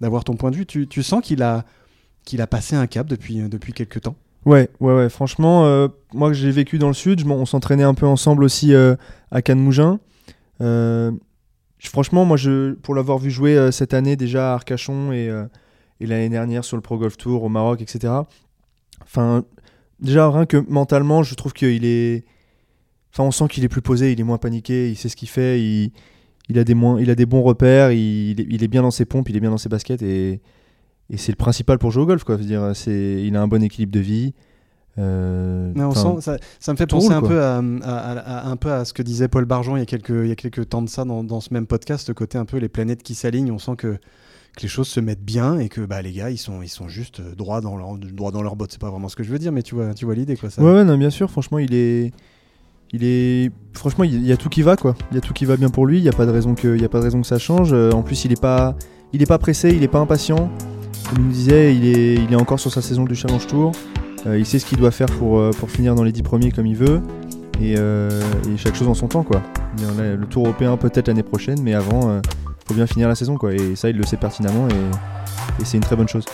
d'avoir 0.01 0.25
ton 0.25 0.37
point 0.37 0.53
de 0.53 0.57
vue. 0.57 0.65
Tu, 0.65 0.89
tu 0.89 1.03
sens 1.03 1.23
qu'il 1.23 1.43
a, 1.43 1.67
qu'il 2.25 2.41
a 2.41 2.47
passé 2.47 2.77
un 2.77 2.87
cap 2.87 3.07
depuis, 3.07 3.41
depuis 3.41 3.75
quelques 3.75 4.01
temps? 4.01 4.17
Ouais, 4.47 4.69
ouais, 4.81 4.95
ouais. 4.95 5.09
Franchement, 5.09 5.65
euh, 5.65 5.89
moi 6.13 6.33
j'ai 6.33 6.51
vécu 6.51 6.79
dans 6.79 6.89
le 6.89 6.95
sud, 6.95 7.27
on 7.27 7.47
s'entraînait 7.47 7.83
un 7.85 7.95
peu 7.95 8.07
ensemble 8.07 8.45
aussi 8.45 8.75
euh, 8.75 8.95
à 9.31 9.41
Cannes-Mougin. 9.41 10.01
Euh, 10.61 11.13
franchement, 11.83 12.25
moi, 12.25 12.37
pour 12.83 12.95
l'avoir 12.95 13.19
vu 13.19 13.31
jouer 13.31 13.71
cette 13.73 13.95
année 13.95 14.17
déjà 14.17 14.53
à 14.53 14.55
Arcachon 14.55 15.13
et, 15.13 15.31
l'année 16.01 16.29
dernière 16.29 16.65
sur 16.65 16.77
le 16.77 16.83
Pro 16.83 16.99
Golf 16.99 17.17
Tour 17.17 17.43
au 17.43 17.49
Maroc, 17.49 17.81
etc. 17.81 18.13
Enfin, 19.03 19.45
déjà, 20.01 20.31
rien 20.31 20.45
que 20.45 20.59
mentalement, 20.69 21.23
je 21.23 21.35
trouve 21.35 21.53
qu'il 21.55 21.85
est. 21.85 22.25
Enfin, 23.13 23.25
on 23.25 23.31
sent 23.31 23.49
qu'il 23.49 23.65
est 23.65 23.69
plus 23.69 23.83
posé, 23.83 24.13
il 24.13 24.21
est 24.21 24.25
moins 24.25 24.39
paniqué, 24.39 24.91
il 24.91 24.97
sait 24.97 25.09
ce 25.09 25.17
qu'il 25.17 25.29
fait, 25.29 25.61
il, 25.61 26.59
a 26.59 26.65
des 26.65 26.75
moins, 26.75 27.01
il 27.01 27.11
a 27.11 27.15
des 27.15 27.27
bons 27.27 27.43
repères, 27.43 27.93
il, 27.93 28.41
il, 28.41 28.65
est 28.65 28.69
bien 28.69 28.83
dans 28.83 28.91
ses 28.91 29.05
pompes, 29.05 29.29
il 29.29 29.37
est 29.37 29.41
bien 29.41 29.51
dans 29.51 29.59
ses 29.59 29.69
baskets 29.69 30.03
et, 30.03 30.41
et 31.11 31.17
c'est 31.17 31.33
le 31.33 31.37
principal 31.37 31.79
pour 31.79 31.91
jouer 31.91 32.03
au 32.03 32.07
golf. 32.07 32.25
Quoi. 32.25 32.37
dire, 32.37 32.73
c'est, 32.75 33.23
il 33.25 33.37
a 33.37 33.43
un 33.43 33.49
bon 33.49 33.63
équilibre 33.63 33.93
de 33.93 34.01
vie. 34.01 34.35
Euh, 34.97 35.73
on 35.77 35.93
sent, 35.93 36.21
ça, 36.21 36.37
ça, 36.61 36.73
me 36.73 36.77
fait 36.77 36.87
penser 36.87 37.13
un, 37.13 37.21
peu 37.21 37.43
à, 37.43 37.57
un 37.57 38.57
peu 38.57 38.71
à 38.71 38.85
ce 38.85 38.93
que 38.93 39.03
disait 39.03 39.27
Paul 39.27 39.45
Barjon 39.45 39.77
il 39.77 39.81
y 39.81 39.83
a 39.83 39.87
quelques, 39.87 40.11
il 40.11 40.29
y 40.29 40.31
a 40.31 40.37
quelques 40.37 40.69
temps 40.69 40.83
de 40.83 40.89
ça 40.89 41.05
dans, 41.05 41.25
dans 41.25 41.41
ce 41.41 41.53
même 41.53 41.67
podcast, 41.67 42.07
le 42.07 42.15
côté 42.15 42.39
un 42.39 42.45
peu 42.45 42.59
les 42.59 42.69
planètes 42.69 43.03
qui 43.03 43.17
s'alignent. 43.17 43.51
On 43.51 43.59
sent 43.59 43.75
que 43.77 43.99
que 44.57 44.63
les 44.63 44.69
choses 44.69 44.89
se 44.89 45.01
mettent 45.01 45.25
bien 45.25 45.59
et 45.59 45.69
que 45.69 45.81
bah, 45.81 46.01
les 46.01 46.13
gars 46.13 46.31
ils 46.31 46.39
sont, 46.39 46.63
ils 46.63 46.69
sont 46.69 46.89
juste 46.89 47.21
euh, 47.21 47.35
droits 47.35 47.61
dans 47.61 47.77
leur, 47.77 47.97
droit 47.99 48.31
dans 48.31 48.43
leur 48.43 48.57
botte. 48.57 48.73
C'est 48.73 48.81
pas 48.81 48.91
vraiment 48.91 49.09
ce 49.09 49.17
que 49.17 49.25
je 49.25 49.31
veux 49.31 49.39
dire, 49.39 49.53
mais 49.53 49.63
tu 49.63 49.75
vois, 49.75 49.95
tu 49.95 50.05
vois 50.05 50.15
l'idée 50.15 50.37
quoi. 50.37 50.51
Ça. 50.51 50.63
Ouais, 50.63 50.73
ouais, 50.73 50.85
non, 50.85 50.97
bien 50.97 51.11
sûr. 51.11 51.31
Franchement, 51.31 51.59
il 51.59 51.75
est, 51.75 52.13
il 52.93 53.03
est, 53.03 53.51
franchement, 53.73 54.05
il 54.05 54.25
y 54.25 54.33
a 54.33 54.37
tout 54.37 54.49
qui 54.49 54.63
va 54.63 54.77
quoi. 54.77 54.95
Il 55.11 55.17
y 55.17 55.19
a 55.19 55.21
tout 55.21 55.33
qui 55.33 55.45
va 55.45 55.57
bien 55.57 55.71
pour 55.71 55.87
lui. 55.87 55.99
Il 55.99 56.05
y 56.05 56.09
a 56.09 56.13
pas 56.13 56.27
de 56.27 56.31
raison 56.31 56.55
que, 56.55 56.75
il 56.77 56.83
y 56.83 56.85
a 56.85 56.89
pas 56.89 56.99
de 56.99 57.05
raison 57.05 57.21
que 57.21 57.27
ça 57.27 57.39
change. 57.39 57.73
Euh, 57.73 57.91
en 57.91 58.03
plus, 58.03 58.25
il 58.25 58.33
est 58.33 58.41
pas, 58.41 58.77
il 59.13 59.23
est 59.23 59.27
pas 59.27 59.39
pressé, 59.39 59.71
il 59.71 59.83
est 59.83 59.89
pas 59.89 59.99
impatient. 59.99 60.51
Il 61.17 61.25
nous 61.25 61.31
disait, 61.31 61.75
il 61.75 61.87
est, 61.87 62.15
il 62.15 62.37
encore 62.37 62.59
sur 62.61 62.73
sa 62.73 62.83
saison 62.83 63.05
du 63.05 63.15
Challenge 63.15 63.47
Tour. 63.47 63.73
Euh, 64.27 64.39
il 64.39 64.47
sait 64.47 64.59
ce 64.59 64.67
qu'il 64.67 64.79
doit 64.79 64.91
faire 64.91 65.07
pour, 65.07 65.51
pour 65.51 65.71
finir 65.71 65.95
dans 65.95 66.03
les 66.03 66.13
10 66.13 66.23
premiers 66.23 66.51
comme 66.51 66.67
il 66.67 66.77
veut. 66.77 67.01
Et, 67.63 67.77
chaque 68.57 68.75
chose 68.75 68.89
en 68.89 68.95
son 68.95 69.09
temps 69.09 69.23
quoi. 69.23 69.43
Le 69.79 70.25
Tour 70.27 70.47
européen 70.47 70.77
peut-être 70.77 71.09
l'année 71.09 71.23
prochaine, 71.23 71.61
mais 71.63 71.75
avant 71.75 72.21
faut 72.67 72.75
bien 72.75 72.87
finir 72.87 73.09
la 73.09 73.15
saison 73.15 73.37
quoi. 73.37 73.53
Et 73.53 73.77
ça, 73.77 73.91
il 73.91 73.97
le 73.97 74.05
sait 74.05 74.17
pertinemment 74.17 74.69
et 74.69 75.65
c'est 75.65 75.77
une 75.77 75.83
très 75.83 75.97
bonne 75.97 76.09
chose. 76.09 76.25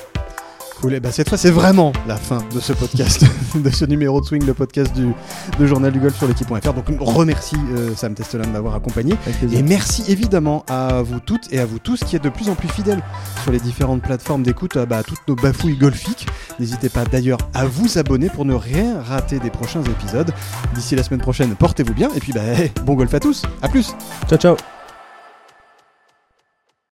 Bah 0.83 1.13
cette 1.13 1.29
fois 1.29 1.37
c'est 1.37 1.51
vraiment 1.51 1.93
la 2.09 2.17
fin 2.17 2.43
de 2.55 2.59
ce 2.59 2.73
podcast, 2.73 3.25
de 3.55 3.71
ce 3.71 3.85
numéro 3.85 4.21
de 4.21 4.27
Swing, 4.27 4.45
le 4.47 4.55
podcast 4.55 4.93
du 4.95 5.13
de 5.59 5.67
Journal 5.67 5.93
du 5.93 6.01
Golf 6.01 6.17
sur 6.17 6.27
l'équipe.fr. 6.27 6.73
Donc 6.73 6.87
remercie 7.01 7.57
euh, 7.77 7.95
Sam 7.95 8.15
Testolan 8.15 8.47
de 8.47 8.53
m'avoir 8.53 8.75
accompagné. 8.75 9.15
Et 9.53 9.63
merci 9.63 10.05
évidemment 10.09 10.65
à 10.69 11.03
vous 11.03 11.21
toutes 11.21 11.53
et 11.53 11.59
à 11.59 11.67
vous 11.67 11.79
tous 11.79 12.01
qui 12.01 12.17
êtes 12.17 12.25
de 12.25 12.31
plus 12.31 12.49
en 12.49 12.55
plus 12.55 12.69
fidèles 12.69 13.03
sur 13.43 13.53
les 13.53 13.61
différentes 13.61 14.03
plateformes 14.03 14.43
d'écoute 14.43 14.77
à 14.77 14.87
bah, 14.87 15.03
toutes 15.03 15.21
nos 15.29 15.37
bafouilles 15.37 15.77
golfiques. 15.77 16.27
N'hésitez 16.59 16.89
pas 16.89 17.05
d'ailleurs 17.05 17.39
à 17.53 17.67
vous 17.67 17.99
abonner 17.99 18.31
pour 18.31 18.47
ne 18.47 18.55
rien 18.55 19.01
rater 19.03 19.39
des 19.39 19.51
prochains 19.51 19.83
épisodes. 19.83 20.33
D'ici 20.75 20.97
la 20.97 21.03
semaine 21.03 21.21
prochaine, 21.21 21.55
portez-vous 21.57 21.95
bien 21.95 22.09
et 22.17 22.21
puis 22.21 22.33
bah, 22.33 22.41
bon 22.85 22.95
golf 22.95 23.13
à 23.13 23.21
tous. 23.21 23.43
À 23.61 23.69
plus. 23.69 23.95
Ciao 24.29 24.39
ciao. 24.39 24.57